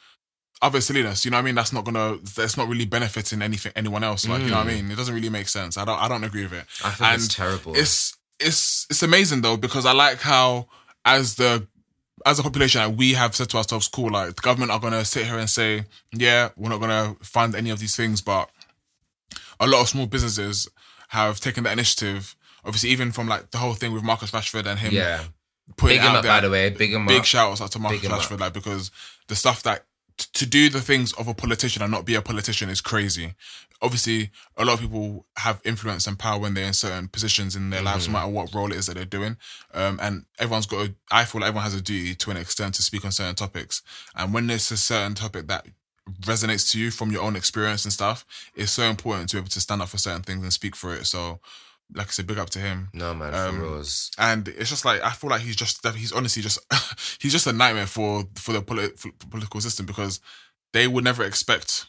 other 0.62 0.82
silliness. 0.82 1.24
You 1.26 1.32
know 1.32 1.38
what 1.38 1.42
I 1.42 1.46
mean? 1.46 1.56
That's 1.56 1.72
not 1.74 1.86
gonna. 1.86 2.18
That's 2.36 2.58
not 2.58 2.68
really 2.68 2.86
benefiting 2.86 3.42
anything 3.42 3.72
anyone 3.76 4.04
else. 4.04 4.28
Like 4.28 4.42
you 4.44 4.50
know 4.50 4.58
what 4.58 4.68
I 4.68 4.74
mean? 4.74 4.92
It 4.92 4.96
doesn't 4.98 5.14
really 5.16 5.30
make 5.30 5.48
sense. 5.48 5.78
I 5.78 5.86
don't. 5.86 6.00
I 6.02 6.08
don't 6.10 6.24
agree 6.24 6.44
with 6.44 6.54
it. 6.54 6.66
Mm. 6.80 6.86
I 6.88 6.92
think 6.92 7.14
it's 7.24 7.34
terrible. 7.34 7.76
It's 7.76 8.18
it's 8.40 8.86
it's 8.90 9.04
amazing 9.04 9.42
though 9.42 9.58
because 9.58 9.86
I 9.86 9.94
like 9.94 10.20
how 10.22 10.68
as 11.04 11.36
the 11.36 11.68
as 12.26 12.40
a 12.40 12.44
population, 12.44 12.82
like, 12.82 12.98
we 12.98 13.14
have 13.14 13.36
said 13.36 13.50
to 13.50 13.58
ourselves, 13.58 13.88
"Cool, 13.88 14.12
like 14.12 14.36
the 14.36 14.42
government 14.42 14.72
are 14.72 14.80
gonna 14.80 15.06
sit 15.06 15.26
here 15.26 15.38
and 15.38 15.50
say, 15.50 15.86
yeah, 16.12 16.50
we're 16.56 16.70
not 16.70 16.80
gonna 16.80 17.16
fund 17.22 17.56
any 17.56 17.70
of 17.70 17.80
these 17.80 17.96
things," 17.96 18.22
but 18.22 18.50
a 19.60 19.68
lot 19.68 19.82
of 19.82 19.90
small 19.90 20.08
businesses 20.08 20.68
have 21.10 21.40
taken 21.40 21.64
that 21.64 21.74
initiative. 21.74 22.36
Obviously, 22.64 22.90
even 22.90 23.12
from 23.12 23.28
like 23.28 23.52
the 23.52 23.58
whole 23.58 23.74
thing 23.76 23.94
with 23.94 24.04
Marcus 24.04 24.32
Rashford 24.32 24.66
and 24.66 24.80
him 24.80 24.94
yeah. 24.94 25.24
putting 25.78 25.98
Big 25.98 26.02
him 26.02 26.12
out 26.12 26.16
up, 26.18 26.24
there, 26.24 26.32
by 26.32 26.40
the 26.42 26.50
way. 26.50 26.70
Big 26.70 26.92
big 27.08 27.36
out 27.36 27.72
to 27.72 27.80
Marcus 27.80 28.02
Rashford, 28.02 28.34
up. 28.34 28.40
like 28.40 28.54
because 28.54 28.92
the 29.28 29.36
stuff 29.36 29.64
that 29.64 29.86
t- 30.18 30.26
to 30.34 30.46
do 30.46 30.70
the 30.70 30.82
things 30.82 31.14
of 31.14 31.28
a 31.28 31.34
politician 31.34 31.82
and 31.82 31.92
not 31.92 32.06
be 32.06 32.16
a 32.16 32.22
politician 32.22 32.70
is 32.70 32.82
crazy. 32.82 33.34
Obviously, 33.82 34.32
a 34.58 34.66
lot 34.66 34.76
of 34.76 34.80
people 34.82 35.26
have 35.38 35.62
influence 35.66 36.08
and 36.08 36.18
power 36.18 36.40
when 36.40 36.54
they're 36.54 36.66
in 36.68 36.74
certain 36.74 37.08
positions 37.08 37.56
in 37.56 37.70
their 37.70 37.82
lives, 37.82 38.08
no 38.08 38.14
Mm-hmm. 38.14 38.14
matter 38.14 38.32
what 38.32 38.54
role 38.54 38.72
it 38.72 38.78
is 38.78 38.88
that 38.88 38.96
they're 38.96 39.06
doing. 39.06 39.38
Um, 39.74 40.00
and 40.02 40.26
everyone's 40.40 40.66
got. 40.66 40.88
A, 40.88 40.96
I 41.12 41.26
feel 41.26 41.42
like 41.42 41.50
everyone 41.50 41.64
has 41.66 41.76
a 41.76 41.82
duty 41.82 42.16
to 42.16 42.32
an 42.32 42.38
extent 42.38 42.76
to 42.76 42.84
speak 42.84 43.04
on 43.06 43.12
certain 43.12 43.36
topics. 43.36 43.82
And 44.16 44.34
when 44.34 44.48
there's 44.48 44.72
a 44.72 44.78
certain 44.78 45.14
topic 45.14 45.48
that 45.48 45.68
resonates 46.22 46.70
to 46.72 46.80
you 46.80 46.92
from 46.92 47.12
your 47.12 47.24
own 47.24 47.36
experience 47.36 47.84
and 47.84 47.92
stuff, 47.94 48.26
it's 48.56 48.72
so 48.72 48.84
important 48.84 49.30
to 49.30 49.36
be 49.36 49.40
able 49.40 49.50
to 49.50 49.60
stand 49.62 49.82
up 49.82 49.90
for 49.90 49.98
certain 49.98 50.22
things 50.22 50.44
and 50.44 50.54
speak 50.54 50.76
for 50.76 50.96
it. 50.96 51.06
So, 51.06 51.40
like 51.94 52.08
I 52.08 52.12
said, 52.12 52.28
big 52.28 52.40
up 52.40 52.50
to 52.52 52.60
him. 52.60 52.90
No 52.94 53.14
man, 53.14 53.32
for 53.32 53.38
Um, 53.38 53.84
and 54.18 54.48
it's 54.48 54.70
just 54.70 54.86
like 54.86 55.02
I 55.04 55.12
feel 55.12 55.30
like 55.30 55.42
he's 55.42 55.56
just 55.56 55.86
he's 55.96 56.12
honestly 56.12 56.42
just 56.42 56.60
he's 57.20 57.32
just 57.32 57.48
a 57.48 57.54
nightmare 57.54 57.88
for 57.88 58.26
for 58.36 58.54
the 58.54 58.62
polit- 58.62 58.98
for 58.98 59.12
political 59.30 59.62
system 59.62 59.86
because 59.86 60.20
they 60.74 60.88
would 60.88 61.04
never 61.04 61.24
expect 61.24 61.88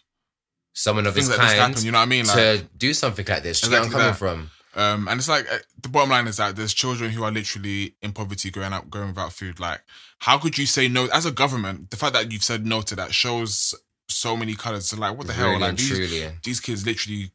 Someone 0.79 1.07
of 1.07 1.15
his 1.15 1.31
like 1.31 1.39
to 1.39 1.43
kind 1.43 1.59
happen. 1.59 1.85
You 1.85 1.91
know 1.91 1.99
what 1.99 2.03
I 2.03 2.07
mean? 2.07 2.27
Like, 2.27 2.37
to 2.37 2.65
do 2.77 2.93
something 2.93 3.25
like 3.27 3.43
this. 3.43 3.65
Exactly 3.65 3.79
where 3.79 3.87
I'm 3.87 3.91
coming 3.91 4.07
that. 4.09 4.17
from? 4.17 4.51
um, 4.77 5.09
and 5.09 5.19
it's 5.19 5.29
like 5.29 5.51
uh, 5.51 5.57
the 5.83 5.89
bottom 5.89 6.11
line 6.11 6.27
is 6.27 6.37
that 6.37 6.55
there's 6.55 6.75
children 6.75 7.11
who 7.11 7.25
are 7.25 7.33
literally 7.33 7.97
in 8.03 8.13
poverty 8.13 8.51
going 8.51 8.75
out 8.75 8.91
going 8.91 9.09
without 9.09 9.33
food. 9.33 9.59
Like, 9.59 9.81
how 10.19 10.37
could 10.37 10.59
you 10.59 10.67
say 10.67 10.87
no 10.87 11.07
as 11.15 11.25
a 11.25 11.33
government? 11.33 11.91
The 11.91 11.97
fact 11.97 12.13
that 12.13 12.31
you've 12.31 12.45
said 12.45 12.67
no 12.67 12.83
to 12.83 12.95
that 12.95 13.15
shows 13.15 13.75
so 14.11 14.37
many 14.37 14.55
colors. 14.55 14.91
So 14.91 14.99
like, 14.99 15.17
what 15.17 15.27
the 15.27 15.33
hell? 15.33 15.59
Like 15.59 15.79
these 15.79 16.31
these 16.45 16.61
kids 16.61 16.85
literally 16.85 17.31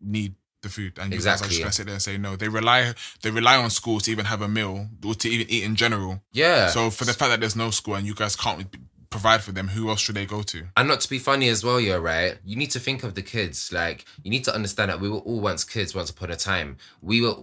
need 0.00 0.34
the 0.66 0.72
food 0.72 0.98
and 0.98 1.12
you 1.12 1.18
guys 1.18 1.26
are 1.26 1.30
Exactly. 1.46 1.48
just 1.48 1.60
gonna 1.60 1.72
sit 1.72 1.86
there 1.86 1.94
and 1.94 2.02
say 2.02 2.18
no. 2.18 2.36
They 2.36 2.48
rely 2.48 2.94
they 3.22 3.30
rely 3.30 3.56
on 3.56 3.70
schools 3.70 4.02
to 4.04 4.10
even 4.10 4.24
have 4.26 4.42
a 4.42 4.48
meal 4.48 4.88
or 5.04 5.14
to 5.14 5.28
even 5.28 5.46
eat 5.50 5.64
in 5.64 5.74
general. 5.76 6.22
Yeah. 6.32 6.68
So 6.68 6.90
for 6.90 7.04
the 7.04 7.12
fact 7.12 7.30
that 7.30 7.40
there's 7.40 7.56
no 7.56 7.70
school 7.70 7.94
and 7.94 8.06
you 8.06 8.14
guys 8.14 8.36
can't 8.36 8.66
provide 9.08 9.40
for 9.42 9.52
them, 9.52 9.68
who 9.68 9.88
else 9.88 10.00
should 10.00 10.16
they 10.16 10.26
go 10.26 10.42
to? 10.42 10.64
And 10.76 10.88
not 10.88 11.00
to 11.00 11.08
be 11.08 11.18
funny 11.18 11.48
as 11.48 11.62
well, 11.64 11.80
you're 11.80 12.00
right. 12.00 12.38
You 12.44 12.56
need 12.56 12.70
to 12.72 12.80
think 12.80 13.02
of 13.04 13.14
the 13.14 13.22
kids. 13.22 13.72
Like, 13.72 14.04
you 14.22 14.30
need 14.30 14.44
to 14.44 14.54
understand 14.54 14.90
that 14.90 15.00
we 15.00 15.08
were 15.08 15.18
all 15.18 15.40
once 15.40 15.62
kids 15.64 15.94
once 15.94 16.10
upon 16.10 16.30
a 16.30 16.36
time. 16.36 16.76
We 17.00 17.22
were 17.22 17.36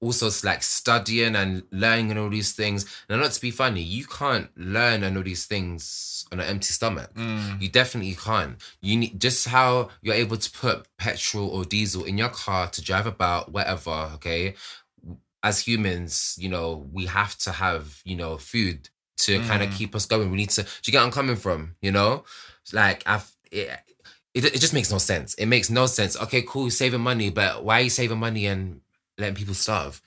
also 0.00 0.30
like 0.46 0.62
studying 0.62 1.34
and 1.34 1.62
learning 1.72 2.10
and 2.10 2.20
all 2.20 2.30
these 2.30 2.52
things. 2.52 2.86
And 3.08 3.20
not 3.20 3.32
to 3.32 3.40
be 3.40 3.50
funny, 3.50 3.82
you 3.82 4.04
can't 4.06 4.48
learn 4.56 5.02
and 5.02 5.16
all 5.16 5.22
these 5.22 5.46
things 5.46 6.26
on 6.30 6.40
an 6.40 6.46
empty 6.46 6.72
stomach. 6.72 7.12
Mm. 7.14 7.60
You 7.60 7.68
definitely 7.68 8.14
can't. 8.14 8.56
You 8.80 8.96
need 8.96 9.20
just 9.20 9.48
how 9.48 9.88
you're 10.02 10.14
able 10.14 10.36
to 10.36 10.50
put 10.50 10.86
petrol 10.98 11.48
or 11.48 11.64
diesel 11.64 12.04
in 12.04 12.18
your 12.18 12.28
car 12.28 12.68
to 12.68 12.82
drive 12.82 13.06
about, 13.06 13.50
whatever, 13.50 14.10
okay? 14.14 14.54
As 15.42 15.60
humans, 15.60 16.36
you 16.38 16.48
know, 16.48 16.88
we 16.92 17.06
have 17.06 17.36
to 17.38 17.52
have, 17.52 18.00
you 18.04 18.16
know, 18.16 18.36
food 18.38 18.90
to 19.18 19.40
kind 19.42 19.62
of 19.62 19.70
mm. 19.70 19.76
keep 19.76 19.94
us 19.94 20.06
going. 20.06 20.30
We 20.30 20.36
need 20.36 20.50
to. 20.50 20.62
Do 20.62 20.68
you 20.84 20.92
get 20.92 21.02
I'm 21.02 21.10
coming 21.10 21.36
from? 21.36 21.74
You 21.80 21.92
know, 21.92 22.24
like 22.72 23.02
I've. 23.06 23.30
It, 23.50 23.70
it, 24.34 24.44
it 24.44 24.60
just 24.60 24.74
makes 24.74 24.92
no 24.92 24.98
sense. 24.98 25.34
It 25.34 25.46
makes 25.46 25.70
no 25.70 25.86
sense. 25.86 26.16
Okay, 26.16 26.42
cool, 26.42 26.64
you're 26.64 26.70
saving 26.70 27.00
money, 27.00 27.30
but 27.30 27.64
why 27.64 27.80
are 27.80 27.82
you 27.82 27.90
saving 27.90 28.18
money 28.18 28.46
and 28.46 28.80
letting 29.18 29.34
people 29.34 29.54
starve? 29.54 30.00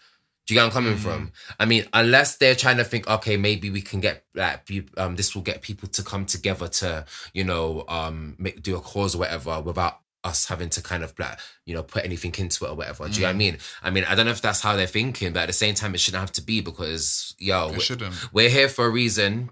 Do 0.48 0.54
you 0.54 0.60
get 0.60 0.62
where 0.62 0.68
I'm 0.68 0.72
coming 0.74 0.98
from? 0.98 1.32
I 1.60 1.66
mean, 1.66 1.86
unless 1.94 2.38
they're 2.38 2.56
trying 2.56 2.78
to 2.78 2.84
think, 2.84 3.08
okay, 3.08 3.38
maybe 3.38 3.70
we 3.70 3.82
can 3.82 4.00
get 4.00 4.26
like, 4.34 4.68
um, 4.98 5.16
this 5.16 5.36
will 5.36 5.44
get 5.44 5.62
people 5.62 5.88
to 5.90 6.04
come 6.04 6.26
together 6.26 6.68
to, 6.68 7.06
you 7.34 7.44
know, 7.44 7.86
um, 7.88 8.36
make 8.40 8.62
do 8.64 8.76
a 8.76 8.82
cause 8.82 9.14
or 9.16 9.20
whatever 9.20 9.62
without 9.62 10.00
us 10.24 10.46
having 10.48 10.70
to 10.70 10.82
kind 10.82 11.04
of 11.04 11.18
like, 11.20 11.38
you 11.66 11.74
know, 11.76 11.84
put 11.84 12.04
anything 12.06 12.34
into 12.38 12.66
it 12.66 12.70
or 12.70 12.76
whatever. 12.76 13.08
Do 13.08 13.14
you 13.16 13.22
know 13.22 13.28
what 13.28 13.36
I 13.36 13.38
mean? 13.38 13.58
I 13.84 13.90
mean, 13.92 14.04
I 14.08 14.16
don't 14.16 14.26
know 14.26 14.32
if 14.32 14.42
that's 14.42 14.62
how 14.62 14.76
they're 14.76 14.88
thinking, 14.88 15.32
but 15.34 15.42
at 15.42 15.46
the 15.48 15.54
same 15.54 15.76
time, 15.76 15.94
it 15.94 16.00
shouldn't 16.00 16.22
have 16.22 16.32
to 16.34 16.42
be 16.42 16.62
because, 16.62 17.36
yo, 17.38 17.70
It 17.70 17.74
we- 17.76 17.80
shouldn't. 17.80 18.34
we're 18.34 18.50
here 18.50 18.68
for 18.70 18.86
a 18.86 18.90
reason. 18.90 19.52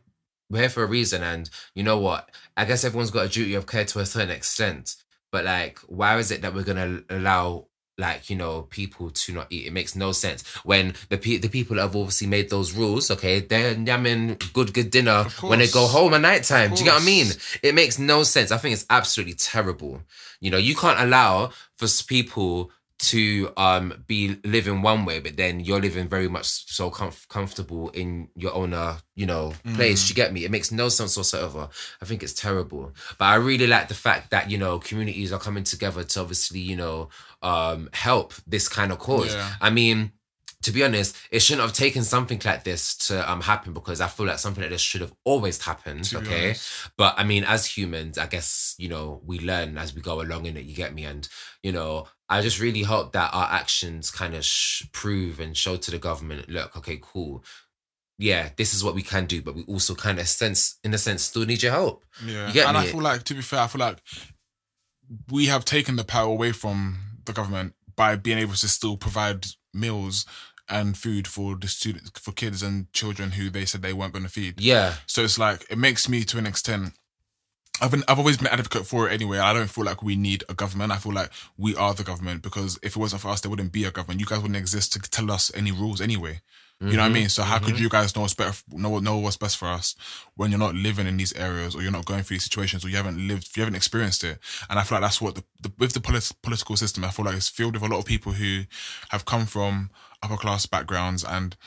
We're 0.50 0.62
here 0.62 0.70
for 0.70 0.84
a 0.84 0.88
reason, 0.88 1.22
and 1.22 1.48
you 1.76 1.84
know 1.84 2.00
what? 2.00 2.30
I 2.58 2.66
guess 2.66 2.84
everyone's 2.84 3.12
got 3.12 3.28
a 3.28 3.30
duty 3.30 3.54
of 3.54 3.68
care 3.68 3.86
to 3.86 4.00
a 4.00 4.06
certain 4.08 4.32
extent. 4.32 4.96
But 5.32 5.46
like, 5.46 5.78
why 5.82 6.18
is 6.18 6.32
it 6.32 6.42
that 6.42 6.56
we're 6.56 6.64
gonna 6.64 7.04
allow 7.10 7.68
like 8.00 8.30
you 8.30 8.36
know 8.36 8.64
people 8.64 9.12
to 9.12 9.34
not 9.34 9.48
eat? 9.52 9.68
It 9.68 9.74
makes 9.74 9.96
no 9.96 10.12
sense 10.12 10.48
when 10.64 10.96
the 11.10 11.18
pe- 11.18 11.38
the 11.38 11.50
people 11.50 11.78
have 11.78 11.96
obviously 11.96 12.28
made 12.28 12.50
those 12.50 12.74
rules. 12.74 13.12
Okay, 13.12 13.42
they're 13.42 13.76
yamming 13.76 14.54
good 14.54 14.74
good 14.74 14.90
dinner 14.90 15.26
when 15.42 15.60
they 15.60 15.68
go 15.68 15.86
home 15.86 16.14
at 16.14 16.22
night 16.22 16.44
time. 16.44 16.74
Do 16.74 16.80
you 16.80 16.86
get 16.86 16.94
what 16.94 17.04
I 17.04 17.06
mean? 17.06 17.28
It 17.62 17.76
makes 17.76 18.00
no 18.00 18.24
sense. 18.24 18.52
I 18.52 18.58
think 18.58 18.74
it's 18.74 18.86
absolutely 18.90 19.36
terrible. 19.36 20.02
You 20.40 20.50
know, 20.52 20.58
you 20.58 20.76
can't 20.76 21.00
allow 21.00 21.52
for 21.76 21.88
people 22.08 22.72
to 23.00 23.52
um 23.56 24.04
be 24.08 24.38
living 24.44 24.82
one 24.82 25.06
way, 25.06 25.20
but 25.20 25.38
then 25.38 25.62
you're 25.62 25.80
living 25.80 26.08
very 26.08 26.28
much 26.28 26.46
so 26.46 26.92
comf- 26.92 27.28
comfortable 27.30 27.90
in 27.90 28.28
your 28.36 28.54
own 28.54 28.74
uh, 28.74 28.98
you 29.16 29.26
know 29.26 29.54
place. 29.76 30.08
Do 30.08 30.12
you 30.12 30.16
get 30.16 30.34
me? 30.34 30.44
It 30.44 30.52
makes 30.52 30.72
no 30.72 30.90
sense 30.90 31.16
whatsoever. 31.16 31.70
I 32.02 32.06
think 32.06 32.24
it's 32.24 32.34
terrible. 32.34 32.94
But 33.18 33.26
I 33.26 33.36
really 33.36 33.68
like 33.68 33.88
the 33.88 33.94
fact 33.94 34.32
that 34.32 34.52
you 34.52 34.58
know 34.58 34.80
communities 34.80 35.32
are 35.32 35.40
coming 35.40 35.64
together 35.64 36.04
to 36.04 36.20
obviously 36.20 36.60
you 36.60 36.76
know 36.76 37.10
um 37.42 37.90
help 37.94 38.34
this 38.46 38.68
kind 38.68 38.92
of 38.92 39.00
cause. 39.00 39.34
Yeah. 39.34 39.50
I 39.62 39.70
mean 39.70 40.12
to 40.62 40.72
be 40.72 40.84
honest, 40.84 41.16
it 41.32 41.40
shouldn't 41.40 41.66
have 41.66 41.74
taken 41.74 42.04
something 42.04 42.42
like 42.44 42.66
this 42.66 42.98
to 43.08 43.32
um 43.32 43.42
happen 43.42 43.72
because 43.72 44.02
I 44.02 44.08
feel 44.08 44.26
like 44.26 44.40
something 44.40 44.62
like 44.62 44.72
this 44.72 44.82
should 44.82 45.02
have 45.02 45.14
always 45.24 45.64
happened. 45.64 46.04
To 46.06 46.18
okay. 46.18 46.56
But 46.98 47.16
I 47.18 47.24
mean, 47.24 47.46
as 47.46 47.66
humans, 47.66 48.18
I 48.18 48.28
guess, 48.28 48.76
you 48.78 48.90
know, 48.90 49.22
we 49.26 49.40
learn 49.40 49.78
as 49.78 49.96
we 49.96 50.02
go 50.02 50.22
along 50.22 50.48
in 50.48 50.58
it, 50.58 50.66
you 50.66 50.76
get 50.76 50.94
me? 50.94 51.06
And, 51.06 51.28
you 51.64 51.72
know, 51.72 52.08
I 52.30 52.42
just 52.42 52.60
really 52.60 52.84
hope 52.84 53.14
that 53.14 53.34
our 53.34 53.48
actions 53.52 54.12
kind 54.12 54.36
of 54.36 54.46
sh- 54.46 54.84
prove 54.92 55.40
and 55.40 55.58
show 55.58 55.78
to 55.78 55.92
the 55.92 55.98
government, 55.98 56.48
look, 56.50 56.76
okay, 56.78 57.00
cool. 57.02 57.44
Yeah, 58.20 58.50
this 58.58 58.74
is 58.74 58.84
what 58.84 58.96
we 58.96 59.02
can 59.02 59.26
do, 59.26 59.42
but 59.42 59.56
we 59.56 59.64
also 59.64 59.96
kind 59.96 60.20
of 60.20 60.28
sense, 60.28 60.78
in 60.84 60.94
a 60.94 60.98
sense, 60.98 61.24
still 61.24 61.46
need 61.46 61.64
your 61.64 61.72
help. 61.72 62.04
Yeah, 62.24 62.52
You 62.52 62.62
and 62.64 62.78
me? 62.78 62.84
I 62.84 62.88
feel 62.88 63.02
like 63.02 63.24
to 63.24 63.34
be 63.34 63.42
fair, 63.42 63.62
I 63.62 63.68
feel 63.68 63.80
like 63.80 63.98
we 65.32 65.48
have 65.48 65.66
taken 65.66 65.96
the 65.96 66.04
power 66.04 66.30
away 66.32 66.52
from 66.52 67.00
the 67.26 67.34
government 67.34 67.74
by 67.96 68.16
being 68.16 68.38
able 68.38 68.54
to 68.54 68.68
still 68.68 68.98
provide 68.98 69.46
meals 69.74 70.26
and 70.68 70.98
food 70.98 71.28
for 71.28 71.56
the 71.56 71.68
students, 71.68 72.12
for 72.20 72.32
kids 72.32 72.62
and 72.62 72.92
children 72.94 73.32
who 73.32 73.50
they 73.50 73.66
said 73.66 73.82
they 73.82 73.94
weren't 73.94 74.14
going 74.14 74.24
to 74.26 74.30
feed. 74.30 74.62
Yeah. 74.62 74.96
So 75.08 75.24
it's 75.24 75.40
like 75.40 75.66
it 75.70 75.78
makes 75.78 76.08
me 76.08 76.24
to 76.26 76.38
an 76.38 76.46
extent. 76.46 76.94
I've 77.82 77.92
been 77.92 78.04
I've 78.08 78.20
always 78.20 78.38
been 78.38 78.48
an 78.48 78.54
advocate 78.54 78.86
for 78.86 79.08
it 79.08 79.14
anyway. 79.14 79.40
I 79.40 79.54
don't 79.54 79.70
feel 79.70 79.86
like 79.86 80.04
we 80.04 80.16
need 80.16 80.44
a 80.50 80.54
government. 80.54 80.92
I 80.92 80.98
feel 80.98 81.14
like 81.14 81.32
we 81.58 81.76
are 81.76 81.94
the 81.94 82.04
government 82.04 82.42
because 82.42 82.80
if 82.84 82.96
it 82.96 83.00
wasn't 83.00 83.22
for 83.22 83.30
us, 83.30 83.42
there 83.42 83.50
wouldn't 83.50 83.72
be 83.72 83.86
a 83.86 83.92
government. 83.92 84.20
You 84.20 84.26
guys 84.26 84.40
wouldn't 84.40 84.58
exist 84.58 84.94
to 84.94 85.00
tell 85.00 85.32
us 85.32 85.52
any 85.56 85.72
rules 85.72 86.02
anyway. 86.02 86.42
You 86.82 86.92
know 86.92 87.00
what 87.00 87.00
I 87.00 87.06
mm-hmm. 87.08 87.14
mean? 87.16 87.30
So 87.30 87.44
how 87.44 87.60
could 87.60 87.74
mm-hmm. 87.74 87.84
you 87.84 87.90
guys 87.90 88.16
know 88.16 88.22
what's 88.22 88.34
better, 88.34 88.58
know 88.72 89.00
know 89.00 89.18
what's 89.18 89.36
best 89.36 89.58
for 89.58 89.68
us 89.68 89.98
when 90.36 90.50
you're 90.50 90.60
not 90.60 90.76
living 90.76 91.08
in 91.08 91.18
these 91.18 91.34
areas 91.34 91.76
or 91.76 91.82
you're 91.82 91.92
not 91.92 92.06
going 92.06 92.24
through 92.24 92.36
these 92.36 92.46
situations 92.46 92.86
or 92.86 92.90
you 92.90 92.96
haven't 92.96 93.28
lived, 93.28 93.50
you 93.58 93.62
haven't 93.62 93.76
experienced 93.76 94.24
it? 94.24 94.40
And 94.70 94.80
I 94.80 94.84
feel 94.84 94.96
like 94.96 95.04
that's 95.04 95.22
what 95.22 95.36
the, 95.36 95.44
the 95.62 95.74
with 95.78 95.92
the 95.92 96.00
polit- 96.00 96.32
political 96.42 96.78
system. 96.78 97.04
I 97.04 97.10
feel 97.10 97.26
like 97.26 97.36
it's 97.36 97.50
filled 97.50 97.74
with 97.74 97.84
a 97.84 97.94
lot 97.94 98.00
of 98.00 98.06
people 98.06 98.32
who 98.32 98.64
have 99.10 99.26
come 99.26 99.46
from 99.46 99.90
upper 100.24 100.38
class 100.38 100.68
backgrounds 100.68 101.26
and 101.26 101.58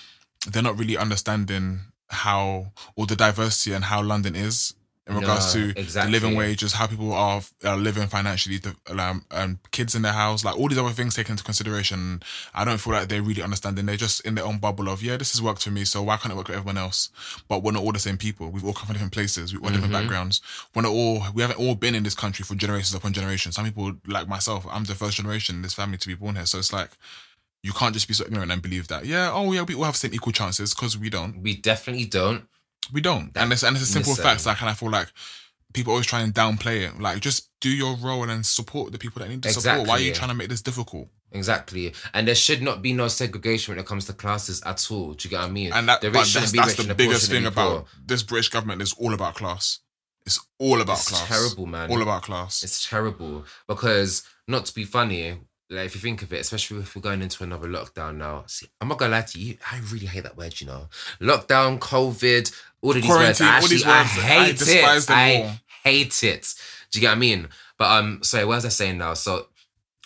they're 0.50 0.62
not 0.62 0.78
really 0.78 0.96
understanding 0.96 1.80
how 2.08 2.72
or 2.96 3.04
the 3.04 3.16
diversity 3.16 3.74
and 3.74 3.84
how 3.84 4.02
London 4.02 4.34
is 4.34 4.72
in 5.08 5.16
regards 5.16 5.52
No, 5.54 5.72
to 5.72 5.80
exactly. 5.80 6.12
the 6.12 6.20
living 6.20 6.36
wages, 6.38 6.74
how 6.74 6.86
people 6.86 7.12
are, 7.12 7.42
are 7.64 7.76
living 7.76 8.06
financially, 8.06 8.58
the, 8.58 8.76
um, 8.96 9.24
um, 9.32 9.58
kids 9.72 9.96
in 9.96 10.02
their 10.02 10.12
house, 10.12 10.44
like 10.44 10.56
all 10.56 10.68
these 10.68 10.78
other 10.78 10.90
things 10.90 11.14
taken 11.16 11.32
into 11.32 11.42
consideration. 11.42 12.22
I 12.54 12.64
don't 12.64 12.78
feel 12.78 12.92
like 12.92 13.08
they're 13.08 13.20
really 13.20 13.42
understanding. 13.42 13.86
They're 13.86 13.96
just 13.96 14.20
in 14.24 14.36
their 14.36 14.44
own 14.44 14.58
bubble 14.58 14.88
of, 14.88 15.02
yeah, 15.02 15.16
this 15.16 15.32
has 15.32 15.42
worked 15.42 15.64
for 15.64 15.70
me, 15.72 15.84
so 15.84 16.04
why 16.04 16.18
can't 16.18 16.32
it 16.32 16.36
work 16.36 16.46
for 16.46 16.52
everyone 16.52 16.78
else? 16.78 17.10
But 17.48 17.64
we're 17.64 17.72
not 17.72 17.82
all 17.82 17.90
the 17.92 17.98
same 17.98 18.16
people. 18.16 18.50
We've 18.50 18.64
all 18.64 18.72
come 18.74 18.86
from 18.86 18.94
different 18.94 19.12
places. 19.12 19.52
We've 19.52 19.62
all 19.62 19.70
different 19.70 19.92
Mm-hmm. 19.92 20.02
backgrounds. 20.02 20.40
We're 20.74 20.82
not 20.82 20.92
all, 20.92 21.24
we 21.34 21.42
haven't 21.42 21.58
all 21.58 21.74
been 21.74 21.96
in 21.96 22.04
this 22.04 22.14
country 22.14 22.44
for 22.44 22.54
generations 22.54 22.94
upon 22.94 23.12
generations. 23.12 23.56
Some 23.56 23.64
people, 23.64 23.94
like 24.06 24.28
myself, 24.28 24.66
I'm 24.70 24.84
the 24.84 24.94
first 24.94 25.16
generation 25.16 25.56
in 25.56 25.62
this 25.62 25.74
family 25.74 25.98
to 25.98 26.06
be 26.08 26.14
born 26.14 26.36
here. 26.36 26.46
So 26.46 26.58
it's 26.58 26.72
like, 26.72 26.90
you 27.64 27.72
can't 27.72 27.92
just 27.94 28.08
be 28.08 28.14
so 28.14 28.24
ignorant 28.24 28.50
and 28.52 28.62
believe 28.62 28.88
that, 28.88 29.04
yeah, 29.06 29.30
oh 29.32 29.52
yeah, 29.52 29.62
we 29.62 29.74
all 29.74 29.84
have 29.84 29.94
the 29.94 29.98
same 29.98 30.14
equal 30.14 30.32
chances 30.32 30.74
because 30.74 30.96
we 30.96 31.10
don't. 31.10 31.42
We 31.42 31.56
definitely 31.56 32.04
don't. 32.06 32.46
We 32.92 33.00
don't, 33.00 33.30
and 33.36 33.52
it's 33.52 33.62
and 33.62 33.76
it's 33.76 33.84
a 33.84 33.88
simple 33.88 34.14
fact. 34.14 34.44
Like, 34.46 34.60
and 34.60 34.70
I 34.70 34.74
feel 34.74 34.90
like 34.90 35.08
people 35.72 35.92
always 35.92 36.06
try 36.06 36.20
and 36.20 36.34
downplay 36.34 36.88
it. 36.88 37.00
Like, 37.00 37.20
just 37.20 37.50
do 37.60 37.70
your 37.70 37.94
role 37.96 38.22
and 38.22 38.30
then 38.30 38.42
support 38.42 38.92
the 38.92 38.98
people 38.98 39.20
that 39.20 39.28
need 39.28 39.42
the 39.42 39.50
support. 39.50 39.86
Why 39.86 39.94
are 39.94 40.00
you 40.00 40.12
trying 40.12 40.30
to 40.30 40.34
make 40.34 40.48
this 40.48 40.62
difficult? 40.62 41.08
Exactly. 41.30 41.94
And 42.12 42.28
there 42.28 42.34
should 42.34 42.62
not 42.62 42.82
be 42.82 42.92
no 42.92 43.08
segregation 43.08 43.72
when 43.72 43.80
it 43.82 43.86
comes 43.86 44.04
to 44.06 44.12
classes 44.12 44.62
at 44.64 44.86
all. 44.90 45.14
Do 45.14 45.26
you 45.26 45.30
get 45.30 45.40
what 45.40 45.48
I 45.48 45.50
mean? 45.50 45.72
And 45.72 45.88
that, 45.88 46.00
the 46.00 46.10
but 46.10 46.26
that's, 46.26 46.52
be 46.52 46.58
that's 46.58 46.74
the 46.74 46.94
biggest 46.94 47.30
thing 47.30 47.46
about 47.46 47.86
this 48.04 48.22
British 48.22 48.50
government 48.50 48.82
is 48.82 48.92
all 48.94 49.14
about 49.14 49.34
class. 49.36 49.78
It's 50.26 50.40
all 50.58 50.80
about 50.80 50.98
It's 50.98 51.08
class. 51.08 51.28
terrible, 51.28 51.66
man. 51.66 51.90
All 51.90 52.02
about 52.02 52.22
class. 52.22 52.62
It's 52.62 52.88
terrible 52.88 53.44
because 53.66 54.22
not 54.46 54.66
to 54.66 54.74
be 54.74 54.84
funny, 54.84 55.38
like 55.72 55.86
if 55.86 55.94
you 55.94 56.00
think 56.00 56.22
of 56.22 56.32
it, 56.32 56.40
especially 56.40 56.80
if 56.80 56.94
we're 56.94 57.02
going 57.02 57.22
into 57.22 57.42
another 57.42 57.66
lockdown 57.66 58.16
now. 58.16 58.44
See, 58.46 58.66
I'm 58.80 58.88
not 58.88 58.98
gonna 58.98 59.12
lie 59.12 59.22
to 59.22 59.38
you, 59.38 59.56
I 59.70 59.80
really 59.90 60.06
hate 60.06 60.24
that 60.24 60.36
word. 60.36 60.60
You 60.60 60.66
know, 60.66 60.88
lockdown, 61.20 61.78
COVID, 61.78 62.52
all 62.82 62.90
of 62.90 63.02
these 63.02 63.10
words. 63.10 63.40
I 63.40 63.56
all 63.56 63.66
these 63.66 63.84
actually, 63.84 63.92
I 63.92 63.98
words, 64.02 64.18
I 64.18 64.20
hate 64.20 64.58
despise 64.58 65.04
it. 65.04 65.10
I 65.10 65.60
hate 65.82 66.24
it. 66.24 66.54
Do 66.90 66.98
you 66.98 67.00
get 67.00 67.08
what 67.08 67.16
I 67.16 67.20
mean? 67.20 67.48
But 67.78 67.90
um, 67.90 68.22
sorry, 68.22 68.44
what 68.44 68.56
was 68.56 68.66
I 68.66 68.68
saying 68.68 68.98
now? 68.98 69.14
So 69.14 69.46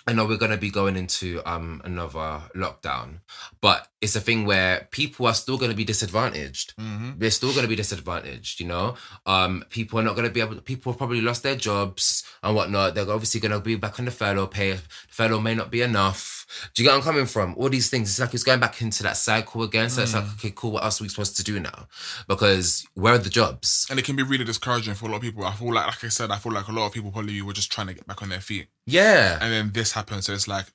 I 0.07 0.13
know 0.13 0.25
we're 0.25 0.39
gonna 0.39 0.57
be 0.57 0.71
going 0.71 0.97
into 0.97 1.43
um 1.45 1.83
another 1.85 2.43
lockdown, 2.55 3.21
but 3.61 3.89
it's 4.07 4.17
a 4.17 4.21
thing 4.21 4.47
where 4.47 4.89
people 4.91 5.27
are 5.27 5.35
still 5.35 5.59
gonna 5.59 5.75
be 5.75 5.85
disadvantaged. 5.85 6.73
hmm 6.79 7.11
They're 7.19 7.31
still 7.31 7.53
gonna 7.55 7.69
be 7.69 7.77
disadvantaged, 7.77 8.61
you 8.61 8.67
know. 8.67 8.95
Um, 9.27 9.65
people 9.69 9.99
are 9.99 10.03
not 10.03 10.17
gonna 10.17 10.31
be 10.31 10.41
able. 10.41 10.57
People 10.63 10.93
have 10.93 10.99
probably 10.99 11.21
lost 11.21 11.43
their 11.43 11.57
jobs 11.57 12.25
and 12.43 12.57
whatnot. 12.57 12.95
They're 12.95 13.11
obviously 13.11 13.41
gonna 13.41 13.61
be 13.61 13.77
back 13.77 13.99
on 13.99 14.07
the 14.07 14.11
furlough 14.11 14.47
pay. 14.47 14.73
The 14.73 14.83
furlough 15.11 15.41
may 15.41 15.55
not 15.55 15.71
be 15.71 15.83
enough. 15.83 16.47
Do 16.75 16.83
you 16.83 16.89
get 16.89 16.93
where 16.93 16.99
I'm 16.99 17.05
coming 17.05 17.27
from? 17.27 17.55
All 17.57 17.69
these 17.69 17.91
things. 17.91 18.09
It's 18.11 18.21
like 18.21 18.33
it's 18.33 18.45
going 18.45 18.61
back 18.61 18.81
into 18.81 19.03
that 19.03 19.17
cycle 19.17 19.63
again. 19.65 19.91
So 19.91 20.03
it's 20.03 20.15
like, 20.15 20.25
okay, 20.35 20.53
cool. 20.55 20.73
What 20.73 20.85
else 20.85 21.01
are 21.01 21.05
we 21.05 21.09
supposed 21.09 21.37
to 21.37 21.45
do 21.45 21.59
now? 21.59 21.89
Because 22.29 22.87
where 22.95 23.15
are 23.15 23.19
the 23.19 23.31
jobs? 23.31 23.87
And 23.91 23.99
it 23.99 24.05
can 24.05 24.17
be 24.17 24.23
really 24.23 24.45
discouraging 24.45 24.95
for 24.95 25.07
a 25.07 25.09
lot 25.09 25.17
of 25.17 25.23
people. 25.23 25.45
I 25.45 25.53
feel 25.53 25.73
like, 25.75 25.87
like 25.87 26.05
I 26.05 26.09
said, 26.09 26.31
I 26.31 26.37
feel 26.39 26.53
like 26.53 26.69
a 26.69 26.73
lot 26.73 26.87
of 26.87 26.93
people 26.93 27.11
probably 27.11 27.43
were 27.43 27.53
just 27.53 27.73
trying 27.73 27.89
to 27.89 27.95
get 27.95 28.07
back 28.07 28.23
on 28.23 28.29
their 28.29 28.41
feet. 28.41 28.69
Yeah. 28.87 29.39
And 29.41 29.53
then 29.53 29.71
this 29.73 29.93
happened. 29.93 30.23
So 30.25 30.33
it's 30.35 30.47
like, 30.47 30.67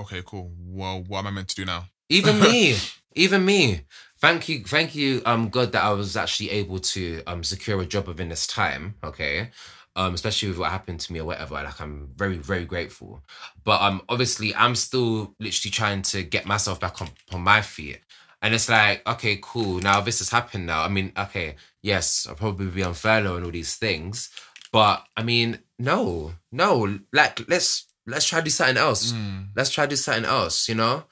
okay, 0.00 0.22
cool. 0.24 0.52
Well, 0.56 1.02
what 1.08 1.18
am 1.20 1.26
I 1.26 1.30
meant 1.32 1.48
to 1.48 1.56
do 1.56 1.64
now? 1.64 1.86
Even 2.08 2.40
me, 2.40 2.76
even 3.14 3.44
me. 3.44 3.82
Thank 4.20 4.48
you, 4.48 4.64
thank 4.64 4.94
you, 4.96 5.22
um, 5.26 5.48
God, 5.48 5.72
that 5.72 5.84
I 5.84 5.92
was 5.92 6.16
actually 6.16 6.50
able 6.50 6.80
to 6.80 7.22
um 7.26 7.44
secure 7.44 7.80
a 7.80 7.86
job 7.86 8.08
within 8.08 8.28
this 8.28 8.46
time. 8.46 8.94
Okay, 9.04 9.50
um, 9.94 10.14
especially 10.14 10.48
with 10.48 10.58
what 10.58 10.70
happened 10.70 11.00
to 11.00 11.12
me 11.12 11.20
or 11.20 11.24
whatever. 11.24 11.54
Like, 11.54 11.80
I'm 11.80 12.10
very, 12.16 12.36
very 12.36 12.64
grateful. 12.64 13.20
But 13.64 13.82
um, 13.82 14.02
obviously, 14.08 14.54
I'm 14.54 14.74
still 14.74 15.34
literally 15.40 15.70
trying 15.70 16.02
to 16.02 16.22
get 16.22 16.46
myself 16.46 16.80
back 16.80 17.00
on 17.02 17.08
on 17.32 17.42
my 17.42 17.62
feet. 17.62 18.00
And 18.40 18.54
it's 18.54 18.68
like, 18.68 19.06
okay, 19.08 19.38
cool. 19.42 19.80
Now 19.80 20.00
this 20.00 20.20
has 20.20 20.30
happened. 20.30 20.66
Now, 20.66 20.82
I 20.82 20.88
mean, 20.88 21.12
okay, 21.18 21.56
yes, 21.82 22.26
I'll 22.28 22.36
probably 22.36 22.66
be 22.66 22.84
on 22.84 22.94
furlough 22.94 23.36
and 23.36 23.44
all 23.44 23.50
these 23.50 23.74
things. 23.74 24.30
But 24.70 25.04
I 25.16 25.22
mean, 25.24 25.58
no, 25.78 26.34
no. 26.52 26.98
Like, 27.12 27.48
let's 27.48 27.86
let's 28.06 28.26
try 28.26 28.38
to 28.38 28.44
do 28.44 28.50
something 28.50 28.76
else. 28.76 29.12
Let's 29.56 29.70
try 29.70 29.84
to 29.84 29.90
do 29.90 29.96
something 29.96 30.24
else. 30.24 30.68
You 30.68 30.76
know. 30.76 31.04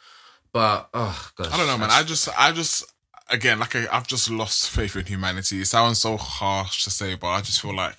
But 0.57 0.89
oh 0.95 1.31
gosh, 1.37 1.53
I 1.53 1.57
don't 1.59 1.67
know, 1.67 1.77
man. 1.77 1.91
I 1.91 2.03
just, 2.03 2.31
I 2.41 2.51
just, 2.51 2.91
again, 3.29 3.59
like 3.59 3.77
I, 3.77 3.89
I've 3.93 4.07
just 4.07 4.31
lost 4.31 4.71
faith 4.71 4.97
in 4.97 5.05
humanity. 5.05 5.61
It 5.61 5.67
sounds 5.67 5.99
so 5.99 6.17
harsh 6.17 6.83
to 6.85 6.91
say, 6.91 7.15
but 7.15 7.27
I 7.27 7.43
just 7.43 7.61
feel 7.61 7.77
like 7.77 7.97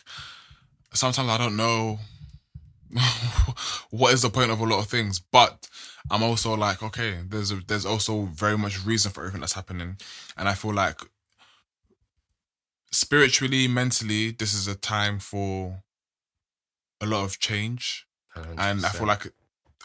sometimes 0.91 1.29
I 1.29 1.37
don't 1.37 1.55
know 1.55 1.99
what 3.91 4.11
is 4.15 4.23
the 4.23 4.31
point 4.31 4.49
of 4.49 4.59
a 4.59 4.63
lot 4.63 4.79
of 4.79 4.87
things. 4.87 5.19
But 5.19 5.69
I'm 6.09 6.23
also 6.23 6.57
like, 6.57 6.81
okay, 6.81 7.19
there's 7.29 7.51
a, 7.51 7.57
there's 7.57 7.85
also 7.85 8.23
very 8.23 8.57
much 8.57 8.83
reason 8.83 9.11
for 9.11 9.21
everything 9.21 9.41
that's 9.41 9.53
happening, 9.53 9.97
and 10.35 10.49
I 10.49 10.55
feel 10.55 10.73
like 10.73 10.99
spiritually, 12.89 13.67
mentally, 13.67 14.31
this 14.31 14.55
is 14.55 14.67
a 14.67 14.73
time 14.73 15.19
for 15.19 15.83
a 17.01 17.05
lot 17.05 17.23
of 17.23 17.37
change, 17.37 18.07
and 18.35 18.83
I 18.83 18.89
feel 18.89 19.05
like 19.05 19.27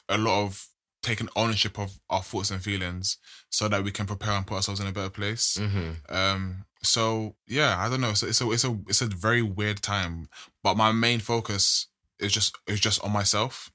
a 0.08 0.16
lot 0.16 0.46
of 0.46 0.71
taking 1.02 1.28
ownership 1.36 1.78
of 1.78 1.98
our 2.08 2.22
thoughts 2.22 2.50
and 2.50 2.62
feelings 2.62 3.18
so 3.50 3.68
that 3.68 3.82
we 3.84 3.90
can 3.90 4.06
prepare 4.06 4.34
and 4.34 4.46
put 4.46 4.54
ourselves 4.56 4.80
in 4.80 4.86
a 4.86 4.92
better 4.92 5.10
place. 5.10 5.58
hmm 5.58 5.90
Um, 6.08 6.64
so 6.82 7.36
yeah, 7.46 7.76
I 7.78 7.88
don't 7.88 8.00
know. 8.00 8.14
So 8.14 8.26
it's 8.28 8.40
a 8.40 8.50
it's 8.50 8.64
a 8.64 8.78
it's 8.88 9.02
a 9.02 9.06
very 9.06 9.42
weird 9.42 9.82
time, 9.82 10.28
but 10.62 10.76
my 10.76 10.92
main 10.92 11.20
focus 11.20 11.88
is 12.18 12.32
just 12.32 12.56
is 12.66 12.80
just 12.80 13.02
on 13.04 13.12
myself 13.12 13.70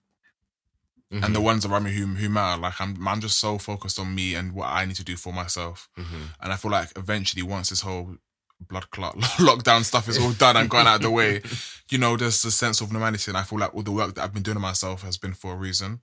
Mm-hmm. 1.09 1.23
and 1.23 1.33
the 1.33 1.39
ones 1.39 1.65
around 1.65 1.83
me 1.83 1.93
who 1.93 2.05
who 2.05 2.27
matter. 2.27 2.59
Like 2.61 2.81
I'm 2.81 3.07
I'm 3.07 3.21
just 3.21 3.39
so 3.39 3.57
focused 3.57 3.97
on 3.97 4.13
me 4.13 4.35
and 4.35 4.51
what 4.53 4.67
I 4.67 4.83
need 4.83 4.97
to 4.97 5.05
do 5.05 5.15
for 5.15 5.31
myself. 5.31 5.87
hmm 5.95 6.25
And 6.41 6.51
I 6.51 6.57
feel 6.57 6.69
like 6.71 6.89
eventually, 6.97 7.43
once 7.43 7.69
this 7.69 7.79
whole 7.79 8.17
blood 8.59 8.89
clot 8.91 9.15
lockdown 9.39 9.85
stuff 9.85 10.09
is 10.09 10.17
all 10.17 10.33
done 10.33 10.57
and 10.57 10.69
gone 10.69 10.85
out 10.85 10.97
of 10.97 11.01
the 11.03 11.09
way, 11.09 11.41
you 11.89 11.97
know, 11.97 12.17
there's 12.17 12.43
a 12.43 12.51
sense 12.51 12.81
of 12.81 12.91
normality. 12.91 13.31
And 13.31 13.37
I 13.37 13.43
feel 13.43 13.57
like 13.57 13.73
all 13.73 13.83
the 13.83 13.91
work 13.93 14.15
that 14.15 14.23
I've 14.25 14.33
been 14.33 14.43
doing 14.43 14.57
on 14.57 14.61
myself 14.61 15.03
has 15.03 15.17
been 15.17 15.33
for 15.33 15.53
a 15.53 15.55
reason. 15.55 16.01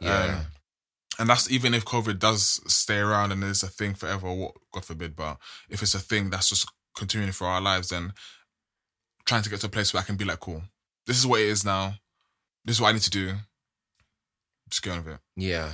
Yeah. 0.00 0.24
Um, 0.24 0.46
and 1.18 1.28
that's 1.28 1.50
even 1.50 1.74
if 1.74 1.84
COVID 1.84 2.18
does 2.18 2.60
stay 2.72 2.98
around 2.98 3.32
and 3.32 3.44
is 3.44 3.62
a 3.62 3.68
thing 3.68 3.94
forever, 3.94 4.32
what 4.32 4.54
God 4.72 4.84
forbid, 4.84 5.14
but 5.14 5.38
if 5.68 5.82
it's 5.82 5.94
a 5.94 5.98
thing 5.98 6.30
that's 6.30 6.48
just 6.48 6.70
continuing 6.96 7.32
for 7.32 7.46
our 7.46 7.60
lives, 7.60 7.90
then 7.90 8.12
trying 9.24 9.42
to 9.42 9.50
get 9.50 9.60
to 9.60 9.66
a 9.66 9.70
place 9.70 9.92
where 9.92 10.02
I 10.02 10.06
can 10.06 10.16
be 10.16 10.24
like, 10.24 10.40
cool, 10.40 10.62
this 11.06 11.18
is 11.18 11.26
what 11.26 11.40
it 11.40 11.48
is 11.48 11.64
now. 11.64 11.94
This 12.64 12.76
is 12.76 12.80
what 12.80 12.88
I 12.88 12.92
need 12.92 13.02
to 13.02 13.10
do. 13.10 13.34
Just 14.68 14.82
get 14.82 14.92
on 14.92 15.04
with 15.04 15.14
it. 15.14 15.20
yeah. 15.36 15.70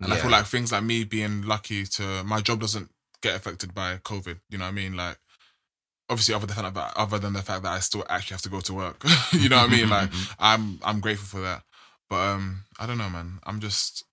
And 0.00 0.12
I 0.12 0.16
feel 0.16 0.30
like 0.30 0.46
things 0.46 0.70
like 0.70 0.84
me 0.84 1.02
being 1.02 1.42
lucky 1.42 1.84
to 1.84 2.22
my 2.22 2.40
job 2.40 2.60
doesn't 2.60 2.88
get 3.20 3.34
affected 3.34 3.74
by 3.74 3.96
COVID. 3.96 4.38
You 4.48 4.58
know 4.58 4.64
what 4.64 4.70
I 4.70 4.74
mean? 4.74 4.96
Like 4.96 5.18
obviously 6.08 6.34
other 6.34 6.46
than 6.46 6.72
that 6.72 6.92
other 6.96 7.18
than 7.18 7.32
the 7.32 7.42
fact 7.42 7.64
that 7.64 7.72
I 7.72 7.80
still 7.80 8.04
actually 8.08 8.34
have 8.34 8.42
to 8.42 8.48
go 8.48 8.60
to 8.60 8.74
work. 8.74 9.02
you 9.32 9.48
know 9.48 9.56
what 9.56 9.70
I 9.70 9.72
mean? 9.72 9.88
Like 9.90 10.10
I'm 10.38 10.78
I'm 10.84 11.00
grateful 11.00 11.38
for 11.38 11.42
that. 11.44 11.62
But 12.08 12.16
um 12.16 12.64
I 12.78 12.86
don't 12.86 12.98
know, 12.98 13.10
man. 13.10 13.40
I'm 13.44 13.58
just 13.60 14.04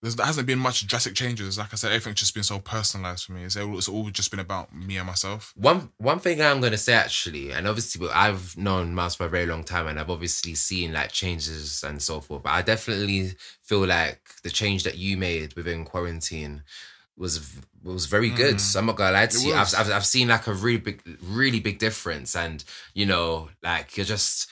there's, 0.00 0.14
there 0.16 0.26
hasn't 0.26 0.46
been 0.46 0.58
much 0.60 0.86
drastic 0.86 1.14
changes. 1.14 1.58
Like 1.58 1.72
I 1.72 1.76
said, 1.76 1.90
everything's 1.90 2.20
just 2.20 2.34
been 2.34 2.44
so 2.44 2.60
personalized 2.60 3.24
for 3.24 3.32
me. 3.32 3.42
It's, 3.44 3.56
all- 3.56 3.76
it's 3.78 3.88
all 3.88 4.08
just 4.10 4.30
been 4.30 4.38
about 4.40 4.72
me 4.74 4.96
and 4.96 5.06
myself. 5.06 5.52
One 5.56 5.90
one 5.98 6.20
thing 6.20 6.40
I'm 6.40 6.60
gonna 6.60 6.76
say 6.78 6.92
actually, 6.94 7.50
and 7.52 7.66
obviously 7.66 8.08
I've 8.08 8.56
known 8.56 8.94
Miles 8.94 9.16
for 9.16 9.26
a 9.26 9.28
very 9.28 9.46
long 9.46 9.64
time, 9.64 9.86
and 9.88 9.98
I've 9.98 10.10
obviously 10.10 10.54
seen 10.54 10.92
like 10.92 11.10
changes 11.12 11.82
and 11.82 12.00
so 12.00 12.20
forth. 12.20 12.42
But 12.44 12.50
I 12.52 12.62
definitely 12.62 13.32
feel 13.62 13.86
like 13.86 14.20
the 14.44 14.50
change 14.50 14.84
that 14.84 14.98
you 14.98 15.16
made 15.16 15.54
within 15.54 15.84
quarantine 15.84 16.62
was 17.16 17.56
was 17.82 18.06
very 18.06 18.30
good. 18.30 18.60
So 18.60 18.78
I'm 18.78 18.86
not 18.86 18.96
gonna 18.96 19.12
lie 19.12 19.26
to 19.26 19.36
Mm. 19.36 19.44
It 19.44 19.46
you. 19.48 19.54
I've. 19.54 19.74
I've 19.74 19.90
I've 19.90 20.06
seen 20.06 20.28
like 20.28 20.46
a 20.46 20.52
really 20.54 20.78
big, 20.78 21.02
really 21.20 21.58
big 21.58 21.80
difference, 21.80 22.36
and 22.36 22.62
you 22.94 23.06
know, 23.06 23.48
like 23.64 23.96
you're 23.96 24.06
just. 24.06 24.48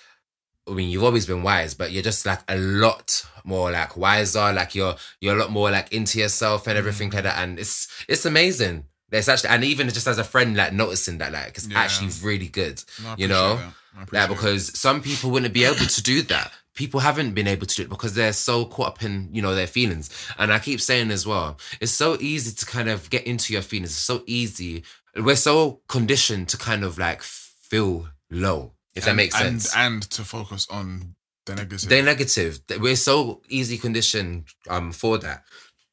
I 0.69 0.73
mean, 0.73 0.91
you've 0.91 1.05
always 1.05 1.27
been 1.27 1.43
wise, 1.43 1.75
but 1.75 1.93
you're 1.93 2.03
just 2.03 2.27
like 2.27 2.41
a 2.49 2.57
lot 2.59 3.25
more 3.45 3.71
like 3.71 3.97
wiser. 3.97 4.53
Like 4.53 4.75
you're 4.75 4.97
you're 5.21 5.37
a 5.37 5.39
lot 5.39 5.51
more 5.51 5.71
like 5.71 5.93
into 5.93 6.19
yourself 6.19 6.67
and 6.67 6.77
everything 6.77 7.11
like 7.11 7.23
that. 7.25 7.39
And 7.39 7.59
it's 7.59 7.89
it's 8.09 8.25
amazing. 8.27 8.85
It's 9.13 9.29
actually 9.29 9.51
and 9.51 9.63
even 9.65 9.89
just 9.89 10.09
as 10.09 10.19
a 10.19 10.25
friend, 10.25 10.57
like 10.57 10.73
noticing 10.73 11.19
that, 11.19 11.33
like 11.33 11.57
it's 11.57 11.69
Yeah. 11.69 11.79
actually 11.81 12.11
really 12.23 12.49
good. 12.49 12.83
No, 13.03 13.15
you 13.17 13.29
know, 13.29 13.57
that. 13.57 13.73
I 13.97 14.03
appreciate 14.03 14.21
like 14.23 14.31
it. 14.31 14.35
because 14.35 14.79
some 14.79 15.01
people 15.03 15.31
wouldn't 15.31 15.55
be 15.55 15.65
able 15.65 15.77
to 15.87 16.03
do 16.03 16.23
that. 16.23 16.51
People 16.75 17.01
haven't 17.01 17.33
been 17.33 17.47
able 17.47 17.67
to 17.67 17.75
do 17.77 17.83
it 17.83 17.89
because 17.89 18.15
they're 18.15 18.35
so 18.35 18.65
caught 18.67 18.89
up 18.89 19.03
in 19.05 19.29
you 19.33 19.41
know 19.41 19.55
their 19.55 19.69
feelings. 19.69 20.11
And 20.37 20.53
I 20.53 20.59
keep 20.59 20.81
saying 20.81 21.11
as 21.13 21.25
well, 21.27 21.59
it's 21.81 21.93
so 21.93 22.17
easy 22.21 22.53
to 22.55 22.67
kind 22.67 22.89
of 22.89 23.09
get 23.09 23.25
into 23.25 23.53
your 23.53 23.63
feelings. 23.63 23.91
It's 23.91 23.99
so 23.99 24.25
easy. 24.27 24.83
We're 25.15 25.37
so 25.37 25.81
conditioned 25.89 26.49
to 26.49 26.59
kind 26.59 26.83
of 26.85 26.99
like 26.99 27.23
feel 27.23 28.09
low. 28.31 28.73
If 28.97 29.05
that 29.05 29.15
makes 29.15 29.35
and, 29.41 29.63
sense. 29.63 29.77
And 29.77 30.03
to 30.11 30.25
focus 30.25 30.67
on 30.71 31.15
the 31.45 31.55
negative. 31.55 31.89
They're 31.89 32.03
negative. 32.03 32.61
We're 32.81 32.97
so 32.97 33.43
easy 33.49 33.79
conditioned 33.79 34.47
um 34.69 34.93
for 34.93 35.19
that. 35.19 35.45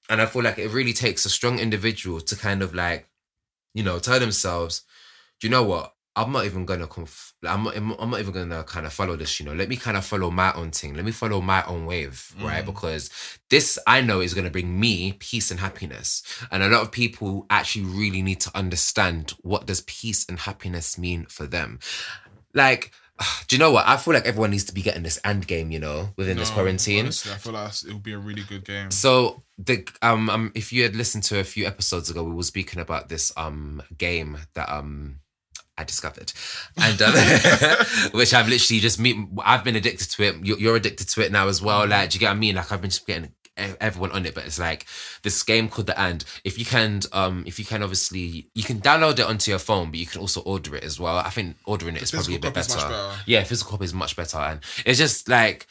And 0.09 0.21
I 0.21 0.25
feel 0.25 0.43
like 0.43 0.59
it 0.59 0.69
really 0.71 0.93
takes 0.93 1.25
a 1.25 1.29
strong 1.29 1.59
individual 1.59 2.19
to 2.21 2.35
kind 2.35 2.61
of 2.61 2.73
like, 2.73 3.09
you 3.73 3.83
know, 3.83 3.99
tell 3.99 4.19
themselves, 4.19 4.81
do 5.39 5.47
you 5.47 5.51
know 5.51 5.63
what? 5.63 5.93
I'm 6.15 6.31
not 6.31 6.45
even 6.45 6.65
gonna 6.65 6.85
conf- 6.85 7.33
I'm 7.43 7.63
not, 7.63 7.75
I'm 7.75 8.11
not 8.11 8.19
even 8.19 8.33
gonna 8.33 8.63
kind 8.63 8.85
of 8.85 8.93
follow 8.93 9.15
this, 9.15 9.39
you 9.39 9.47
know. 9.47 9.53
Let 9.53 9.67
me 9.67 9.77
kind 9.77 9.97
of 9.97 10.05
follow 10.05 10.29
my 10.29 10.53
own 10.53 10.69
thing. 10.69 10.93
Let 10.93 11.05
me 11.05 11.11
follow 11.11 11.41
my 11.41 11.65
own 11.65 11.87
wave, 11.87 12.35
right? 12.39 12.63
Because 12.63 13.09
this 13.49 13.79
I 13.87 14.01
know 14.01 14.19
is 14.19 14.35
gonna 14.35 14.51
bring 14.51 14.79
me 14.79 15.13
peace 15.13 15.49
and 15.49 15.59
happiness. 15.59 16.21
And 16.51 16.61
a 16.61 16.69
lot 16.69 16.83
of 16.83 16.91
people 16.91 17.47
actually 17.49 17.85
really 17.85 18.21
need 18.21 18.41
to 18.41 18.55
understand 18.55 19.31
what 19.41 19.65
does 19.65 19.81
peace 19.81 20.23
and 20.29 20.37
happiness 20.37 20.99
mean 20.99 21.25
for 21.25 21.47
them. 21.47 21.79
Like, 22.53 22.91
do 23.47 23.55
you 23.55 23.59
know 23.59 23.71
what? 23.71 23.87
I 23.87 23.97
feel 23.97 24.13
like 24.13 24.25
everyone 24.25 24.51
needs 24.51 24.65
to 24.65 24.73
be 24.73 24.81
getting 24.81 25.03
this 25.03 25.19
end 25.23 25.47
game, 25.47 25.71
you 25.71 25.79
know, 25.79 26.09
within 26.17 26.37
this 26.37 26.49
quarantine. 26.49 27.05
Honestly, 27.05 27.31
I 27.31 27.35
feel 27.35 27.53
like 27.53 27.71
it 27.87 27.93
would 27.93 28.03
be 28.03 28.13
a 28.13 28.19
really 28.19 28.43
good 28.43 28.65
game. 28.65 28.91
So 28.91 29.43
the 29.57 29.87
um, 30.01 30.29
um 30.29 30.51
if 30.55 30.73
you 30.73 30.83
had 30.83 30.95
listened 30.95 31.23
to 31.25 31.39
a 31.39 31.43
few 31.43 31.65
episodes 31.65 32.09
ago, 32.09 32.23
we 32.23 32.31
were 32.31 32.43
speaking 32.43 32.79
about 32.79 33.09
this 33.09 33.31
um 33.37 33.81
game 33.97 34.37
that 34.55 34.69
um 34.69 35.19
I 35.77 35.83
discovered, 35.83 36.31
and 36.77 37.01
um, 37.01 37.13
which 38.11 38.33
I've 38.33 38.47
literally 38.47 38.79
just 38.79 38.99
me. 38.99 39.27
I've 39.43 39.63
been 39.63 39.75
addicted 39.75 40.09
to 40.11 40.23
it. 40.23 40.35
You're, 40.45 40.59
you're 40.59 40.75
addicted 40.75 41.09
to 41.09 41.21
it 41.25 41.31
now 41.31 41.47
as 41.47 41.63
well. 41.63 41.87
Like, 41.87 42.11
do 42.11 42.15
you 42.15 42.19
get 42.19 42.27
what 42.27 42.35
I 42.35 42.39
mean? 42.39 42.55
Like, 42.55 42.71
I've 42.71 42.79
been 42.79 42.91
just 42.91 43.07
getting 43.07 43.31
everyone 43.57 44.11
on 44.11 44.25
it, 44.25 44.33
but 44.33 44.45
it's 44.45 44.59
like 44.59 44.85
this 45.21 45.41
game 45.43 45.69
called 45.69 45.87
The 45.87 45.99
End. 45.99 46.25
If 46.43 46.57
you 46.57 46.65
can, 46.65 47.01
um, 47.11 47.43
if 47.45 47.59
you 47.59 47.65
can, 47.65 47.83
obviously 47.83 48.47
you 48.53 48.63
can 48.63 48.79
download 48.79 49.19
it 49.19 49.25
onto 49.25 49.51
your 49.51 49.59
phone, 49.59 49.91
but 49.91 49.99
you 49.99 50.05
can 50.05 50.21
also 50.21 50.41
order 50.41 50.75
it 50.75 50.83
as 50.83 50.99
well. 50.99 51.17
I 51.17 51.29
think 51.29 51.57
ordering 51.65 51.95
it 51.95 52.01
is 52.01 52.11
probably 52.11 52.35
a 52.35 52.39
bit 52.39 52.53
better. 52.53 52.75
better. 52.75 53.11
Yeah, 53.25 53.43
physical 53.43 53.71
copy 53.71 53.85
is 53.85 53.93
much 53.93 54.15
better, 54.15 54.37
and 54.37 54.59
it's 54.85 54.99
just 54.99 55.29
like 55.29 55.67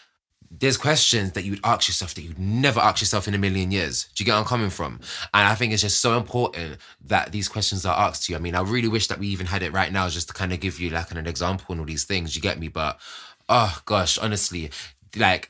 there's 0.59 0.77
questions 0.77 1.33
that 1.33 1.45
you 1.45 1.53
would 1.53 1.61
ask 1.65 1.89
yourself 1.89 2.15
that 2.15 2.23
you'd 2.23 2.39
never 2.39 2.79
ask 2.79 3.01
yourself 3.01 3.27
in 3.27 3.35
a 3.35 3.39
million 3.39 3.71
years. 3.71 4.05
Do 4.15 4.23
you 4.23 4.27
get 4.27 4.33
where 4.33 4.41
I'm 4.41 4.47
coming 4.47 4.71
from? 4.71 5.01
And 5.33 5.49
I 5.49 5.55
think 5.55 5.73
it's 5.73 5.83
just 5.83 6.01
so 6.01 6.17
important 6.17 6.77
that 7.07 7.33
these 7.33 7.49
questions 7.49 7.87
are 7.87 7.99
asked 7.99 8.27
to 8.27 8.33
you. 8.33 8.37
I 8.37 8.41
mean, 8.41 8.55
I 8.55 8.61
really 8.61 8.89
wish 8.89 9.07
that 9.07 9.19
we 9.19 9.29
even 9.29 9.47
had 9.47 9.63
it 9.63 9.73
right 9.73 9.91
now 9.91 10.09
just 10.09 10.29
to 10.29 10.35
kind 10.35 10.53
of 10.53 10.61
give 10.61 10.79
you 10.79 10.91
like 10.91 11.11
an, 11.11 11.27
example 11.27 11.67
and 11.71 11.81
all 11.81 11.87
these 11.87 12.05
things. 12.05 12.37
You 12.37 12.43
get 12.43 12.59
me? 12.59 12.69
But 12.69 13.01
oh 13.49 13.81
gosh, 13.87 14.19
honestly, 14.19 14.71
like 15.17 15.49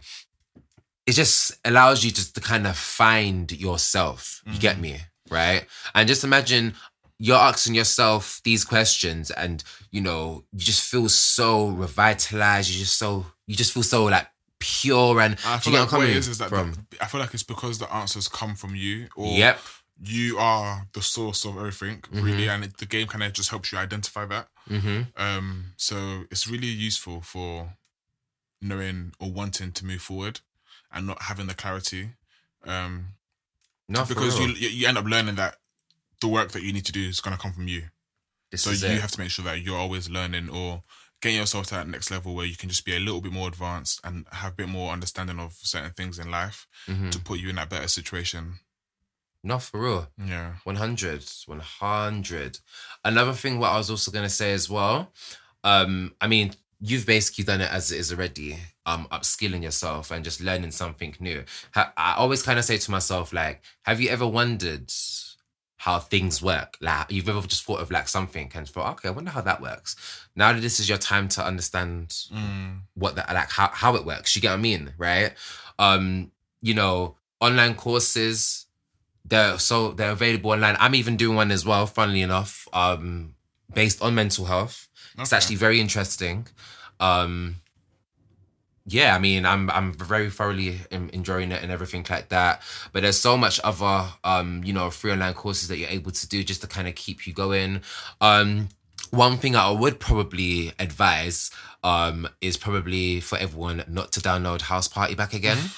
it 1.06 1.12
just 1.12 1.52
allows 1.64 2.04
you 2.04 2.10
just 2.10 2.34
to 2.34 2.40
kind 2.40 2.66
of 2.66 2.76
find 2.76 3.50
yourself. 3.52 4.42
You 4.46 4.58
get 4.58 4.78
me? 4.78 4.98
Right? 5.30 5.66
And 5.94 6.06
just 6.06 6.24
imagine 6.24 6.74
you're 7.18 7.36
asking 7.36 7.74
yourself 7.74 8.40
these 8.44 8.64
questions 8.64 9.30
and 9.30 9.62
you 9.90 10.00
know, 10.00 10.44
you 10.52 10.58
just 10.60 10.82
feel 10.90 11.08
so 11.08 11.68
revitalized. 11.68 12.70
You 12.70 12.78
just 12.80 12.98
so 12.98 13.26
you 13.46 13.56
just 13.56 13.72
feel 13.72 13.82
so 13.82 14.04
like 14.04 14.26
pure 14.58 15.20
and 15.20 15.36
I 15.44 15.58
feel 15.58 15.72
like 15.74 15.90
what 15.90 16.08
it 16.08 16.16
is 16.16 16.28
is 16.28 16.38
that 16.38 16.48
from? 16.48 16.72
the- 16.90 17.02
I 17.02 17.06
feel 17.06 17.20
like 17.20 17.34
it's 17.34 17.42
because 17.42 17.78
the 17.78 17.92
answers 17.92 18.28
come 18.28 18.54
from 18.54 18.74
you, 18.76 19.08
or 19.16 19.26
Yep. 19.36 19.60
you 20.04 20.38
are 20.38 20.86
the 20.92 21.02
source 21.02 21.44
of 21.44 21.56
everything, 21.56 22.02
really, 22.12 22.48
and 22.48 22.64
it, 22.64 22.76
the 22.78 22.86
game 22.86 23.08
kind 23.08 23.24
of 23.24 23.32
just 23.32 23.50
helps 23.50 23.72
you 23.72 23.78
identify 23.78 24.24
that. 24.26 24.48
Mm-hmm. 24.70 25.02
Um, 25.20 25.72
so 25.76 26.24
it's 26.30 26.46
really 26.46 26.68
useful 26.68 27.20
for 27.22 27.74
knowing 28.60 29.12
or 29.18 29.30
wanting 29.32 29.72
to 29.72 29.84
move 29.84 30.02
forward 30.02 30.40
and 30.92 31.06
not 31.06 31.22
having 31.22 31.46
the 31.46 31.54
clarity. 31.54 32.10
Um, 32.64 33.14
No, 33.88 34.04
because 34.04 34.38
you 34.38 34.46
real. 34.46 34.56
you 34.56 34.68
you 34.68 34.86
end 34.88 34.98
up 34.98 35.04
learning 35.04 35.34
that 35.36 35.56
the 36.20 36.28
work 36.28 36.52
that 36.52 36.62
you 36.62 36.72
need 36.72 36.86
to 36.86 36.92
do 36.92 37.08
is 37.08 37.20
going 37.20 37.36
to 37.36 37.42
come 37.42 37.52
from 37.52 37.68
you. 37.68 37.82
this 38.50 38.62
So 38.62 38.70
you 38.70 38.94
it. 38.94 39.00
have 39.00 39.10
to 39.12 39.20
make 39.20 39.30
sure 39.30 39.44
that 39.44 39.60
you're 39.62 39.78
always 39.78 40.08
learning 40.08 40.48
or 40.50 40.82
getting 41.20 41.38
yourself 41.38 41.66
to 41.68 41.74
that 41.74 41.88
next 41.88 42.10
level 42.10 42.34
where 42.34 42.46
you 42.46 42.56
can 42.56 42.68
just 42.68 42.84
be 42.84 42.94
a 42.96 43.00
little 43.00 43.20
bit 43.20 43.32
more 43.32 43.48
advanced 43.48 44.00
and 44.04 44.26
have 44.32 44.52
a 44.52 44.56
bit 44.56 44.68
more 44.68 44.92
understanding 44.92 45.38
of 45.40 45.54
certain 45.54 45.92
things 45.92 46.18
in 46.18 46.30
life 46.30 46.66
Mhm. 46.88 47.10
to 47.12 47.18
put 47.18 47.38
you 47.40 47.48
in 47.48 47.56
that 47.56 47.68
better 47.70 47.88
situation. 47.88 48.60
Not 49.44 49.62
for 49.64 49.80
real. 49.82 50.12
Yeah. 50.18 50.56
100 50.64 51.24
100 51.46 52.58
another 53.04 53.32
thing 53.32 53.58
what 53.58 53.70
i 53.72 53.76
was 53.78 53.90
also 53.90 54.10
going 54.10 54.24
to 54.24 54.30
say 54.30 54.52
as 54.52 54.68
well 54.70 55.12
um 55.64 56.14
i 56.20 56.26
mean 56.28 56.54
you've 56.80 57.06
basically 57.06 57.44
done 57.44 57.60
it 57.60 57.70
as 57.70 57.90
it 57.90 57.98
is 57.98 58.12
already 58.12 58.58
um 58.86 59.06
upskilling 59.12 59.62
yourself 59.62 60.10
and 60.10 60.24
just 60.24 60.40
learning 60.40 60.70
something 60.72 61.14
new. 61.20 61.44
I 61.74 62.14
always 62.16 62.42
kind 62.42 62.58
of 62.58 62.64
say 62.64 62.78
to 62.78 62.90
myself 62.90 63.32
like 63.32 63.62
have 63.82 64.00
you 64.00 64.08
ever 64.10 64.26
wondered 64.26 64.90
how 65.76 65.98
things 65.98 66.40
work? 66.40 66.76
Like 66.80 67.10
you've 67.10 67.28
ever 67.28 67.40
just 67.42 67.64
thought 67.64 67.80
of 67.80 67.90
like 67.90 68.08
something 68.08 68.50
and 68.54 68.68
thought 68.68 68.92
okay 68.92 69.08
i 69.08 69.12
wonder 69.12 69.30
how 69.30 69.40
that 69.40 69.60
works. 69.60 69.96
Now 70.36 70.52
that 70.52 70.60
this 70.60 70.78
is 70.80 70.88
your 70.88 70.98
time 70.98 71.28
to 71.28 71.44
understand 71.44 72.08
Mm. 72.32 72.82
what 72.94 73.14
that 73.16 73.32
like 73.32 73.50
how, 73.50 73.68
how 73.72 73.96
it 73.96 74.04
works 74.04 74.34
you 74.36 74.42
get 74.42 74.50
what 74.50 74.58
i 74.58 74.62
mean 74.62 74.92
right? 74.98 75.32
Um 75.78 76.30
you 76.60 76.74
know 76.74 77.16
online 77.40 77.74
courses 77.74 78.66
they're 79.24 79.58
so 79.58 79.92
they're 79.92 80.10
available 80.12 80.50
online. 80.50 80.76
I'm 80.80 80.94
even 80.96 81.16
doing 81.16 81.36
one 81.36 81.50
as 81.52 81.64
well 81.64 81.86
funnily 81.86 82.22
enough 82.22 82.66
um 82.72 83.34
based 83.72 84.02
on 84.02 84.14
mental 84.14 84.44
health. 84.46 84.88
It's 85.18 85.32
actually 85.32 85.56
very 85.56 85.80
interesting. 85.80 86.46
Um 87.00 87.56
yeah 88.86 89.14
i 89.14 89.18
mean 89.18 89.46
i'm 89.46 89.70
i'm 89.70 89.92
very 89.92 90.28
thoroughly 90.28 90.78
enjoying 90.90 91.52
it 91.52 91.62
and 91.62 91.70
everything 91.70 92.04
like 92.10 92.28
that 92.30 92.60
but 92.92 93.02
there's 93.02 93.18
so 93.18 93.36
much 93.36 93.60
other 93.62 94.08
um 94.24 94.62
you 94.64 94.72
know 94.72 94.90
free 94.90 95.12
online 95.12 95.34
courses 95.34 95.68
that 95.68 95.78
you're 95.78 95.88
able 95.88 96.10
to 96.10 96.28
do 96.28 96.42
just 96.42 96.60
to 96.60 96.66
kind 96.66 96.88
of 96.88 96.94
keep 96.94 97.26
you 97.26 97.32
going 97.32 97.80
um 98.20 98.68
one 99.12 99.36
thing 99.36 99.54
I 99.54 99.70
would 99.70 100.00
probably 100.00 100.72
advise 100.78 101.50
um, 101.84 102.26
is 102.40 102.56
probably 102.56 103.20
for 103.20 103.36
everyone 103.36 103.84
not 103.86 104.10
to 104.12 104.20
download 104.20 104.60
Houseparty 104.60 105.16
back 105.16 105.34
again. 105.34 105.58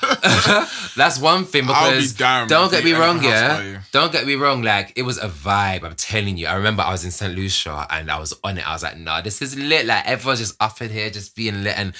That's 0.96 1.18
one 1.20 1.44
thing 1.44 1.62
be 1.62 1.68
because 1.68 2.14
damned 2.14 2.48
don't 2.48 2.70
get 2.70 2.84
me 2.84 2.92
wrong, 2.92 3.22
yeah. 3.22 3.82
Don't 3.92 4.10
get 4.10 4.26
me 4.26 4.36
wrong, 4.36 4.62
like 4.62 4.92
it 4.96 5.02
was 5.02 5.18
a 5.18 5.28
vibe. 5.28 5.82
I'm 5.82 5.96
telling 5.96 6.38
you. 6.38 6.46
I 6.46 6.54
remember 6.54 6.82
I 6.82 6.92
was 6.92 7.04
in 7.04 7.10
St. 7.10 7.34
Lucia 7.34 7.86
and 7.90 8.10
I 8.10 8.18
was 8.18 8.32
on 8.42 8.58
it. 8.58 8.66
I 8.66 8.72
was 8.72 8.82
like, 8.82 8.96
nah, 8.96 9.20
this 9.20 9.42
is 9.42 9.58
lit. 9.58 9.86
Like 9.86 10.06
everyone's 10.06 10.40
just 10.40 10.56
up 10.60 10.80
in 10.80 10.90
here, 10.90 11.10
just 11.10 11.36
being 11.36 11.62
lit. 11.62 11.78
And 11.78 11.94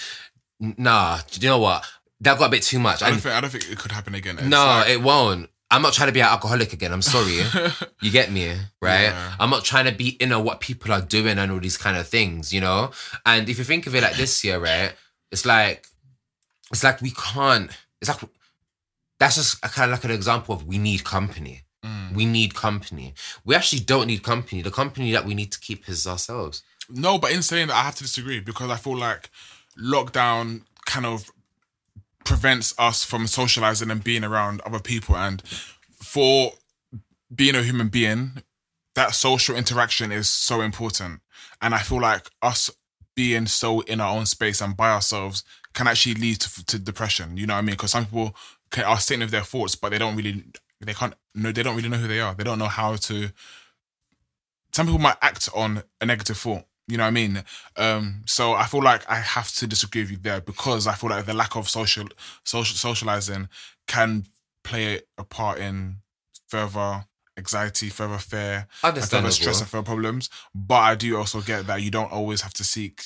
nah, 0.60 1.18
do 1.30 1.40
you 1.40 1.48
know 1.48 1.58
what? 1.58 1.84
That 2.20 2.38
got 2.38 2.46
a 2.46 2.50
bit 2.50 2.62
too 2.62 2.78
much. 2.78 3.02
I 3.02 3.06
don't 3.06 3.14
And 3.14 3.22
think 3.22 3.34
I 3.34 3.40
don't 3.40 3.50
think 3.50 3.70
it 3.70 3.78
could 3.78 3.92
happen 3.92 4.14
again. 4.14 4.38
It's 4.38 4.46
no, 4.48 4.64
like- 4.64 4.90
it 4.90 5.02
won't. 5.02 5.50
I'm 5.70 5.82
not 5.82 5.92
trying 5.92 6.08
to 6.08 6.12
be 6.14 6.20
an 6.20 6.26
alcoholic 6.26 6.72
again. 6.72 6.92
I'm 6.92 7.02
sorry. 7.02 7.40
you 8.00 8.10
get 8.10 8.32
me, 8.32 8.54
right? 8.80 9.02
Yeah. 9.02 9.34
I'm 9.38 9.50
not 9.50 9.64
trying 9.64 9.84
to 9.84 9.92
be 9.92 10.08
in 10.08 10.32
on 10.32 10.42
what 10.42 10.60
people 10.60 10.92
are 10.94 11.02
doing 11.02 11.36
and 11.38 11.52
all 11.52 11.60
these 11.60 11.76
kind 11.76 11.98
of 11.98 12.08
things, 12.08 12.54
you 12.54 12.60
know? 12.62 12.90
And 13.26 13.48
if 13.50 13.58
you 13.58 13.64
think 13.64 13.86
of 13.86 13.94
it 13.94 14.02
like 14.02 14.16
this 14.16 14.42
year, 14.42 14.58
right? 14.58 14.94
It's 15.30 15.44
like, 15.44 15.86
it's 16.70 16.82
like 16.82 17.02
we 17.02 17.10
can't, 17.10 17.70
it's 18.00 18.08
like, 18.08 18.30
that's 19.20 19.34
just 19.34 19.62
a 19.62 19.68
kind 19.68 19.92
of 19.92 19.98
like 19.98 20.04
an 20.04 20.10
example 20.10 20.54
of 20.54 20.66
we 20.66 20.78
need 20.78 21.04
company. 21.04 21.64
Mm. 21.84 22.14
We 22.14 22.24
need 22.24 22.54
company. 22.54 23.12
We 23.44 23.54
actually 23.54 23.80
don't 23.80 24.06
need 24.06 24.22
company. 24.22 24.62
The 24.62 24.70
company 24.70 25.12
that 25.12 25.26
we 25.26 25.34
need 25.34 25.52
to 25.52 25.60
keep 25.60 25.86
is 25.86 26.06
ourselves. 26.06 26.62
No, 26.88 27.18
but 27.18 27.32
in 27.32 27.42
saying 27.42 27.66
that, 27.68 27.76
I 27.76 27.82
have 27.82 27.94
to 27.96 28.04
disagree 28.04 28.40
because 28.40 28.70
I 28.70 28.76
feel 28.76 28.96
like 28.96 29.28
lockdown 29.80 30.62
kind 30.86 31.06
of 31.06 31.30
prevents 32.24 32.74
us 32.78 33.04
from 33.04 33.26
socializing 33.26 33.90
and 33.90 34.04
being 34.04 34.24
around 34.24 34.60
other 34.62 34.80
people. 34.80 35.16
And 35.16 35.42
for 36.00 36.52
being 37.34 37.54
a 37.54 37.62
human 37.62 37.88
being, 37.88 38.42
that 38.94 39.14
social 39.14 39.56
interaction 39.56 40.12
is 40.12 40.28
so 40.28 40.60
important. 40.60 41.20
And 41.62 41.74
I 41.74 41.78
feel 41.78 42.00
like 42.00 42.28
us 42.42 42.70
being 43.14 43.46
so 43.46 43.80
in 43.80 44.00
our 44.00 44.16
own 44.16 44.26
space 44.26 44.60
and 44.60 44.76
by 44.76 44.90
ourselves 44.90 45.42
can 45.74 45.86
actually 45.86 46.14
lead 46.14 46.40
to, 46.40 46.64
to 46.66 46.78
depression. 46.78 47.36
You 47.36 47.46
know 47.46 47.54
what 47.54 47.60
I 47.60 47.62
mean? 47.62 47.74
Because 47.74 47.92
some 47.92 48.04
people 48.04 48.34
can, 48.70 48.84
are 48.84 49.00
sitting 49.00 49.20
with 49.20 49.30
their 49.30 49.42
thoughts, 49.42 49.74
but 49.74 49.90
they 49.90 49.98
don't 49.98 50.16
really, 50.16 50.44
they 50.80 50.94
can't, 50.94 51.14
no, 51.34 51.52
they 51.52 51.62
don't 51.62 51.76
really 51.76 51.88
know 51.88 51.96
who 51.96 52.08
they 52.08 52.20
are. 52.20 52.34
They 52.34 52.44
don't 52.44 52.58
know 52.58 52.66
how 52.66 52.96
to 52.96 53.30
some 54.78 54.86
people 54.86 55.00
might 55.00 55.16
act 55.22 55.48
on 55.54 55.82
a 56.00 56.06
negative 56.06 56.38
thought. 56.38 56.64
You 56.88 56.96
know 56.96 57.04
what 57.04 57.08
I 57.08 57.12
mean? 57.12 57.44
Um, 57.76 58.22
so 58.26 58.54
I 58.54 58.64
feel 58.64 58.82
like 58.82 59.08
I 59.10 59.16
have 59.16 59.52
to 59.56 59.66
disagree 59.66 60.00
with 60.02 60.10
you 60.10 60.16
there 60.16 60.40
because 60.40 60.86
I 60.86 60.94
feel 60.94 61.10
like 61.10 61.26
the 61.26 61.34
lack 61.34 61.54
of 61.54 61.68
social 61.68 62.08
social 62.44 62.76
socializing 62.76 63.48
can 63.86 64.24
play 64.64 65.00
a 65.18 65.24
part 65.24 65.58
in 65.58 65.98
further 66.48 67.04
anxiety, 67.36 67.90
further 67.90 68.18
fear, 68.18 68.66
further 68.82 69.30
stress 69.30 69.60
and 69.60 69.68
further 69.68 69.84
problems. 69.84 70.30
But 70.54 70.80
I 70.80 70.94
do 70.94 71.16
also 71.18 71.40
get 71.42 71.66
that 71.66 71.82
you 71.82 71.90
don't 71.90 72.10
always 72.10 72.40
have 72.40 72.54
to 72.54 72.64
seek 72.64 73.04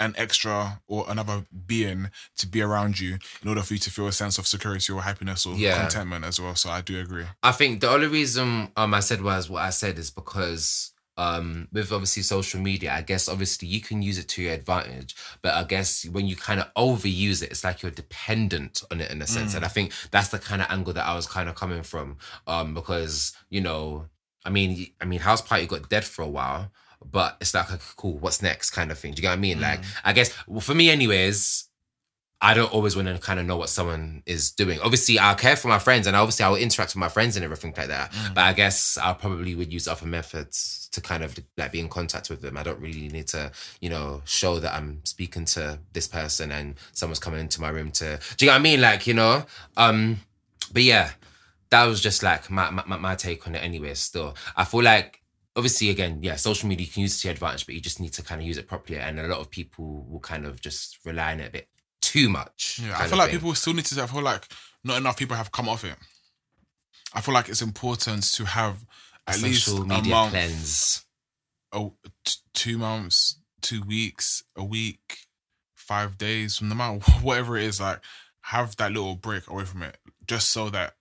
an 0.00 0.12
extra 0.18 0.82
or 0.86 1.06
another 1.08 1.46
being 1.66 2.10
to 2.36 2.46
be 2.46 2.60
around 2.60 2.98
you 3.00 3.16
in 3.42 3.48
order 3.48 3.62
for 3.62 3.74
you 3.74 3.78
to 3.80 3.90
feel 3.90 4.06
a 4.08 4.12
sense 4.12 4.38
of 4.38 4.46
security 4.46 4.92
or 4.92 5.02
happiness 5.02 5.46
or 5.46 5.56
Yeah. 5.56 5.78
contentment 5.78 6.24
as 6.24 6.40
well. 6.40 6.56
So 6.56 6.68
I 6.68 6.80
do 6.82 7.00
agree. 7.00 7.26
I 7.42 7.52
think 7.52 7.80
the 7.80 7.88
only 7.88 8.08
reason 8.08 8.70
um 8.76 8.92
I 8.92 9.00
said 9.00 9.22
was 9.22 9.48
what 9.48 9.62
I 9.62 9.70
said 9.70 9.98
is 9.98 10.10
because 10.10 10.90
um 11.16 11.68
with 11.72 11.92
obviously 11.92 12.22
social 12.22 12.60
media, 12.60 12.92
I 12.92 13.02
guess 13.02 13.28
obviously 13.28 13.68
you 13.68 13.80
can 13.80 14.02
use 14.02 14.18
it 14.18 14.28
to 14.30 14.42
your 14.42 14.52
advantage, 14.52 15.14
but 15.42 15.54
I 15.54 15.64
guess 15.64 16.04
when 16.06 16.26
you 16.26 16.36
kind 16.36 16.60
of 16.60 16.72
overuse 16.74 17.42
it, 17.42 17.50
it's 17.50 17.62
like 17.64 17.82
you're 17.82 17.90
dependent 17.92 18.82
on 18.90 19.00
it 19.00 19.10
in 19.10 19.22
a 19.22 19.26
sense. 19.26 19.54
And 19.54 19.64
I 19.64 19.68
think 19.68 19.92
that's 20.10 20.28
the 20.28 20.38
kind 20.38 20.60
of 20.60 20.68
angle 20.70 20.92
that 20.94 21.06
I 21.06 21.14
was 21.14 21.26
kind 21.26 21.48
of 21.48 21.54
coming 21.54 21.82
from. 21.82 22.16
Um 22.46 22.74
because, 22.74 23.32
you 23.50 23.60
know, 23.60 24.06
I 24.44 24.50
mean 24.50 24.88
I 25.00 25.04
mean 25.04 25.20
Houseparty 25.20 25.68
got 25.68 25.88
dead 25.88 26.04
for 26.04 26.22
a 26.22 26.28
while, 26.28 26.70
but 27.04 27.36
it's 27.40 27.54
like 27.54 27.70
okay, 27.70 27.82
cool, 27.96 28.18
what's 28.18 28.42
next 28.42 28.70
kind 28.70 28.90
of 28.90 28.98
thing. 28.98 29.12
Do 29.12 29.18
you 29.20 29.22
get 29.22 29.30
what 29.30 29.38
I 29.38 29.40
mean? 29.40 29.60
Like 29.60 29.80
I 30.04 30.12
guess 30.12 30.34
well, 30.48 30.60
for 30.60 30.74
me 30.74 30.90
anyways, 30.90 31.68
I 32.40 32.52
don't 32.52 32.72
always 32.72 32.94
want 32.94 33.08
to 33.08 33.18
kind 33.18 33.40
of 33.40 33.46
know 33.46 33.56
what 33.56 33.70
someone 33.70 34.22
is 34.26 34.50
doing. 34.50 34.78
Obviously, 34.80 35.18
I'll 35.18 35.34
care 35.34 35.56
for 35.56 35.68
my 35.68 35.78
friends 35.78 36.06
and 36.06 36.14
obviously 36.14 36.44
I 36.44 36.48
will 36.50 36.56
interact 36.56 36.90
with 36.94 37.00
my 37.00 37.08
friends 37.08 37.36
and 37.36 37.44
everything 37.44 37.72
like 37.76 37.88
that. 37.88 38.12
But 38.34 38.42
I 38.42 38.52
guess 38.52 38.98
I 38.98 39.14
probably 39.14 39.54
would 39.54 39.72
use 39.72 39.88
other 39.88 40.04
methods 40.06 40.88
to 40.92 41.00
kind 41.00 41.24
of 41.24 41.38
like 41.56 41.72
be 41.72 41.80
in 41.80 41.88
contact 41.88 42.28
with 42.28 42.42
them. 42.42 42.58
I 42.58 42.62
don't 42.62 42.78
really 42.80 43.08
need 43.08 43.28
to, 43.28 43.50
you 43.80 43.88
know, 43.88 44.20
show 44.26 44.58
that 44.58 44.74
I'm 44.74 45.00
speaking 45.04 45.46
to 45.46 45.78
this 45.94 46.06
person 46.06 46.52
and 46.52 46.74
someone's 46.92 47.18
coming 47.18 47.40
into 47.40 47.62
my 47.62 47.70
room 47.70 47.90
to. 47.92 48.20
Do 48.36 48.44
you 48.44 48.50
know 48.50 48.54
what 48.54 48.60
I 48.60 48.62
mean? 48.62 48.80
Like, 48.82 49.06
you 49.06 49.14
know, 49.14 49.44
um, 49.78 50.20
but 50.72 50.82
yeah, 50.82 51.12
that 51.70 51.84
was 51.86 52.00
just 52.02 52.22
like 52.22 52.50
my, 52.50 52.68
my, 52.70 52.84
my- 52.86 52.98
my 52.98 53.14
take 53.14 53.46
on 53.46 53.54
it 53.54 53.62
anyway. 53.64 53.94
Still, 53.94 54.36
I 54.54 54.64
feel 54.64 54.82
like 54.82 55.22
obviously 55.56 55.88
again, 55.88 56.18
yeah, 56.20 56.36
social 56.36 56.68
media 56.68 56.84
you 56.86 56.92
can 56.92 57.02
use 57.02 57.22
to 57.22 57.28
your 57.28 57.32
advantage, 57.32 57.64
but 57.64 57.74
you 57.74 57.80
just 57.80 58.00
need 58.00 58.12
to 58.12 58.22
kind 58.22 58.40
of 58.40 58.46
use 58.46 58.58
it 58.58 58.68
properly. 58.68 58.98
And 58.98 59.18
a 59.18 59.26
lot 59.28 59.38
of 59.40 59.50
people 59.50 60.04
will 60.10 60.20
kind 60.20 60.44
of 60.44 60.60
just 60.60 60.98
rely 61.06 61.32
on 61.32 61.40
it 61.40 61.48
a 61.48 61.52
bit 61.52 61.68
too 62.14 62.28
much. 62.28 62.80
Yeah, 62.80 62.96
I 62.96 63.08
feel 63.08 63.18
like 63.18 63.30
thing. 63.30 63.40
people 63.40 63.54
still 63.56 63.74
need 63.74 63.84
to. 63.86 64.02
I 64.02 64.06
feel 64.06 64.22
like 64.22 64.46
not 64.84 64.98
enough 64.98 65.18
people 65.18 65.36
have 65.36 65.50
come 65.50 65.68
off 65.68 65.84
it. 65.84 65.96
I 67.12 67.20
feel 67.20 67.34
like 67.34 67.48
it's 67.48 67.62
important 67.62 68.22
to 68.34 68.44
have 68.44 68.84
at 69.26 69.42
least 69.42 69.66
social 69.66 69.82
a 69.82 70.02
month, 70.02 70.32
cleanse. 70.32 71.04
t- 72.24 72.34
two 72.54 72.78
months, 72.78 73.40
two 73.62 73.82
weeks, 73.82 74.44
a 74.56 74.62
week, 74.62 75.18
five 75.74 76.16
days, 76.16 76.62
no 76.62 76.74
matter 76.74 76.98
whatever 77.22 77.56
it 77.56 77.64
is. 77.64 77.80
Like 77.80 78.00
have 78.42 78.76
that 78.76 78.92
little 78.92 79.16
break 79.16 79.48
away 79.48 79.64
from 79.64 79.82
it. 79.82 79.96
just 80.26 80.50
so 80.50 80.70
that 80.70 80.94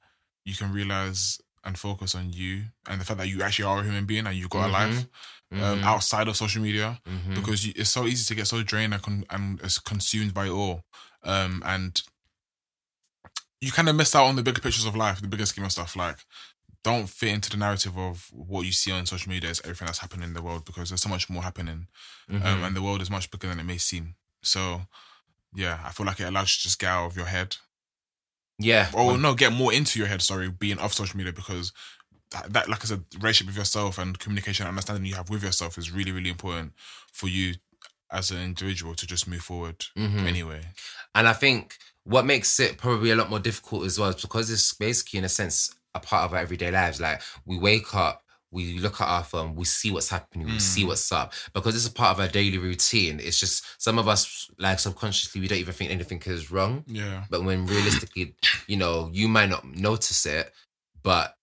you 0.46 0.56
can 0.56 0.74
realize 0.74 1.40
and 1.64 1.78
focus 1.78 2.16
on 2.16 2.34
you 2.34 2.64
and 2.90 3.00
the 3.00 3.06
fact 3.06 3.20
that 3.20 3.28
you 3.30 3.42
actually 3.42 3.66
are 3.66 3.80
a 3.80 3.84
human 3.84 4.06
being 4.06 4.28
and 4.28 4.36
you've 4.36 4.50
got 4.50 4.70
a 4.70 4.74
mm-hmm. 4.74 4.96
life 4.96 5.08
um, 5.54 5.80
Mhm. 5.80 5.84
outside 5.84 6.28
of 6.28 6.36
social 6.38 6.62
media 6.62 7.00
Mhm. 7.08 7.36
because 7.36 7.66
you, 7.66 7.74
it's 7.76 7.90
so 7.90 8.06
easy 8.08 8.24
to 8.26 8.36
get 8.36 8.48
so 8.48 8.64
drained 8.64 8.94
and, 8.94 9.04
con- 9.04 9.26
and 9.30 9.62
consumed 9.86 10.34
by 10.34 10.46
it 10.48 10.52
all. 10.52 10.84
Um, 11.24 11.62
and 11.66 12.02
you 13.62 13.72
kind 13.72 13.88
of 13.90 13.96
miss 13.96 14.16
out 14.16 14.26
on 14.26 14.36
the 14.36 14.44
bigger 14.44 14.62
pictures 14.62 14.86
of 14.86 14.96
life, 14.96 15.22
the 15.22 15.28
bigger 15.28 15.46
scheme 15.46 15.64
of 15.66 15.72
stuff. 15.72 15.96
Like, 15.96 16.18
don't 16.84 17.08
fit 17.08 17.30
into 17.30 17.50
the 17.50 17.56
narrative 17.58 17.98
of 17.98 18.28
what 18.32 18.66
you 18.66 18.74
see 18.74 18.92
on 18.92 19.06
social 19.06 19.30
media 19.32 19.50
as 19.50 19.62
everything 19.62 19.86
that's 19.86 20.00
happening 20.00 20.28
in 20.30 20.34
the 20.34 20.42
world 20.42 20.66
because 20.66 20.90
there's 20.90 21.02
so 21.02 21.08
much 21.10 21.30
more 21.30 21.44
happening. 21.44 21.88
Mhm. 22.30 22.44
Um, 22.46 22.64
and 22.64 22.76
the 22.76 22.82
world 22.82 23.02
is 23.02 23.10
much 23.10 23.32
bigger 23.32 23.48
than 23.48 23.60
it 23.60 23.64
may 23.64 23.78
seem. 23.78 24.16
So, 24.42 24.88
yeah, 25.56 25.80
I 25.86 25.92
feel 25.94 26.06
like 26.06 26.20
it 26.20 26.26
allows 26.26 26.50
you 26.50 26.58
to 26.60 26.64
just 26.64 26.80
get 26.80 26.90
out 26.90 27.06
of 27.06 27.16
your 27.16 27.28
head. 27.28 27.58
yeah. 28.60 28.90
Or, 28.94 29.18
no, 29.18 29.34
get 29.34 29.52
more 29.52 29.74
into 29.74 29.98
your 29.98 30.08
head, 30.08 30.22
sorry, 30.22 30.50
being 30.50 30.78
off 30.78 30.94
social 30.94 31.18
media 31.18 31.34
because 31.34 31.72
that, 32.34 32.52
that, 32.54 32.70
like 32.70 32.84
I 32.84 32.88
said, 32.88 33.04
relationship 33.20 33.48
with 33.48 33.58
yourself 33.58 33.98
and 33.98 34.18
communication 34.20 34.66
and 34.66 34.72
understanding 34.74 35.06
you 35.06 35.16
have 35.16 35.30
with 35.30 35.44
yourself 35.44 35.78
is 35.78 35.92
really, 35.92 36.12
really 36.12 36.30
important 36.30 36.74
for 37.12 37.28
you 37.28 37.56
as 38.12 38.30
an 38.32 38.42
individual 38.44 38.94
to 38.96 39.08
just 39.08 39.28
move 39.28 39.42
forward 39.42 39.86
Mhm. 39.98 40.28
anyway. 40.28 40.68
And 41.16 41.28
I 41.28 41.34
think 41.34 41.78
what 42.04 42.26
makes 42.26 42.60
it 42.60 42.78
probably 42.78 43.12
a 43.12 43.16
lot 43.16 43.30
more 43.30 43.40
difficult 43.40 43.86
as 43.86 43.98
well 43.98 44.10
is 44.10 44.22
because 44.22 44.50
it's 44.52 44.74
basically, 44.74 45.20
in 45.20 45.26
a 45.26 45.30
sense, 45.30 45.74
a 45.96 46.00
part 46.00 46.26
of 46.26 46.34
our 46.34 46.40
everyday 46.40 46.70
lives. 46.70 47.00
Like 47.00 47.22
we 47.46 47.58
wake 47.58 47.96
up, 47.96 48.24
we 48.52 48.78
look 48.78 49.02
at 49.02 49.08
our 49.08 49.24
phone, 49.24 49.56
we 49.56 49.66
see 49.66 49.90
what's 49.90 50.10
happening, 50.10 50.46
we 50.48 50.60
see 50.60 50.86
what's 50.86 51.12
up. 51.12 51.34
Because 51.54 51.76
it's 51.76 51.88
a 51.88 51.92
part 51.92 52.12
of 52.12 52.20
our 52.20 52.28
daily 52.28 52.60
routine. 52.60 53.20
It's 53.20 53.40
just 53.40 53.64
some 53.82 53.98
of 53.98 54.08
us, 54.08 54.48
like 54.60 54.80
subconsciously, 54.80 55.42
we 55.42 55.48
don't 55.48 55.58
even 55.58 55.74
think 55.74 55.90
anything 55.90 56.22
is 56.26 56.52
wrong. 56.52 56.84
Yeah. 56.86 57.24
But 57.32 57.44
when 57.44 57.66
realistically, 57.66 58.36
you 58.68 58.78
know, 58.78 59.10
you 59.12 59.28
might 59.28 59.50
not 59.50 59.66
notice 59.66 60.26
it, 60.28 60.54
but 61.02 61.36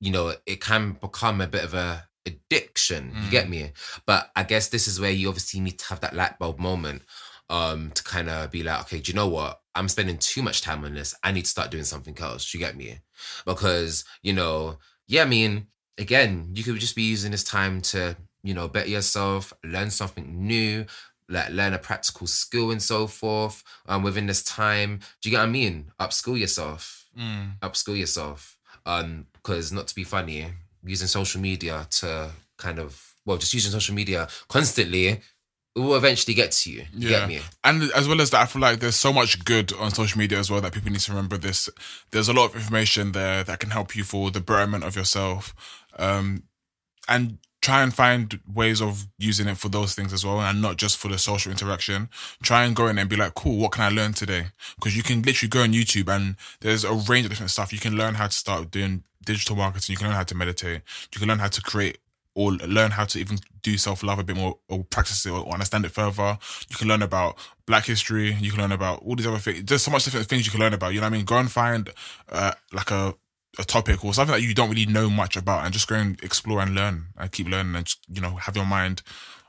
you 0.00 0.10
know, 0.10 0.34
it 0.46 0.60
can 0.60 0.92
become 1.00 1.40
a 1.40 1.46
bit 1.46 1.64
of 1.64 1.74
a 1.74 2.08
addiction. 2.26 3.12
You 3.22 3.30
get 3.30 3.48
me? 3.48 3.72
But 4.04 4.30
I 4.34 4.42
guess 4.42 4.68
this 4.68 4.88
is 4.88 5.00
where 5.00 5.10
you 5.10 5.28
obviously 5.28 5.60
need 5.60 5.78
to 5.78 5.86
have 5.86 6.00
that 6.00 6.14
light 6.14 6.38
bulb 6.38 6.58
moment 6.58 7.02
um 7.48 7.92
to 7.92 8.02
kind 8.02 8.28
of 8.28 8.50
be 8.50 8.62
like, 8.62 8.80
okay, 8.80 9.00
do 9.00 9.10
you 9.10 9.16
know 9.16 9.28
what? 9.28 9.60
I'm 9.74 9.88
spending 9.88 10.18
too 10.18 10.42
much 10.42 10.62
time 10.62 10.84
on 10.84 10.94
this. 10.94 11.14
I 11.22 11.32
need 11.32 11.44
to 11.44 11.50
start 11.50 11.70
doing 11.70 11.84
something 11.84 12.18
else. 12.18 12.52
You 12.52 12.60
get 12.60 12.76
me? 12.76 12.98
Because, 13.44 14.04
you 14.22 14.32
know, 14.32 14.78
yeah, 15.06 15.22
I 15.22 15.26
mean, 15.26 15.68
again, 15.98 16.50
you 16.54 16.64
could 16.64 16.76
just 16.76 16.96
be 16.96 17.02
using 17.02 17.30
this 17.30 17.44
time 17.44 17.80
to, 17.82 18.16
you 18.42 18.54
know, 18.54 18.68
better 18.68 18.88
yourself, 18.88 19.52
learn 19.62 19.90
something 19.90 20.46
new, 20.46 20.86
like 21.28 21.50
learn 21.50 21.74
a 21.74 21.78
practical 21.78 22.26
skill 22.26 22.70
and 22.70 22.82
so 22.82 23.06
forth 23.06 23.62
um, 23.86 24.02
within 24.02 24.26
this 24.26 24.42
time. 24.42 25.00
Do 25.20 25.28
you 25.28 25.30
get 25.32 25.40
what 25.40 25.48
I 25.48 25.52
mean? 25.52 25.92
Upskill 26.00 26.38
yourself. 26.38 27.06
Mm. 27.18 27.58
Upskill 27.60 27.98
yourself. 27.98 28.56
Um, 28.84 29.26
because 29.46 29.70
not 29.72 29.86
to 29.86 29.94
be 29.94 30.02
funny, 30.04 30.44
using 30.84 31.06
social 31.06 31.40
media 31.40 31.86
to 31.90 32.30
kind 32.58 32.78
of 32.78 33.14
well, 33.24 33.38
just 33.38 33.54
using 33.54 33.72
social 33.72 33.94
media 33.94 34.28
constantly 34.48 35.20
will 35.74 35.96
eventually 35.96 36.34
get 36.34 36.52
to 36.52 36.70
you. 36.70 36.84
You 36.92 37.08
Yeah. 37.10 37.18
get 37.20 37.28
me? 37.28 37.40
And 37.64 37.82
as 37.92 38.08
well 38.08 38.20
as 38.20 38.30
that, 38.30 38.42
I 38.42 38.46
feel 38.46 38.62
like 38.62 38.78
there's 38.80 38.96
so 38.96 39.12
much 39.12 39.44
good 39.44 39.72
on 39.74 39.90
social 39.92 40.18
media 40.18 40.38
as 40.38 40.50
well 40.50 40.60
that 40.60 40.72
people 40.72 40.90
need 40.90 41.00
to 41.00 41.10
remember 41.12 41.36
this. 41.36 41.68
There's 42.12 42.28
a 42.28 42.32
lot 42.32 42.46
of 42.50 42.56
information 42.56 43.12
there 43.12 43.42
that 43.44 43.58
can 43.58 43.70
help 43.70 43.94
you 43.96 44.04
for 44.04 44.30
the 44.30 44.40
betterment 44.40 44.84
of 44.84 44.94
yourself. 44.96 45.54
Um, 45.98 46.44
and 47.08 47.38
try 47.66 47.82
and 47.82 47.92
find 47.92 48.38
ways 48.54 48.80
of 48.80 49.08
using 49.18 49.48
it 49.48 49.56
for 49.56 49.68
those 49.68 49.92
things 49.92 50.12
as 50.12 50.24
well 50.24 50.40
and 50.40 50.62
not 50.62 50.76
just 50.76 50.96
for 50.96 51.08
the 51.08 51.18
social 51.18 51.50
interaction. 51.50 52.08
Try 52.40 52.64
and 52.64 52.76
go 52.76 52.86
in 52.86 52.96
and 52.96 53.10
be 53.10 53.16
like, 53.16 53.34
cool, 53.34 53.58
what 53.58 53.72
can 53.72 53.82
I 53.82 53.88
learn 53.88 54.12
today? 54.12 54.46
Because 54.76 54.96
you 54.96 55.02
can 55.02 55.20
literally 55.22 55.48
go 55.48 55.62
on 55.62 55.72
YouTube 55.72 56.08
and 56.08 56.36
there's 56.60 56.84
a 56.84 56.92
range 56.92 57.26
of 57.26 57.30
different 57.30 57.50
stuff. 57.50 57.72
You 57.72 57.80
can 57.80 57.96
learn 57.96 58.14
how 58.14 58.28
to 58.28 58.32
start 58.32 58.70
doing 58.70 59.02
digital 59.24 59.56
marketing. 59.56 59.94
You 59.94 59.96
can 59.96 60.06
learn 60.06 60.14
how 60.14 60.22
to 60.22 60.34
meditate. 60.36 60.82
You 61.12 61.18
can 61.18 61.28
learn 61.28 61.40
how 61.40 61.48
to 61.48 61.60
create 61.60 61.98
or 62.36 62.52
learn 62.52 62.92
how 62.92 63.04
to 63.06 63.18
even 63.18 63.38
do 63.62 63.76
self 63.76 64.04
love 64.04 64.20
a 64.20 64.22
bit 64.22 64.36
more 64.36 64.58
or 64.68 64.84
practice 64.84 65.26
it 65.26 65.30
or 65.30 65.52
understand 65.52 65.84
it 65.84 65.90
further. 65.90 66.38
You 66.68 66.76
can 66.76 66.86
learn 66.86 67.02
about 67.02 67.36
black 67.66 67.86
history. 67.86 68.32
You 68.40 68.52
can 68.52 68.60
learn 68.60 68.72
about 68.72 69.02
all 69.02 69.16
these 69.16 69.26
other 69.26 69.38
things. 69.38 69.64
There's 69.64 69.82
so 69.82 69.90
much 69.90 70.04
different 70.04 70.28
things 70.28 70.46
you 70.46 70.52
can 70.52 70.60
learn 70.60 70.74
about. 70.74 70.94
You 70.94 71.00
know 71.00 71.06
what 71.06 71.14
I 71.14 71.16
mean? 71.16 71.24
Go 71.24 71.38
and 71.38 71.50
find 71.50 71.90
uh, 72.30 72.52
like 72.72 72.92
a 72.92 73.14
a 73.58 73.64
topic 73.64 74.04
or 74.04 74.12
something 74.14 74.34
that 74.34 74.42
you 74.42 74.54
don't 74.54 74.70
really 74.70 74.86
know 74.86 75.08
much 75.08 75.36
about 75.36 75.64
and 75.64 75.72
just 75.72 75.88
go 75.88 75.96
and 75.96 76.22
explore 76.22 76.60
and 76.60 76.74
learn 76.74 77.06
and 77.16 77.32
keep 77.32 77.48
learning 77.48 77.74
and 77.74 77.86
just, 77.86 78.00
you 78.12 78.20
know 78.20 78.36
have 78.36 78.56
your 78.56 78.66
mind 78.66 79.02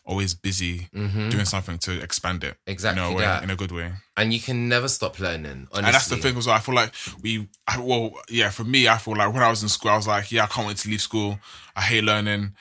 always 0.06 0.34
busy 0.34 0.88
doing 0.94 1.44
something 1.44 1.78
to 1.78 2.02
expand 2.02 2.42
it 2.44 2.52
Mm-hmm. 2.52 2.72
Exactly 2.72 3.04
in 3.04 3.12
a 3.12 3.16
way, 3.16 3.40
in 3.44 3.50
a 3.50 3.56
good 3.58 3.74
way 3.74 3.92
And 4.16 4.34
you 4.34 4.40
can 4.40 4.70
never 4.70 4.88
stop 4.88 5.20
learning. 5.20 5.68
Honestly. 5.72 5.84
and 5.84 5.94
that's 5.94 6.08
the 6.08 6.16
thing 6.16 6.38
as 6.38 6.48
well. 6.48 6.56
I 6.56 6.60
feel 6.60 6.76
like 6.76 6.94
we, 7.22 7.50
I, 7.68 7.80
well, 7.80 8.12
yeah, 8.30 8.50
for 8.50 8.64
me, 8.64 8.88
I 8.88 8.98
feel 8.98 9.16
like 9.18 9.34
when 9.34 9.44
I 9.44 9.50
was 9.50 9.64
in 9.64 9.70
school, 9.70 9.92
I 9.92 9.98
was 9.98 10.08
like, 10.08 10.32
yeah, 10.32 10.46
I 10.46 10.48
can't 10.48 10.66
wait 10.66 10.78
to 10.78 10.90
leave 10.90 11.02
school. 11.02 11.40
I 11.76 11.82
hate 11.82 12.06
learning. 12.06 12.54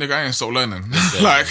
Nigga, 0.00 0.12
I 0.12 0.24
ain't 0.24 0.34
stopped 0.34 0.54
learning. 0.54 0.84
like, 1.22 1.46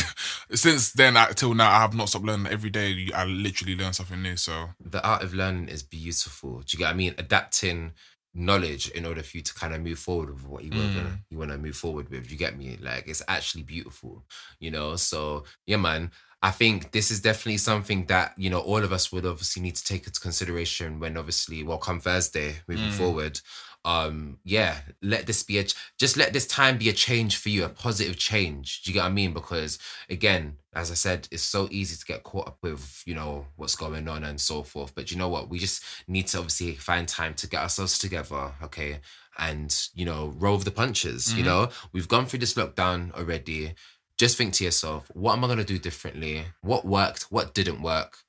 since 0.54 0.92
then 0.94 1.16
I, 1.16 1.28
till 1.34 1.54
now, 1.54 1.70
I 1.70 1.80
have 1.82 1.94
not 1.94 2.10
stopped 2.10 2.26
learning. 2.26 2.48
Every 2.52 2.72
day, 2.72 3.10
I 3.16 3.24
literally 3.26 3.76
learn 3.76 3.94
something 3.94 4.22
new. 4.22 4.36
So, 4.36 4.70
the 4.84 5.06
art 5.06 5.22
of 5.24 5.34
learning 5.36 5.70
is 5.70 5.84
beautiful. 5.84 6.62
Do 6.62 6.66
you 6.74 6.80
get 6.80 6.86
what 6.86 6.94
I 6.94 6.98
mean? 6.98 7.14
Adapting 7.20 7.92
knowledge 8.34 8.90
in 8.90 9.06
order 9.06 9.22
for 9.22 9.38
you 9.38 9.44
to 9.44 9.54
kind 9.54 9.74
of 9.74 9.82
move 9.82 10.00
forward 10.00 10.34
with 10.34 10.48
what 10.48 10.64
you 10.64 10.72
want 10.72 10.94
to 10.94 11.00
mm. 11.00 11.20
you 11.30 11.38
want 11.38 11.52
to 11.52 11.58
move 11.58 11.76
forward 11.76 12.10
with. 12.10 12.32
You 12.32 12.38
get 12.38 12.58
me? 12.58 12.78
Like 12.82 13.08
it's 13.08 13.22
actually 13.28 13.64
beautiful, 13.64 14.24
you 14.60 14.72
know. 14.72 14.96
So 14.96 15.46
yeah, 15.66 15.78
man. 15.78 16.12
I 16.44 16.50
think 16.50 16.92
this 16.92 17.12
is 17.12 17.20
definitely 17.20 17.58
something 17.58 18.08
that 18.08 18.34
you 18.36 18.50
know 18.50 18.62
all 18.62 18.84
of 18.84 18.92
us 18.92 19.12
would 19.12 19.28
obviously 19.28 19.62
need 19.62 19.76
to 19.76 19.84
take 19.84 20.08
into 20.08 20.20
consideration 20.20 21.00
when 21.00 21.16
obviously 21.16 21.62
well 21.62 21.78
come 21.78 22.00
Thursday 22.00 22.56
moving 22.68 22.90
mm. 22.90 22.94
forward. 22.94 23.40
Um, 23.84 24.38
yeah, 24.44 24.78
let 25.02 25.26
this 25.26 25.42
be 25.44 25.58
a 25.58 25.64
ch- 25.64 25.76
just 25.98 26.16
let 26.16 26.34
this 26.34 26.46
time 26.46 26.78
be 26.78 26.90
a 26.90 26.94
change 26.94 27.38
for 27.38 27.50
you, 27.50 27.66
a 27.66 27.70
positive 27.70 28.18
change. 28.18 28.84
Do 28.84 28.92
you 28.92 28.94
get 28.94 29.02
what 29.02 29.10
I 29.10 29.14
mean? 29.14 29.34
Because 29.34 29.80
again, 30.10 30.58
as 30.74 30.92
I 30.92 30.94
said, 30.94 31.28
it's 31.32 31.44
so 31.44 31.68
easy 31.72 31.96
to 31.98 32.06
get 32.06 32.24
caught 32.24 32.48
up 32.48 32.58
with 32.62 33.02
you 33.06 33.16
know 33.16 33.48
what's 33.56 33.76
going 33.76 34.08
on 34.08 34.24
and 34.24 34.40
so 34.40 34.62
forth. 34.64 34.94
But 34.94 35.12
you 35.12 35.18
know 35.18 35.30
what? 35.30 35.50
We 35.50 35.58
just 35.58 35.84
need 36.08 36.28
to 36.28 36.38
obviously 36.38 36.76
find 36.76 37.08
time 37.08 37.34
to 37.36 37.48
get 37.48 37.64
ourselves 37.64 37.98
together, 37.98 38.52
okay, 38.64 39.00
and 39.40 39.76
you 39.96 40.06
know 40.06 40.34
roll 40.38 40.58
the 40.58 40.72
punches. 40.72 41.34
You 41.36 41.44
know, 41.44 41.70
we've 41.92 42.08
gone 42.08 42.28
through 42.28 42.40
this 42.40 42.54
lockdown 42.54 43.12
already. 43.14 43.74
Just 44.18 44.38
think 44.38 44.54
to 44.56 44.64
yourself, 44.64 45.10
what 45.16 45.34
am 45.34 45.44
I 45.44 45.48
gonna 45.48 45.64
do 45.64 45.80
differently? 45.80 46.44
What 46.62 46.86
worked? 46.86 47.24
What 47.32 47.56
didn't 47.56 47.82
work? 47.82 48.20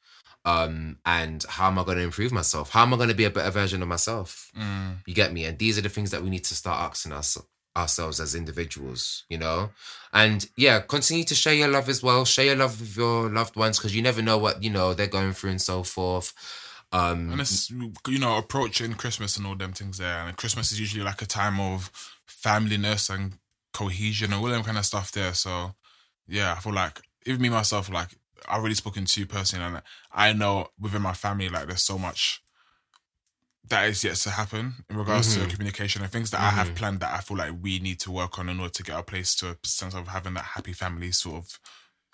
Um 0.44 0.98
and 1.06 1.44
how 1.48 1.68
am 1.68 1.78
i 1.78 1.84
going 1.84 1.98
to 1.98 2.04
improve 2.04 2.32
myself? 2.32 2.70
How 2.70 2.82
am 2.82 2.92
i 2.92 2.96
going 2.96 3.08
to 3.08 3.14
be 3.14 3.24
a 3.24 3.30
better 3.30 3.50
version 3.50 3.82
of 3.82 3.88
myself? 3.88 4.50
You 5.06 5.14
get 5.14 5.32
me? 5.32 5.44
And 5.44 5.58
these 5.58 5.78
are 5.78 5.82
the 5.82 5.88
things 5.88 6.10
that 6.10 6.22
we 6.22 6.30
need 6.30 6.44
to 6.44 6.54
start 6.54 6.80
asking 6.80 7.12
us 7.12 7.38
ourselves 7.76 8.20
as 8.20 8.34
individuals 8.34 9.24
you 9.28 9.38
know? 9.38 9.70
And 10.12 10.46
yeah 10.56 10.80
continue 10.80 11.24
to 11.24 11.34
share 11.34 11.54
your 11.54 11.68
love 11.68 11.88
as 11.88 12.02
well. 12.02 12.24
Share 12.24 12.46
your 12.46 12.56
love 12.56 12.80
with 12.80 12.96
your 12.96 13.30
loved 13.30 13.56
ones 13.56 13.78
because 13.78 13.94
you 13.94 14.02
never 14.02 14.22
know 14.22 14.38
what 14.38 14.62
you 14.62 14.70
know 14.70 14.94
they're 14.94 15.06
going 15.06 15.32
through 15.32 15.50
and 15.50 15.62
so 15.62 15.82
forth. 15.82 16.34
Um 16.92 17.30
and 17.32 17.40
it's, 17.40 17.70
you 17.70 18.18
know, 18.18 18.36
approaching 18.36 18.94
Christmas 18.94 19.36
and 19.36 19.46
all 19.46 19.56
them 19.56 19.72
things 19.72 19.98
there. 19.98 20.26
And 20.26 20.36
Christmas 20.36 20.72
is 20.72 20.80
usually 20.80 21.04
like 21.04 21.22
a 21.22 21.26
time 21.26 21.58
of 21.60 21.90
familyness 22.28 23.08
and 23.08 23.34
cohesion 23.72 24.32
and 24.32 24.42
all 24.42 24.50
them 24.50 24.64
kind 24.64 24.78
of 24.78 24.84
stuff 24.84 25.12
there. 25.12 25.34
So, 25.34 25.74
yeah, 26.26 26.54
I 26.56 26.60
feel 26.60 26.72
like 26.72 27.00
even 27.26 27.40
me 27.40 27.48
myself, 27.48 27.90
like 27.90 28.08
I've 28.48 28.60
already 28.60 28.74
spoken 28.74 29.04
to 29.04 29.20
you 29.20 29.26
personally, 29.26 29.64
and 29.66 29.82
I 30.12 30.32
know 30.32 30.68
within 30.78 31.02
my 31.02 31.14
family, 31.14 31.48
like 31.48 31.66
there's 31.66 31.82
so 31.82 31.98
much 31.98 32.42
that 33.68 33.88
is 33.88 34.02
yet 34.02 34.16
to 34.16 34.30
happen 34.30 34.74
in 34.90 34.96
regards 34.96 35.34
to 35.34 35.46
communication 35.46 36.02
and 36.02 36.10
things 36.10 36.30
that 36.32 36.40
I 36.40 36.50
have 36.50 36.74
planned 36.74 37.00
that 37.00 37.14
I 37.14 37.18
feel 37.20 37.36
like 37.36 37.52
we 37.60 37.78
need 37.78 38.00
to 38.00 38.10
work 38.10 38.38
on 38.38 38.48
in 38.48 38.58
order 38.58 38.72
to 38.72 38.82
get 38.82 38.96
our 38.96 39.04
place 39.04 39.34
to 39.36 39.50
a 39.50 39.56
sense 39.66 39.94
of 39.94 40.08
having 40.08 40.34
that 40.34 40.44
happy 40.44 40.72
family 40.72 41.12
sort 41.12 41.36
of 41.44 41.60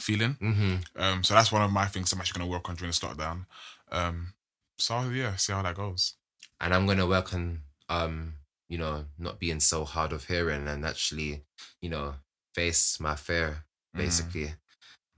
feeling. 0.01 0.37
mhm. 0.41 0.85
Um, 0.97 1.25
so 1.25 1.35
that's 1.35 1.51
one 1.51 1.63
of 1.63 1.73
my 1.73 1.87
things 1.87 2.13
I'm 2.13 2.21
actually 2.21 2.41
going 2.41 2.51
to 2.51 2.53
work 2.53 2.69
on 2.69 2.77
during 2.77 2.91
this 2.91 3.01
lockdown. 3.01 3.47
Um, 3.91 4.35
so 4.79 5.09
yeah, 5.09 5.37
see 5.37 5.53
how 5.53 5.63
that 5.63 5.75
goes. 5.75 6.15
and 6.61 6.75
i'm 6.75 6.87
going 6.87 6.99
to 6.99 7.07
work 7.07 7.33
on 7.35 7.63
um 7.89 8.35
you 8.69 8.77
know 8.79 9.07
not 9.19 9.39
being 9.41 9.61
so 9.61 9.85
hard 9.85 10.13
of 10.13 10.25
hearing 10.27 10.67
and 10.69 10.85
actually 10.85 11.45
you 11.81 11.89
know 11.89 12.17
face 12.55 13.01
my 13.01 13.15
fear 13.17 13.65
basically 13.95 14.55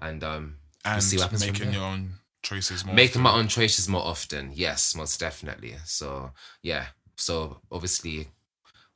and 0.00 0.24
um 0.24 0.59
And 0.84 1.02
see 1.02 1.16
what 1.16 1.24
happens 1.24 1.46
making 1.46 1.72
your 1.72 1.84
own 1.84 2.14
choices 2.42 2.84
more. 2.84 2.94
making 2.94 3.20
my 3.20 3.32
own 3.32 3.48
choices 3.48 3.86
more 3.88 4.02
often 4.02 4.50
yes 4.54 4.94
most 4.96 5.20
definitely. 5.20 5.74
So 5.84 6.32
yeah 6.62 6.86
so 7.16 7.58
obviously 7.70 8.28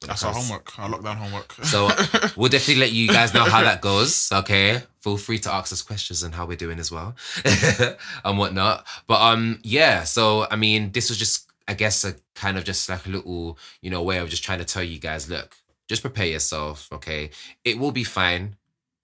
That's 0.07 0.25
our 0.25 0.33
homework, 0.33 0.79
our 0.79 0.89
lockdown 0.89 1.17
homework. 1.17 1.53
so 1.65 1.89
we'll 2.37 2.49
definitely 2.49 2.81
let 2.81 2.93
you 2.93 3.09
guys 3.09 3.35
know 3.35 3.45
how 3.45 3.63
that 3.63 3.81
goes 3.83 4.31
okay? 4.33 4.83
Feel 5.01 5.19
free 5.19 5.39
to 5.41 5.53
ask 5.53 5.73
us 5.73 5.83
questions 5.83 6.25
on 6.25 6.33
how 6.33 6.47
we're 6.47 6.57
doing 6.57 6.79
as 6.79 6.91
well 6.91 7.15
and 8.25 8.39
whatnot. 8.39 8.87
But 9.07 9.21
um 9.21 9.61
yeah 9.63 10.05
so 10.05 10.47
i 10.51 10.57
mean 10.57 10.93
this 10.93 11.11
was 11.11 11.19
just 11.19 11.51
i 11.69 11.75
guess 11.75 12.05
a 12.05 12.15
kind 12.35 12.57
of 12.59 12.65
just 12.65 12.89
like 12.89 13.05
a 13.07 13.11
little 13.11 13.59
you 13.83 13.91
know 13.91 14.03
way 14.03 14.19
of 14.19 14.29
just 14.31 14.43
trying 14.45 14.59
to 14.59 14.65
tell 14.65 14.83
you 14.83 14.99
guys 14.99 15.29
look 15.29 15.57
just 15.89 16.01
prepare 16.01 16.27
yourself 16.27 16.89
okay? 16.93 17.29
It 17.63 17.79
will 17.79 17.93
be 17.93 18.05
fine 18.05 18.57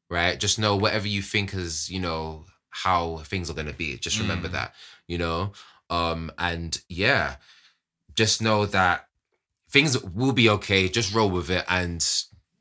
right? 0.08 0.40
Just 0.40 0.58
know 0.58 0.74
whatever 0.76 1.06
you 1.06 1.20
think 1.22 1.52
is 1.54 1.90
you 1.90 2.00
know 2.00 2.44
how 2.70 3.18
things 3.18 3.50
are 3.50 3.54
going 3.54 3.66
to 3.66 3.72
be 3.72 3.96
just 3.98 4.18
remember 4.20 4.48
Mm. 4.48 4.52
that 4.52 4.74
you 5.08 5.18
know 5.18 5.52
um 5.90 6.30
and 6.38 6.80
yeah 6.88 7.36
just 8.14 8.40
know 8.42 8.66
that 8.66 9.06
things 9.70 9.96
will 10.02 10.32
be 10.32 10.48
okay. 10.48 10.88
Just 10.88 11.14
roll 11.14 11.30
with 11.30 11.48
it 11.48 11.64
and 11.68 12.04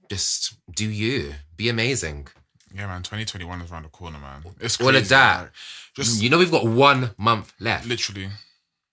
just 0.10 0.54
do 0.76 0.88
you. 0.88 1.34
Be 1.58 1.68
amazing. 1.70 2.28
Yeah, 2.74 2.86
man. 2.86 3.02
2021 3.02 3.62
is 3.62 3.72
around 3.72 3.84
the 3.84 3.90
corner, 3.90 4.20
man. 4.20 4.44
It's 4.60 4.80
All 4.80 4.96
of 4.96 5.10
that. 5.10 5.42
like, 5.42 5.52
just 5.96 6.22
You 6.22 6.30
know 6.30 6.38
we've 6.38 6.52
got 6.52 6.66
one 6.68 7.12
month 7.18 7.54
left. 7.60 7.88
literally. 7.88 8.30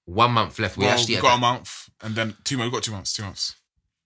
One 0.07 0.33
month 0.33 0.59
left. 0.59 0.77
We 0.79 0.85
well, 0.87 0.95
actually 0.95 1.17
we've 1.17 1.23
got 1.23 1.37
a 1.37 1.41
month, 1.41 1.91
and 2.03 2.15
then 2.15 2.37
two 2.45 2.57
months. 2.57 2.67
We've 2.73 2.73
got 2.79 2.83
two 2.85 2.93
months. 2.93 3.13
Two 3.13 3.23
months. 3.25 3.55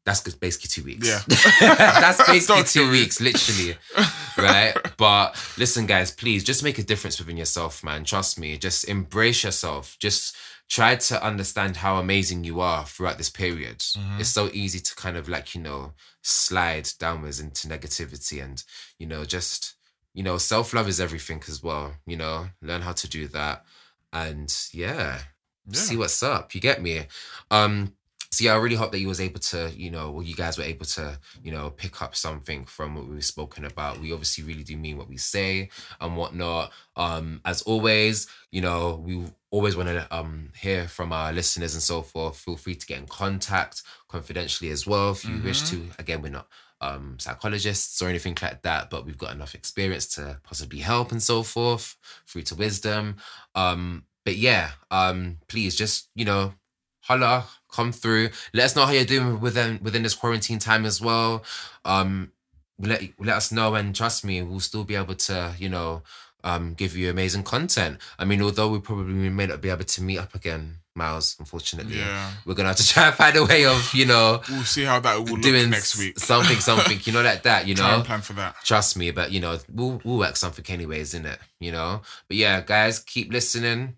That's 0.05 0.20
basically 0.34 0.68
two 0.68 0.84
weeks. 0.84 1.07
Yeah. 1.07 1.20
that's 1.61 2.26
basically 2.26 2.64
two 2.64 2.90
weeks, 2.90 3.20
literally. 3.20 3.76
right? 4.38 4.74
But 4.96 5.32
listen, 5.59 5.86
guys, 5.86 6.11
please 6.11 6.42
just 6.42 6.62
make 6.64 6.78
a 6.78 6.82
difference 6.82 7.18
within 7.18 7.36
yourself, 7.36 7.84
man. 7.84 8.05
Trust 8.05 8.38
me. 8.38 8.57
Just 8.57 8.88
embrace 8.88 9.44
yourself. 9.44 9.96
Just 10.01 10.34
try 10.68 10.96
to 10.96 11.22
understand 11.24 11.76
how 11.78 11.96
amazing 11.96 12.44
you 12.44 12.61
are 12.61 12.84
throughout 12.86 13.18
this 13.18 13.28
period. 13.30 13.78
Mm-hmm. 13.80 14.20
It's 14.20 14.30
so 14.30 14.48
easy 14.53 14.80
to 14.80 14.94
kind 14.94 15.16
of 15.16 15.28
like, 15.28 15.55
you 15.55 15.61
know, 15.61 15.92
slide 16.22 16.88
downwards 16.98 17.40
into 17.40 17.68
negativity 17.68 18.42
and, 18.42 18.62
you 18.98 19.07
know, 19.07 19.24
just, 19.24 19.74
you 20.14 20.22
know, 20.22 20.38
self 20.38 20.72
love 20.72 20.88
is 20.88 21.01
everything 21.01 21.42
as 21.48 21.62
well. 21.62 21.94
You 22.07 22.16
know, 22.16 22.46
learn 22.62 22.82
how 22.82 22.92
to 22.92 23.09
do 23.09 23.28
that. 23.28 23.64
And 24.12 24.53
yeah, 24.72 25.20
Yeah. 25.68 25.78
see 25.80 25.96
what's 25.96 26.22
up. 26.22 26.55
You 26.55 26.61
get 26.61 26.82
me? 26.82 27.07
Um, 27.51 27.94
so 28.33 28.45
yeah, 28.45 28.55
I 28.55 28.59
really 28.59 28.76
hope 28.76 28.93
that 28.93 29.01
you 29.01 29.09
was 29.09 29.20
able 29.20 29.41
to, 29.41 29.72
you 29.76 29.91
know, 29.91 30.12
well, 30.12 30.22
you 30.22 30.37
guys 30.37 30.57
were 30.57 30.62
able 30.64 30.87
to, 30.87 31.18
you 31.43 31.51
know, 31.51 31.70
pick 31.70 32.01
up 32.01 32.14
something 32.14 32.64
from 32.64 32.95
what 32.95 33.09
we've 33.09 33.24
spoken 33.24 33.64
about. 33.64 33.99
We 33.99 34.12
obviously 34.12 34.45
really 34.45 34.62
do 34.62 34.76
mean 34.76 34.97
what 34.99 35.09
we 35.09 35.16
say 35.16 35.68
and 36.01 36.16
whatnot. 36.16 36.70
Um, 36.95 37.41
as 37.45 37.62
always, 37.62 38.28
you 38.53 38.61
know, 38.61 39.03
we 39.05 39.24
always 39.51 39.76
want 39.76 39.89
to 39.89 40.07
um 40.16 40.51
hear 40.57 40.87
from 40.87 41.12
our 41.12 41.33
listeners 41.33 41.74
and 41.74 41.83
so 41.83 42.03
forth. 42.03 42.37
Feel 42.37 42.57
free 42.57 42.76
to 42.76 42.87
get 42.87 42.99
in 43.01 43.07
contact 43.07 43.83
confidentially 44.09 44.70
as 44.70 44.87
well 44.87 45.11
if 45.11 45.24
you 45.24 45.41
wish 45.43 45.62
to. 45.64 45.91
Again, 45.99 46.22
we're 46.22 46.31
not 46.31 46.47
um 46.81 47.16
psychologists 47.18 48.01
or 48.01 48.09
anything 48.09 48.37
like 48.41 48.62
that, 48.62 48.91
but 48.91 49.05
we've 49.05 49.18
got 49.18 49.35
enough 49.35 49.55
experience 49.57 50.07
to 50.14 50.39
possibly 50.45 50.78
help 50.81 51.11
and 51.12 51.22
so 51.22 51.43
forth 51.43 51.97
through 52.28 52.43
to 52.43 52.55
wisdom. 52.55 53.16
Um, 53.55 54.05
but 54.24 54.37
yeah, 54.37 54.70
um, 54.91 55.39
please 55.49 55.74
just 55.74 56.09
you 56.14 56.24
know 56.24 56.55
holla, 57.01 57.44
come 57.70 57.92
through. 57.92 58.30
Let 58.55 58.64
us 58.66 58.76
know 58.76 58.86
how 58.86 58.92
you're 58.92 59.05
doing 59.05 59.40
within 59.40 59.78
within 59.82 60.03
this 60.03 60.14
quarantine 60.14 60.59
time 60.59 60.84
as 60.84 61.01
well. 61.01 61.42
Um, 61.84 62.32
let 62.78 63.03
let 63.18 63.36
us 63.36 63.53
know, 63.53 63.74
and 63.74 63.94
trust 63.94 64.24
me, 64.24 64.42
we'll 64.42 64.61
still 64.61 64.84
be 64.84 64.94
able 64.96 65.14
to, 65.14 65.55
you 65.59 65.68
know, 65.68 66.03
um, 66.44 66.74
give 66.74 66.96
you 66.96 67.11
amazing 67.11 67.42
content. 67.42 67.98
I 68.18 68.24
mean, 68.24 68.40
although 68.42 68.68
we 68.70 68.80
probably 68.80 69.28
may 69.28 69.46
not 69.46 69.61
be 69.61 69.68
able 69.70 69.84
to 69.84 70.03
meet 70.03 70.18
up 70.18 70.34
again, 70.34 70.76
Miles. 70.94 71.36
Unfortunately, 71.38 71.98
Yeah. 71.98 72.30
we're 72.46 72.55
gonna 72.55 72.68
have 72.70 72.78
to 72.78 72.86
try 72.94 73.07
and 73.09 73.14
find 73.14 73.36
a 73.36 73.44
way 73.44 73.66
of, 73.66 73.92
you 73.94 74.07
know, 74.07 74.40
We'll 74.48 74.64
see 74.64 74.84
how 74.84 74.98
that 75.01 75.16
will 75.18 75.36
look 75.36 75.68
next 75.68 75.98
week. 75.98 76.18
something, 76.18 76.57
something, 76.70 76.98
you 77.05 77.12
know, 77.12 77.20
like 77.22 77.42
that, 77.42 77.66
you 77.66 77.74
Try 77.74 77.90
know. 77.90 77.96
and 77.96 78.05
plan 78.05 78.22
for 78.22 78.32
that. 78.34 78.57
Trust 78.64 78.96
me, 78.96 79.11
but 79.11 79.30
you 79.30 79.40
know, 79.40 79.59
we'll 79.70 80.01
we'll 80.03 80.16
work 80.18 80.36
something 80.38 80.64
anyways, 80.68 81.12
in 81.12 81.26
it, 81.26 81.38
you 81.61 81.72
know. 81.72 82.01
But 82.28 82.38
yeah, 82.38 82.62
guys, 82.62 82.98
keep 83.01 83.30
listening. 83.30 83.96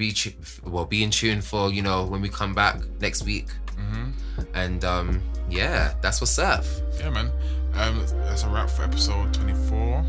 Be 0.00 0.12
tu- 0.12 0.32
well, 0.64 0.86
be 0.86 1.04
in 1.04 1.10
tune 1.10 1.42
for 1.42 1.68
you 1.70 1.82
know 1.82 2.06
when 2.06 2.22
we 2.22 2.30
come 2.30 2.54
back 2.54 2.76
next 3.00 3.22
week, 3.24 3.48
hmm 3.76 4.12
and 4.54 4.82
um, 4.82 5.20
yeah, 5.50 5.92
that's 6.00 6.22
what's 6.22 6.38
up. 6.38 6.64
Yeah, 6.98 7.10
man. 7.10 7.30
Um, 7.74 8.00
that's 8.24 8.42
a 8.44 8.48
wrap 8.48 8.70
for 8.70 8.82
episode 8.84 9.34
24. 9.34 10.02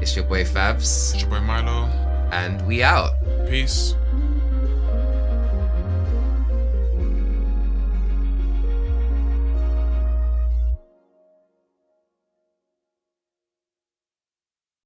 It's 0.00 0.16
your 0.16 0.24
boy 0.24 0.42
Fabs, 0.42 1.14
It's 1.14 1.20
your 1.22 1.30
boy 1.30 1.40
Milo. 1.40 1.86
and 2.32 2.66
we 2.66 2.82
out. 2.82 3.12
Peace. 3.48 3.94